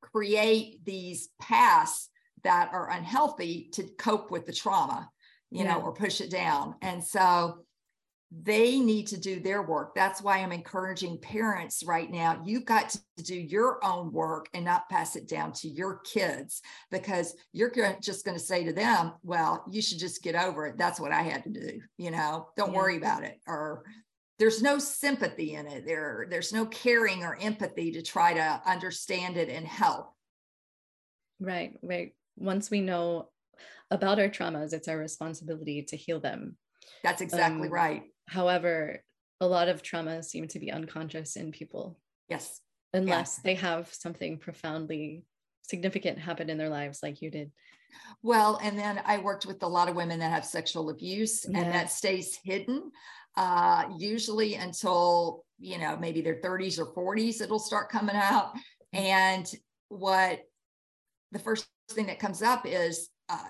create 0.00 0.84
these 0.84 1.28
paths 1.40 2.09
that 2.44 2.70
are 2.72 2.90
unhealthy 2.90 3.68
to 3.72 3.84
cope 3.98 4.30
with 4.30 4.46
the 4.46 4.52
trauma, 4.52 5.08
you 5.50 5.64
yeah. 5.64 5.74
know, 5.74 5.80
or 5.80 5.92
push 5.92 6.20
it 6.20 6.30
down. 6.30 6.74
And 6.82 7.02
so 7.02 7.64
they 8.32 8.78
need 8.78 9.08
to 9.08 9.18
do 9.18 9.40
their 9.40 9.62
work. 9.62 9.94
That's 9.94 10.22
why 10.22 10.38
I'm 10.38 10.52
encouraging 10.52 11.18
parents 11.18 11.82
right 11.84 12.08
now. 12.08 12.40
You've 12.44 12.64
got 12.64 12.90
to 13.16 13.24
do 13.24 13.34
your 13.34 13.84
own 13.84 14.12
work 14.12 14.48
and 14.54 14.64
not 14.64 14.88
pass 14.88 15.16
it 15.16 15.26
down 15.26 15.52
to 15.54 15.68
your 15.68 15.98
kids 16.04 16.62
because 16.92 17.34
you're 17.52 17.72
just 18.00 18.24
going 18.24 18.38
to 18.38 18.44
say 18.44 18.62
to 18.64 18.72
them, 18.72 19.14
well, 19.24 19.64
you 19.68 19.82
should 19.82 19.98
just 19.98 20.22
get 20.22 20.36
over 20.36 20.66
it. 20.66 20.78
That's 20.78 21.00
what 21.00 21.10
I 21.10 21.22
had 21.22 21.42
to 21.44 21.50
do. 21.50 21.80
You 21.98 22.12
know, 22.12 22.48
don't 22.56 22.70
yeah. 22.70 22.76
worry 22.76 22.96
about 22.96 23.24
it. 23.24 23.40
Or 23.48 23.82
there's 24.38 24.62
no 24.62 24.78
sympathy 24.78 25.54
in 25.54 25.66
it. 25.66 25.84
There, 25.84 26.28
there's 26.30 26.52
no 26.52 26.66
caring 26.66 27.24
or 27.24 27.36
empathy 27.40 27.90
to 27.92 28.02
try 28.02 28.32
to 28.34 28.62
understand 28.64 29.38
it 29.38 29.48
and 29.48 29.66
help. 29.66 30.14
Right, 31.40 31.72
right 31.82 32.12
once 32.40 32.70
we 32.70 32.80
know 32.80 33.28
about 33.90 34.18
our 34.18 34.28
traumas, 34.28 34.72
it's 34.72 34.88
our 34.88 34.98
responsibility 34.98 35.82
to 35.82 35.96
heal 35.96 36.20
them. 36.20 36.56
That's 37.04 37.20
exactly 37.20 37.68
um, 37.68 37.72
right. 37.74 38.02
However, 38.26 39.02
a 39.40 39.46
lot 39.46 39.68
of 39.68 39.82
traumas 39.82 40.24
seem 40.24 40.48
to 40.48 40.58
be 40.58 40.72
unconscious 40.72 41.36
in 41.36 41.52
people. 41.52 41.98
Yes. 42.28 42.60
Unless 42.92 43.38
yeah. 43.38 43.50
they 43.50 43.54
have 43.56 43.92
something 43.92 44.38
profoundly 44.38 45.24
significant 45.62 46.18
happen 46.18 46.50
in 46.50 46.58
their 46.58 46.68
lives, 46.68 47.00
like 47.02 47.22
you 47.22 47.30
did. 47.30 47.52
Well, 48.22 48.58
and 48.62 48.78
then 48.78 49.00
I 49.04 49.18
worked 49.18 49.46
with 49.46 49.62
a 49.62 49.68
lot 49.68 49.88
of 49.88 49.96
women 49.96 50.18
that 50.20 50.32
have 50.32 50.44
sexual 50.44 50.90
abuse, 50.90 51.46
yeah. 51.48 51.58
and 51.58 51.74
that 51.74 51.90
stays 51.90 52.38
hidden, 52.42 52.90
uh, 53.36 53.84
usually 53.98 54.54
until 54.54 55.44
you 55.58 55.78
know 55.78 55.96
maybe 55.96 56.20
their 56.20 56.40
30s 56.40 56.78
or 56.78 56.94
40s. 56.94 57.40
It'll 57.40 57.58
start 57.58 57.90
coming 57.90 58.16
out, 58.16 58.52
and 58.92 59.50
what 59.88 60.40
the 61.32 61.38
first 61.38 61.66
thing 61.94 62.06
that 62.06 62.18
comes 62.18 62.42
up 62.42 62.66
is 62.66 63.08
uh, 63.28 63.48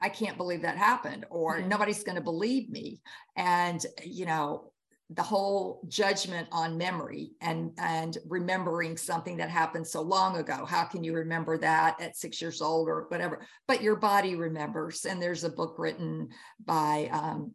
I 0.00 0.08
can't 0.08 0.36
believe 0.36 0.62
that 0.62 0.76
happened, 0.76 1.26
or 1.30 1.58
mm-hmm. 1.58 1.68
nobody's 1.68 2.04
going 2.04 2.16
to 2.16 2.22
believe 2.22 2.70
me. 2.70 3.00
And, 3.36 3.84
you 4.04 4.26
know, 4.26 4.72
the 5.12 5.22
whole 5.22 5.82
judgment 5.88 6.46
on 6.52 6.78
memory 6.78 7.32
and 7.40 7.72
and 7.78 8.16
remembering 8.28 8.96
something 8.96 9.36
that 9.36 9.50
happened 9.50 9.84
so 9.84 10.00
long 10.00 10.36
ago 10.36 10.64
how 10.64 10.84
can 10.84 11.02
you 11.02 11.12
remember 11.12 11.58
that 11.58 12.00
at 12.00 12.16
six 12.16 12.40
years 12.40 12.62
old 12.62 12.88
or 12.88 13.06
whatever 13.08 13.44
but 13.66 13.82
your 13.82 13.96
body 13.96 14.36
remembers 14.36 15.04
and 15.06 15.20
there's 15.20 15.42
a 15.42 15.50
book 15.50 15.74
written 15.78 16.28
by 16.64 17.08
um, 17.12 17.52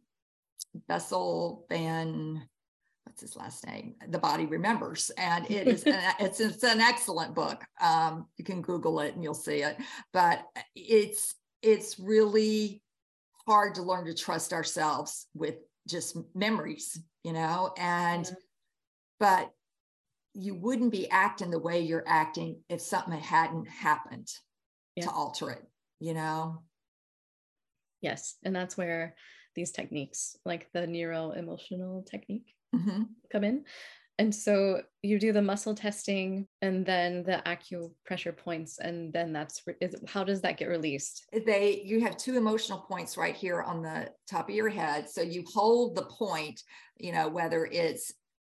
Bessel 0.89 1.65
van 1.69 2.45
what's 3.15 3.33
his 3.33 3.37
last 3.37 3.65
name? 3.65 3.95
The 4.09 4.19
Body 4.19 4.45
Remembers, 4.45 5.09
and 5.17 5.45
it 5.49 5.67
is 5.67 5.83
an, 5.83 5.99
it's 6.19 6.41
it's 6.41 6.63
an 6.63 6.81
excellent 6.81 7.33
book. 7.33 7.63
Um, 7.79 8.27
you 8.37 8.43
can 8.43 8.61
Google 8.61 8.99
it 8.99 9.15
and 9.15 9.23
you'll 9.23 9.33
see 9.33 9.63
it. 9.63 9.77
But 10.11 10.45
it's 10.75 11.33
it's 11.61 11.97
really 11.97 12.81
hard 13.47 13.75
to 13.75 13.83
learn 13.83 14.05
to 14.07 14.13
trust 14.13 14.51
ourselves 14.51 15.27
with 15.33 15.55
just 15.87 16.17
memories, 16.33 16.99
you 17.23 17.31
know. 17.31 17.73
And 17.77 18.25
yeah. 18.25 18.33
but 19.19 19.51
you 20.33 20.53
wouldn't 20.53 20.91
be 20.91 21.09
acting 21.09 21.51
the 21.51 21.59
way 21.59 21.79
you're 21.79 22.03
acting 22.05 22.59
if 22.67 22.81
something 22.81 23.17
hadn't 23.17 23.69
happened 23.69 24.29
yeah. 24.97 25.05
to 25.05 25.11
alter 25.11 25.51
it, 25.51 25.63
you 26.01 26.13
know. 26.13 26.63
Yes, 28.01 28.35
and 28.43 28.53
that's 28.53 28.75
where 28.75 29.15
these 29.55 29.71
techniques, 29.71 30.35
like 30.43 30.67
the 30.73 30.85
neuro 30.85 31.31
emotional 31.31 32.03
technique, 32.03 32.54
mm-hmm. 32.77 33.03
come 33.31 33.43
in. 33.43 33.63
And 34.17 34.33
so 34.33 34.81
you 35.01 35.19
do 35.19 35.33
the 35.33 35.41
muscle 35.41 35.75
testing 35.75 36.47
and 36.61 36.85
then 36.85 37.23
the 37.23 37.43
acupressure 37.45 38.35
points, 38.35 38.79
and 38.79 39.11
then 39.11 39.33
that's 39.33 39.61
is, 39.81 39.95
how 40.07 40.23
does 40.23 40.41
that 40.41 40.57
get 40.57 40.69
released? 40.69 41.25
They 41.45 41.81
you 41.83 41.99
have 42.01 42.15
two 42.15 42.37
emotional 42.37 42.79
points 42.79 43.17
right 43.17 43.35
here 43.35 43.61
on 43.61 43.81
the 43.81 44.09
top 44.29 44.47
of 44.47 44.55
your 44.55 44.69
head. 44.69 45.09
So 45.09 45.21
you 45.21 45.43
hold 45.53 45.95
the 45.95 46.05
point, 46.05 46.61
you 46.97 47.11
know, 47.11 47.27
whether 47.27 47.65
it's 47.65 48.13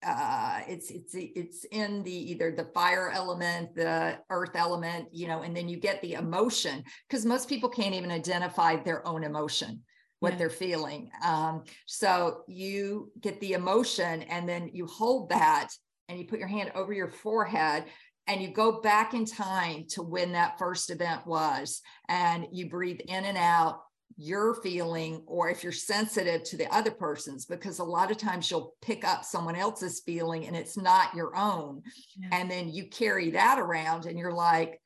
uh, 0.05 0.59
it's 0.67 0.91
it's 0.91 1.15
it's 1.15 1.65
in 1.71 2.03
the 2.03 2.31
either 2.31 2.51
the 2.51 2.69
fire 2.73 3.09
element, 3.09 3.75
the 3.75 4.19
earth 4.29 4.55
element, 4.55 5.07
you 5.13 5.27
know, 5.27 5.41
and 5.41 5.55
then 5.55 5.69
you 5.69 5.77
get 5.77 6.01
the 6.01 6.13
emotion 6.13 6.83
because 7.07 7.25
most 7.25 7.47
people 7.47 7.69
can't 7.69 7.95
even 7.95 8.11
identify 8.11 8.75
their 8.75 9.07
own 9.07 9.23
emotion 9.23 9.81
what 10.25 10.33
yeah. 10.33 10.39
they're 10.39 10.49
feeling. 10.49 11.11
Um, 11.23 11.63
so 11.85 12.41
you 12.47 13.11
get 13.21 13.39
the 13.39 13.53
emotion 13.53 14.23
and 14.23 14.49
then 14.49 14.71
you 14.73 14.87
hold 14.87 15.29
that 15.29 15.69
and 16.09 16.17
you 16.17 16.25
put 16.25 16.39
your 16.39 16.47
hand 16.47 16.71
over 16.73 16.91
your 16.91 17.09
forehead 17.09 17.85
and 18.25 18.41
you 18.41 18.47
go 18.47 18.81
back 18.81 19.13
in 19.13 19.23
time 19.23 19.85
to 19.89 20.01
when 20.01 20.31
that 20.31 20.57
first 20.57 20.89
event 20.89 21.27
was 21.27 21.81
and 22.09 22.47
you 22.51 22.67
breathe 22.67 23.01
in 23.07 23.23
and 23.23 23.37
out 23.37 23.81
your 24.17 24.55
feeling 24.63 25.21
or 25.27 25.47
if 25.51 25.61
you're 25.61 25.71
sensitive 25.71 26.41
to 26.41 26.57
the 26.57 26.73
other 26.73 26.89
person's 26.89 27.45
because 27.45 27.77
a 27.77 27.83
lot 27.83 28.09
of 28.09 28.17
times 28.17 28.49
you'll 28.49 28.73
pick 28.81 29.05
up 29.05 29.23
someone 29.23 29.55
else's 29.55 30.01
feeling 30.05 30.47
and 30.47 30.55
it's 30.55 30.75
not 30.75 31.13
your 31.13 31.35
own 31.35 31.83
yeah. 32.17 32.29
and 32.31 32.49
then 32.49 32.67
you 32.67 32.87
carry 32.87 33.29
that 33.29 33.59
around 33.59 34.05
and 34.05 34.17
you're 34.17 34.33
like 34.33 34.81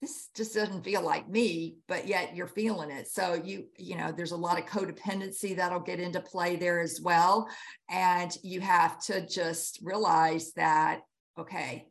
this 0.00 0.28
just 0.34 0.54
doesn't 0.54 0.84
feel 0.84 1.02
like 1.02 1.28
me 1.28 1.76
but 1.88 2.06
yet 2.06 2.34
you're 2.34 2.46
feeling 2.46 2.90
it 2.90 3.06
so 3.06 3.34
you 3.34 3.66
you 3.76 3.96
know 3.96 4.12
there's 4.12 4.32
a 4.32 4.36
lot 4.36 4.58
of 4.58 4.66
codependency 4.66 5.54
that'll 5.54 5.80
get 5.80 6.00
into 6.00 6.20
play 6.20 6.56
there 6.56 6.80
as 6.80 7.00
well 7.02 7.48
and 7.88 8.36
you 8.42 8.60
have 8.60 9.00
to 9.00 9.26
just 9.26 9.78
realize 9.82 10.52
that 10.52 11.00
okay 11.38 11.86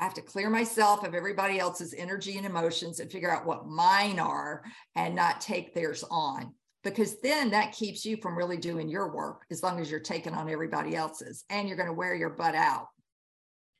I 0.00 0.04
have 0.04 0.14
to 0.14 0.22
clear 0.22 0.48
myself 0.48 1.04
of 1.04 1.14
everybody 1.14 1.58
else's 1.58 1.92
energy 1.92 2.36
and 2.36 2.46
emotions 2.46 3.00
and 3.00 3.10
figure 3.10 3.34
out 3.34 3.46
what 3.46 3.66
mine 3.66 4.20
are 4.20 4.62
and 4.94 5.14
not 5.16 5.40
take 5.40 5.74
theirs 5.74 6.04
on 6.08 6.54
because 6.84 7.20
then 7.20 7.50
that 7.50 7.72
keeps 7.72 8.04
you 8.04 8.16
from 8.16 8.36
really 8.36 8.56
doing 8.56 8.88
your 8.88 9.12
work 9.12 9.44
as 9.50 9.62
long 9.62 9.80
as 9.80 9.90
you're 9.90 10.00
taking 10.00 10.34
on 10.34 10.48
everybody 10.48 10.94
else's 10.94 11.44
and 11.50 11.66
you're 11.66 11.76
going 11.76 11.88
to 11.88 11.94
wear 11.94 12.14
your 12.14 12.30
butt 12.30 12.54
out. 12.54 12.86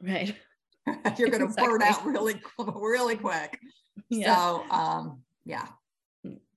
Right. 0.03 0.35
you're 1.19 1.29
going 1.29 1.41
to 1.41 1.47
exactly. 1.47 1.67
burn 1.67 1.83
out 1.83 2.05
really, 2.05 2.41
really 2.59 3.17
quick. 3.17 3.59
Yeah. 4.09 4.35
So, 4.35 4.65
um, 4.71 5.23
yeah. 5.45 5.67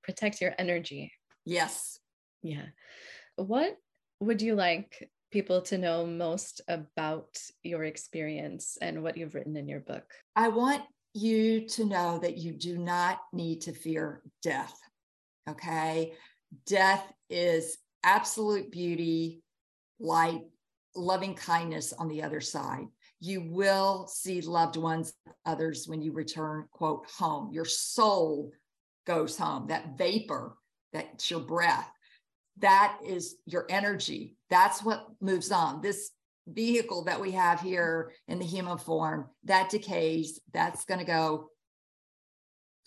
Protect 0.04 0.42
your 0.42 0.54
energy. 0.58 1.12
Yes. 1.46 2.00
Yeah. 2.44 2.66
What 3.36 3.78
would 4.20 4.42
you 4.42 4.56
like 4.56 5.10
people 5.32 5.62
to 5.62 5.78
know 5.78 6.06
most 6.06 6.62
about 6.68 7.38
your 7.64 7.84
experience 7.84 8.78
and 8.82 9.04
what 9.04 9.18
you've 9.18 9.36
written 9.36 9.56
in 9.56 9.68
your 9.68 9.80
book? 9.80 10.04
I 10.36 10.50
want 10.50 10.84
you 11.14 11.68
to 11.68 11.86
know 11.86 12.20
that 12.20 12.38
you 12.38 12.54
do 12.54 12.78
not 12.78 13.20
need 13.34 13.62
to 13.62 13.74
fear 13.74 14.22
death. 14.42 14.78
Okay. 15.50 16.14
Death 16.66 17.04
is 17.30 17.78
absolute 18.04 18.72
beauty, 18.72 19.42
light, 20.00 20.42
loving 20.96 21.36
kindness 21.36 21.94
on 21.94 22.08
the 22.08 22.24
other 22.24 22.42
side. 22.42 22.86
You 23.22 23.42
will 23.42 24.08
see 24.08 24.42
loved 24.42 24.76
ones, 24.76 25.14
others 25.46 25.88
when 25.88 26.02
you 26.02 26.12
return, 26.12 26.66
quote, 26.72 27.06
home. 27.18 27.52
Your 27.54 27.66
soul 27.66 28.52
goes 29.06 29.38
home, 29.38 29.68
that 29.68 29.98
vapor, 29.98 30.58
that's 30.92 31.32
your 31.32 31.40
breath. 31.40 31.90
That 32.58 32.98
is 33.06 33.36
your 33.46 33.66
energy. 33.70 34.36
That's 34.50 34.84
what 34.84 35.06
moves 35.22 35.52
on. 35.52 35.82
This 35.82 36.12
vehicle 36.48 37.04
that 37.06 37.22
we 37.22 37.32
have 37.32 37.62
here 37.62 38.12
in 38.28 38.40
the 38.40 38.46
human 38.46 38.78
form 38.78 39.30
that 39.44 39.70
decays 39.70 40.40
that's 40.52 40.86
going 40.86 41.00
to 41.00 41.06
go 41.06 41.50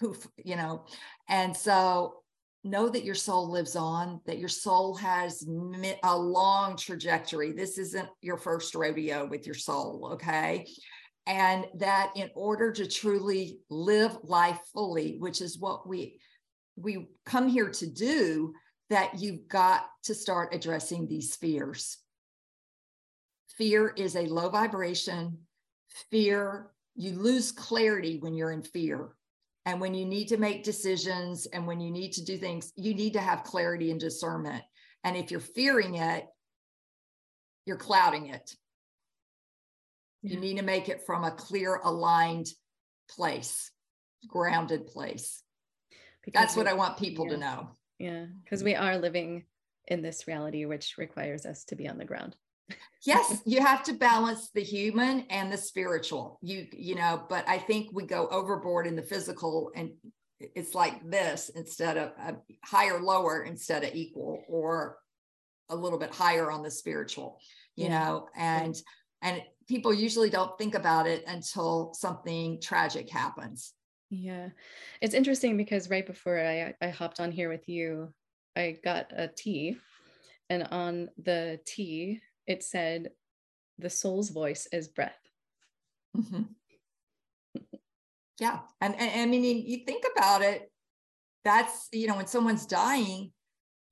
poof 0.00 0.26
you 0.36 0.56
know 0.56 0.84
and 1.28 1.56
so 1.56 2.23
know 2.64 2.88
that 2.88 3.04
your 3.04 3.14
soul 3.14 3.50
lives 3.50 3.76
on 3.76 4.20
that 4.26 4.38
your 4.38 4.48
soul 4.48 4.94
has 4.94 5.46
a 6.02 6.16
long 6.16 6.76
trajectory 6.76 7.52
this 7.52 7.78
isn't 7.78 8.08
your 8.22 8.38
first 8.38 8.74
rodeo 8.74 9.26
with 9.26 9.46
your 9.46 9.54
soul 9.54 10.10
okay 10.12 10.66
and 11.26 11.66
that 11.74 12.10
in 12.16 12.30
order 12.34 12.72
to 12.72 12.86
truly 12.86 13.58
live 13.70 14.16
life 14.22 14.60
fully 14.72 15.16
which 15.18 15.40
is 15.40 15.58
what 15.58 15.86
we 15.86 16.18
we 16.76 17.08
come 17.24 17.48
here 17.48 17.68
to 17.68 17.86
do 17.86 18.52
that 18.90 19.20
you've 19.20 19.46
got 19.48 19.86
to 20.02 20.14
start 20.14 20.54
addressing 20.54 21.06
these 21.06 21.36
fears 21.36 21.98
Fear 23.56 23.94
is 23.96 24.16
a 24.16 24.26
low 24.26 24.48
vibration. 24.48 25.38
Fear, 26.10 26.70
you 26.96 27.12
lose 27.12 27.52
clarity 27.52 28.18
when 28.18 28.34
you're 28.34 28.50
in 28.50 28.62
fear. 28.62 29.10
And 29.66 29.80
when 29.80 29.94
you 29.94 30.04
need 30.04 30.28
to 30.28 30.36
make 30.36 30.62
decisions 30.62 31.46
and 31.46 31.66
when 31.66 31.80
you 31.80 31.90
need 31.90 32.12
to 32.12 32.24
do 32.24 32.36
things, 32.36 32.72
you 32.76 32.94
need 32.94 33.14
to 33.14 33.20
have 33.20 33.44
clarity 33.44 33.90
and 33.90 33.98
discernment. 33.98 34.62
And 35.04 35.16
if 35.16 35.30
you're 35.30 35.40
fearing 35.40 35.94
it, 35.94 36.26
you're 37.64 37.76
clouding 37.76 38.26
it. 38.26 38.54
Yeah. 40.22 40.34
You 40.34 40.40
need 40.40 40.58
to 40.58 40.64
make 40.64 40.88
it 40.88 41.06
from 41.06 41.24
a 41.24 41.30
clear, 41.30 41.80
aligned 41.82 42.48
place, 43.10 43.70
grounded 44.26 44.86
place. 44.86 45.42
Because 46.22 46.40
That's 46.40 46.56
what 46.56 46.66
I 46.66 46.74
want 46.74 46.98
people 46.98 47.26
yeah. 47.26 47.32
to 47.32 47.38
know. 47.38 47.68
Yeah, 47.98 48.26
because 48.42 48.62
we 48.62 48.74
are 48.74 48.98
living 48.98 49.44
in 49.86 50.02
this 50.02 50.26
reality, 50.26 50.64
which 50.64 50.96
requires 50.98 51.46
us 51.46 51.64
to 51.66 51.76
be 51.76 51.88
on 51.88 51.98
the 51.98 52.04
ground 52.04 52.36
yes 53.04 53.42
you 53.44 53.60
have 53.60 53.82
to 53.82 53.92
balance 53.92 54.50
the 54.54 54.62
human 54.62 55.26
and 55.30 55.52
the 55.52 55.56
spiritual. 55.56 56.38
You 56.42 56.66
you 56.72 56.94
know 56.94 57.24
but 57.28 57.48
i 57.48 57.58
think 57.58 57.90
we 57.92 58.04
go 58.06 58.26
overboard 58.28 58.86
in 58.86 58.96
the 58.96 59.02
physical 59.02 59.70
and 59.74 59.92
it's 60.40 60.74
like 60.74 61.08
this 61.08 61.50
instead 61.50 61.96
of 61.96 62.12
uh, 62.20 62.32
higher 62.64 63.00
lower 63.00 63.44
instead 63.44 63.84
of 63.84 63.94
equal 63.94 64.42
or 64.48 64.98
a 65.70 65.76
little 65.76 65.98
bit 65.98 66.12
higher 66.12 66.50
on 66.50 66.62
the 66.62 66.70
spiritual 66.70 67.38
you 67.76 67.86
yeah. 67.86 67.98
know 67.98 68.28
and 68.36 68.76
and 69.22 69.42
people 69.66 69.92
usually 69.92 70.30
don't 70.30 70.56
think 70.58 70.74
about 70.74 71.06
it 71.06 71.24
until 71.26 71.94
something 71.94 72.60
tragic 72.60 73.08
happens. 73.08 73.72
Yeah. 74.10 74.50
It's 75.00 75.14
interesting 75.14 75.56
because 75.56 75.90
right 75.90 76.06
before 76.06 76.38
i 76.38 76.74
i 76.80 76.88
hopped 76.88 77.20
on 77.20 77.32
here 77.32 77.48
with 77.48 77.68
you 77.68 78.12
i 78.54 78.76
got 78.84 79.12
a 79.16 79.28
tea 79.28 79.76
and 80.50 80.62
on 80.70 81.08
the 81.22 81.58
tea 81.66 82.20
it 82.46 82.62
said 82.62 83.10
the 83.78 83.90
soul's 83.90 84.30
voice 84.30 84.68
is 84.72 84.88
breath. 84.88 85.18
Mm-hmm. 86.16 86.42
yeah. 88.40 88.60
And, 88.80 88.94
and, 88.98 89.20
I 89.20 89.26
mean, 89.26 89.64
you 89.66 89.84
think 89.84 90.04
about 90.14 90.42
it, 90.42 90.70
that's, 91.44 91.88
you 91.92 92.06
know, 92.06 92.16
when 92.16 92.26
someone's 92.26 92.66
dying, 92.66 93.32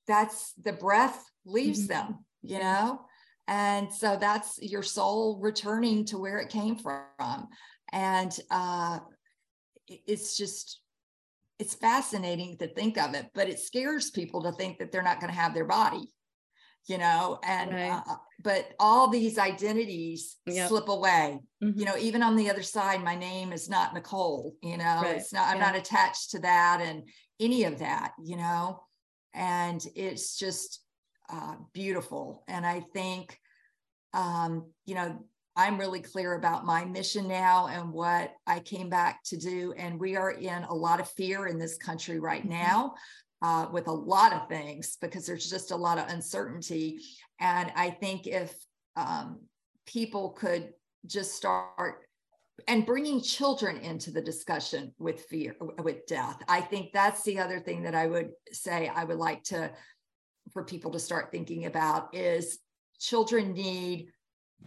that's 0.07 0.53
the 0.63 0.73
breath 0.73 1.25
leaves 1.45 1.81
mm-hmm. 1.81 2.11
them, 2.13 2.25
you 2.43 2.59
know? 2.59 3.01
And 3.49 3.93
so 3.93 4.17
that's 4.17 4.59
your 4.63 4.83
soul 4.83 5.39
returning 5.41 6.05
to 6.07 6.19
where 6.19 6.39
it 6.39 6.49
came 6.49 6.77
from. 6.77 7.49
And 7.93 8.37
uh, 8.51 9.01
it's 9.89 10.37
just, 10.37 10.81
it's 11.59 11.75
fascinating 11.75 12.57
to 12.59 12.69
think 12.69 12.99
of 12.99 13.15
it, 13.15 13.27
but 13.35 13.49
it 13.49 13.59
scares 13.59 14.11
people 14.11 14.43
to 14.45 14.53
think 14.53 14.79
that 14.79 14.93
they're 14.93 15.03
not 15.03 15.21
going 15.21 15.33
to 15.33 15.39
have 15.39 15.55
their 15.55 15.67
body 15.67 16.09
you 16.87 16.99
know 16.99 17.39
and 17.45 17.73
right. 17.73 18.03
uh, 18.09 18.17
but 18.43 18.73
all 18.81 19.09
these 19.09 19.39
identities 19.39 20.37
yep. 20.47 20.69
slip 20.69 20.89
away 20.89 21.39
mm-hmm. 21.63 21.79
you 21.79 21.85
know 21.85 21.97
even 21.97 22.23
on 22.23 22.37
the 22.37 22.51
other 22.51 22.63
side 22.63 23.03
my 23.03 23.15
name 23.15 23.53
is 23.53 23.69
not 23.69 23.95
nicole 23.95 24.55
you 24.63 24.77
know 24.77 25.01
right. 25.03 25.17
it's 25.17 25.33
not 25.33 25.49
i'm 25.49 25.59
yeah. 25.59 25.67
not 25.67 25.77
attached 25.77 26.31
to 26.31 26.39
that 26.41 26.81
and 26.83 27.03
any 27.41 27.65
of 27.65 27.79
that 27.79 28.13
you 28.23 28.37
know 28.37 28.83
and 29.35 29.85
it's 29.95 30.37
just 30.37 30.81
uh, 31.33 31.55
beautiful 31.73 32.45
and 32.49 32.67
i 32.67 32.81
think 32.93 33.39
um, 34.13 34.67
you 34.85 34.95
know 34.95 35.25
i'm 35.57 35.79
really 35.79 36.01
clear 36.01 36.35
about 36.35 36.67
my 36.67 36.85
mission 36.85 37.29
now 37.29 37.69
and 37.69 37.93
what 37.93 38.33
i 38.47 38.59
came 38.59 38.89
back 38.89 39.23
to 39.23 39.37
do 39.37 39.73
and 39.77 39.99
we 40.01 40.17
are 40.17 40.33
in 40.33 40.65
a 40.65 40.75
lot 40.75 41.01
of 41.01 41.09
fear 41.11 41.47
in 41.47 41.59
this 41.59 41.79
country 41.79 42.19
right 42.19 42.43
mm-hmm. 42.43 42.55
now 42.55 42.95
uh, 43.43 43.67
with 43.73 43.89
a 43.89 43.93
lot 43.93 44.33
of 44.33 44.49
things 44.49 44.97
because 45.01 45.27
there's 45.27 45.51
just 45.51 45.73
a 45.73 45.77
lot 45.77 45.99
of 45.99 46.09
uncertainty. 46.09 47.01
And 47.41 47.73
I 47.77 47.91
think 47.91 48.27
if 48.27 48.55
um, 48.97 49.41
people 49.87 50.31
could 50.31 50.73
just 51.07 51.35
start 51.35 52.07
and 52.69 52.87
bringing 52.87 53.21
children 53.21 53.79
into 53.79 54.11
the 54.11 54.21
discussion 54.21 54.93
with 54.99 55.25
fear 55.25 55.57
with 55.83 56.07
death 56.07 56.39
i 56.49 56.61
think 56.61 56.93
that's 56.93 57.23
the 57.23 57.39
other 57.39 57.59
thing 57.59 57.83
that 57.83 57.95
i 57.95 58.07
would 58.07 58.31
say 58.53 58.89
i 58.95 59.03
would 59.03 59.17
like 59.17 59.43
to 59.43 59.71
for 60.53 60.63
people 60.63 60.91
to 60.91 60.99
start 60.99 61.33
thinking 61.33 61.65
about 61.65 62.15
is 62.15 62.59
children 63.01 63.53
need 63.53 64.09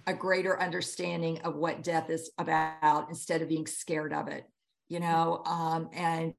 a 0.08 0.14
greater 0.14 0.60
understanding 0.60 1.40
of 1.44 1.56
what 1.56 1.84
death 1.84 2.10
is 2.10 2.32
about 2.38 3.08
instead 3.08 3.42
of 3.42 3.48
being 3.48 3.68
scared 3.68 4.12
of 4.12 4.28
it 4.28 4.44
you 4.90 5.00
know 5.00 5.42
um, 5.46 5.88
and 5.94 6.34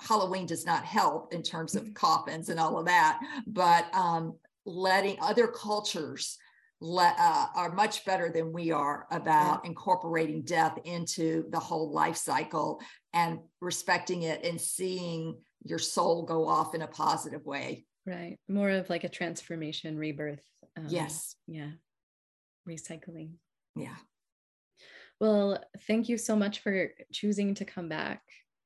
Halloween 0.00 0.46
does 0.46 0.64
not 0.64 0.84
help 0.84 1.32
in 1.32 1.42
terms 1.42 1.74
of 1.74 1.82
mm-hmm. 1.82 1.92
coffins 1.94 2.48
and 2.48 2.60
all 2.60 2.78
of 2.78 2.86
that, 2.86 3.20
but 3.46 3.92
um, 3.94 4.36
letting 4.64 5.16
other 5.20 5.48
cultures 5.48 6.38
let, 6.80 7.16
uh, 7.18 7.46
are 7.54 7.72
much 7.72 8.04
better 8.04 8.30
than 8.30 8.52
we 8.52 8.70
are 8.70 9.06
about 9.10 9.60
yeah. 9.62 9.70
incorporating 9.70 10.42
death 10.42 10.78
into 10.84 11.44
the 11.50 11.58
whole 11.58 11.92
life 11.92 12.16
cycle 12.16 12.80
and 13.12 13.38
respecting 13.60 14.22
it 14.22 14.44
and 14.44 14.60
seeing 14.60 15.36
your 15.64 15.78
soul 15.78 16.24
go 16.24 16.46
off 16.46 16.74
in 16.74 16.82
a 16.82 16.86
positive 16.86 17.44
way. 17.46 17.86
Right. 18.06 18.38
More 18.48 18.70
of 18.70 18.90
like 18.90 19.04
a 19.04 19.08
transformation, 19.08 19.96
rebirth. 19.96 20.42
Um, 20.76 20.86
yes. 20.88 21.36
Yeah. 21.46 21.70
Recycling. 22.68 23.32
Yeah. 23.76 23.96
Well, 25.20 25.62
thank 25.86 26.08
you 26.08 26.18
so 26.18 26.36
much 26.36 26.58
for 26.58 26.90
choosing 27.12 27.54
to 27.54 27.64
come 27.64 27.88
back 27.88 28.22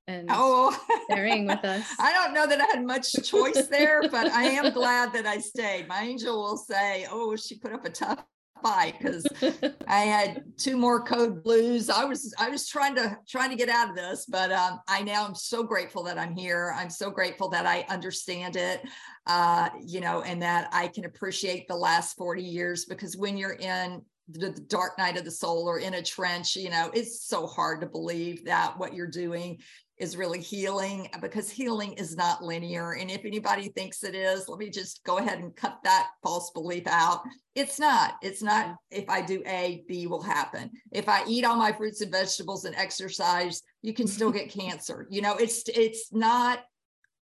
and 0.08 0.28
oh. 0.32 0.76
sharing 1.10 1.46
with 1.46 1.58
us. 1.64 1.86
I 2.00 2.12
don't 2.12 2.34
know 2.34 2.46
that 2.46 2.60
I 2.60 2.64
had 2.64 2.84
much 2.84 3.12
choice 3.22 3.66
there, 3.66 4.02
but 4.10 4.32
I 4.32 4.44
am 4.44 4.72
glad 4.74 5.12
that 5.12 5.26
I 5.26 5.38
stayed. 5.38 5.86
My 5.86 6.00
angel 6.00 6.42
will 6.42 6.56
say, 6.56 7.06
"Oh, 7.10 7.36
she 7.36 7.58
put 7.58 7.72
up 7.72 7.84
a 7.84 7.90
tough 7.90 8.24
fight 8.62 8.98
because 8.98 9.26
I 9.88 10.00
had 10.00 10.42
two 10.56 10.76
more 10.76 11.02
code 11.02 11.44
blues. 11.44 11.90
I 11.90 12.04
was 12.04 12.34
I 12.38 12.48
was 12.48 12.66
trying 12.68 12.94
to 12.96 13.16
trying 13.28 13.50
to 13.50 13.56
get 13.56 13.68
out 13.68 13.90
of 13.90 13.96
this, 13.96 14.26
but 14.26 14.50
um, 14.50 14.80
I 14.88 15.02
now 15.02 15.26
am 15.26 15.34
so 15.34 15.62
grateful 15.62 16.02
that 16.04 16.18
I'm 16.18 16.34
here. 16.34 16.74
I'm 16.76 16.90
so 16.90 17.10
grateful 17.10 17.48
that 17.50 17.66
I 17.66 17.84
understand 17.88 18.56
it, 18.56 18.80
uh, 19.26 19.68
you 19.86 20.00
know, 20.00 20.22
and 20.22 20.42
that 20.42 20.68
I 20.72 20.88
can 20.88 21.04
appreciate 21.04 21.68
the 21.68 21.76
last 21.76 22.16
40 22.16 22.42
years 22.42 22.86
because 22.86 23.16
when 23.16 23.36
you're 23.36 23.52
in 23.52 24.02
the 24.30 24.50
dark 24.50 24.98
night 24.98 25.16
of 25.16 25.24
the 25.24 25.30
soul 25.30 25.66
or 25.66 25.78
in 25.78 25.94
a 25.94 26.02
trench 26.02 26.54
you 26.54 26.68
know 26.68 26.90
it's 26.92 27.24
so 27.24 27.46
hard 27.46 27.80
to 27.80 27.86
believe 27.86 28.44
that 28.44 28.78
what 28.78 28.92
you're 28.92 29.06
doing 29.06 29.58
is 29.98 30.16
really 30.16 30.40
healing 30.40 31.08
uh, 31.12 31.18
because 31.18 31.50
healing 31.50 31.92
is 31.94 32.16
not 32.16 32.42
linear. 32.42 32.92
And 32.92 33.10
if 33.10 33.24
anybody 33.24 33.68
thinks 33.68 34.04
it 34.04 34.14
is, 34.14 34.48
let 34.48 34.58
me 34.58 34.70
just 34.70 35.02
go 35.04 35.18
ahead 35.18 35.40
and 35.40 35.54
cut 35.54 35.78
that 35.84 36.08
false 36.22 36.50
belief 36.50 36.86
out. 36.86 37.22
It's 37.54 37.80
not. 37.80 38.14
It's 38.22 38.42
not 38.42 38.76
if 38.90 39.08
I 39.08 39.20
do 39.20 39.42
A, 39.46 39.84
B 39.88 40.06
will 40.06 40.22
happen. 40.22 40.70
If 40.92 41.08
I 41.08 41.24
eat 41.26 41.44
all 41.44 41.56
my 41.56 41.72
fruits 41.72 42.00
and 42.00 42.12
vegetables 42.12 42.64
and 42.64 42.76
exercise, 42.76 43.62
you 43.82 43.92
can 43.92 44.06
still 44.06 44.30
get 44.30 44.50
cancer. 44.58 45.06
You 45.10 45.22
know, 45.22 45.36
it's 45.36 45.64
it's 45.68 46.12
not 46.12 46.60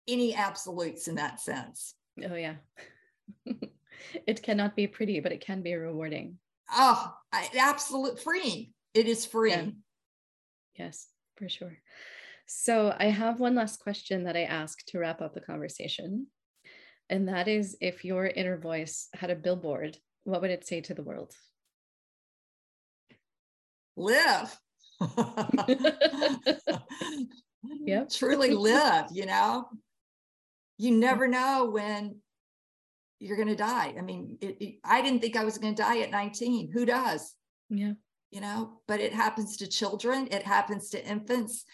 any 0.06 0.34
absolutes 0.34 1.08
in 1.08 1.14
that 1.16 1.40
sense. 1.40 1.94
Oh 2.28 2.34
yeah. 2.34 2.56
it 4.26 4.42
cannot 4.42 4.76
be 4.76 4.86
pretty, 4.86 5.20
but 5.20 5.32
it 5.32 5.40
can 5.40 5.62
be 5.62 5.74
rewarding. 5.74 6.38
Oh, 6.72 7.12
absolute 7.32 8.20
free. 8.20 8.72
It 8.94 9.06
is 9.06 9.26
free. 9.26 9.50
Yeah. 9.50 9.66
Yes, 10.76 11.08
for 11.36 11.48
sure. 11.48 11.76
So 12.52 12.92
I 12.98 13.04
have 13.04 13.38
one 13.38 13.54
last 13.54 13.78
question 13.78 14.24
that 14.24 14.36
I 14.36 14.42
ask 14.42 14.84
to 14.86 14.98
wrap 14.98 15.22
up 15.22 15.34
the 15.34 15.40
conversation. 15.40 16.26
And 17.08 17.28
that 17.28 17.46
is 17.46 17.76
if 17.80 18.04
your 18.04 18.26
inner 18.26 18.58
voice 18.58 19.06
had 19.14 19.30
a 19.30 19.36
billboard, 19.36 19.96
what 20.24 20.40
would 20.40 20.50
it 20.50 20.66
say 20.66 20.80
to 20.80 20.92
the 20.92 21.04
world? 21.04 21.32
Live. 23.96 24.58
yep. 27.86 28.10
Truly 28.10 28.50
live, 28.50 29.06
you 29.12 29.26
know? 29.26 29.68
You 30.76 30.90
never 30.90 31.28
know 31.28 31.70
when 31.72 32.16
you're 33.20 33.36
going 33.36 33.46
to 33.46 33.54
die. 33.54 33.94
I 33.96 34.00
mean, 34.02 34.38
it, 34.40 34.56
it, 34.60 34.74
I 34.82 35.02
didn't 35.02 35.20
think 35.20 35.36
I 35.36 35.44
was 35.44 35.56
going 35.56 35.76
to 35.76 35.82
die 35.82 36.00
at 36.00 36.10
19. 36.10 36.72
Who 36.72 36.84
does? 36.84 37.32
Yeah. 37.68 37.92
You 38.32 38.40
know, 38.40 38.80
but 38.88 38.98
it 38.98 39.12
happens 39.12 39.56
to 39.58 39.68
children, 39.68 40.26
it 40.32 40.42
happens 40.42 40.90
to 40.90 41.04
infants. 41.06 41.64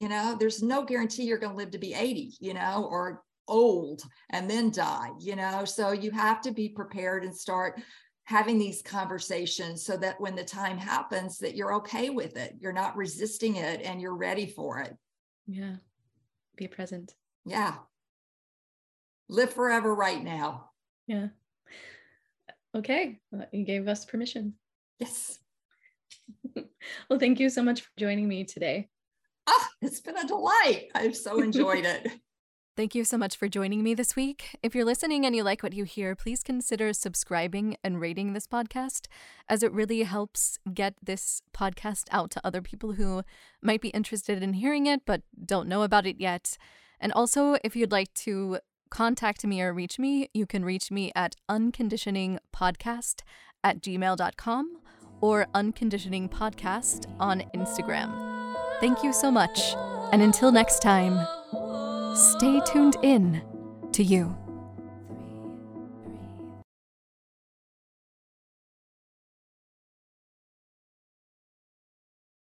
You 0.00 0.08
know, 0.08 0.36
there's 0.38 0.62
no 0.62 0.84
guarantee 0.84 1.24
you're 1.24 1.38
going 1.38 1.52
to 1.52 1.58
live 1.58 1.72
to 1.72 1.78
be 1.78 1.94
80, 1.94 2.36
you 2.40 2.54
know, 2.54 2.86
or 2.90 3.22
old 3.48 4.02
and 4.30 4.48
then 4.48 4.70
die, 4.70 5.10
you 5.20 5.34
know. 5.34 5.64
So 5.64 5.92
you 5.92 6.10
have 6.12 6.40
to 6.42 6.52
be 6.52 6.68
prepared 6.68 7.24
and 7.24 7.36
start 7.36 7.80
having 8.28 8.58
these 8.58 8.82
conversations 8.82 9.82
so 9.82 9.96
that 9.96 10.20
when 10.20 10.36
the 10.36 10.44
time 10.44 10.76
happens 10.76 11.38
that 11.38 11.56
you're 11.56 11.72
okay 11.72 12.10
with 12.10 12.36
it. 12.36 12.54
You're 12.60 12.74
not 12.74 12.94
resisting 12.94 13.56
it 13.56 13.80
and 13.82 14.02
you're 14.02 14.14
ready 14.14 14.46
for 14.46 14.80
it. 14.80 14.94
Yeah. 15.46 15.76
Be 16.54 16.68
present. 16.68 17.14
Yeah. 17.46 17.74
Live 19.30 19.54
forever 19.54 19.94
right 19.94 20.22
now. 20.22 20.68
Yeah. 21.06 21.28
Okay. 22.74 23.18
Well, 23.30 23.46
you 23.50 23.64
gave 23.64 23.88
us 23.88 24.04
permission. 24.04 24.54
Yes. 24.98 25.38
well, 26.54 27.18
thank 27.18 27.40
you 27.40 27.48
so 27.48 27.62
much 27.62 27.80
for 27.80 27.88
joining 27.96 28.28
me 28.28 28.44
today. 28.44 28.88
It's 29.82 30.00
been 30.00 30.16
a 30.16 30.26
delight. 30.26 30.90
I've 30.94 31.16
so 31.16 31.40
enjoyed 31.40 31.84
it. 31.84 32.08
Thank 32.76 32.94
you 32.94 33.02
so 33.02 33.18
much 33.18 33.36
for 33.36 33.48
joining 33.48 33.82
me 33.82 33.94
this 33.94 34.14
week. 34.14 34.56
If 34.62 34.72
you're 34.72 34.84
listening 34.84 35.26
and 35.26 35.34
you 35.34 35.42
like 35.42 35.64
what 35.64 35.72
you 35.72 35.82
hear, 35.82 36.14
please 36.14 36.44
consider 36.44 36.92
subscribing 36.92 37.76
and 37.82 38.00
rating 38.00 38.32
this 38.32 38.46
podcast, 38.46 39.08
as 39.48 39.64
it 39.64 39.72
really 39.72 40.04
helps 40.04 40.60
get 40.72 40.94
this 41.02 41.42
podcast 41.52 42.04
out 42.12 42.30
to 42.30 42.40
other 42.44 42.62
people 42.62 42.92
who 42.92 43.24
might 43.60 43.80
be 43.80 43.88
interested 43.88 44.44
in 44.44 44.52
hearing 44.52 44.86
it 44.86 45.02
but 45.04 45.22
don't 45.44 45.68
know 45.68 45.82
about 45.82 46.06
it 46.06 46.20
yet. 46.20 46.56
And 47.00 47.12
also, 47.12 47.56
if 47.64 47.74
you'd 47.74 47.90
like 47.90 48.14
to 48.14 48.58
contact 48.90 49.44
me 49.44 49.60
or 49.60 49.72
reach 49.72 49.98
me, 49.98 50.30
you 50.32 50.46
can 50.46 50.64
reach 50.64 50.92
me 50.92 51.10
at 51.16 51.34
unconditioningpodcast 51.50 53.22
at 53.64 53.82
gmail.com 53.82 54.78
or 55.20 55.46
unconditioningpodcast 55.52 57.12
on 57.18 57.42
Instagram. 57.56 58.37
Thank 58.80 59.02
you 59.02 59.12
so 59.12 59.30
much, 59.30 59.74
and 60.12 60.22
until 60.22 60.52
next 60.52 60.80
time, 60.80 61.26
stay 62.14 62.60
tuned 62.64 62.96
in 63.02 63.42
to 63.92 64.04
you. 64.04 64.36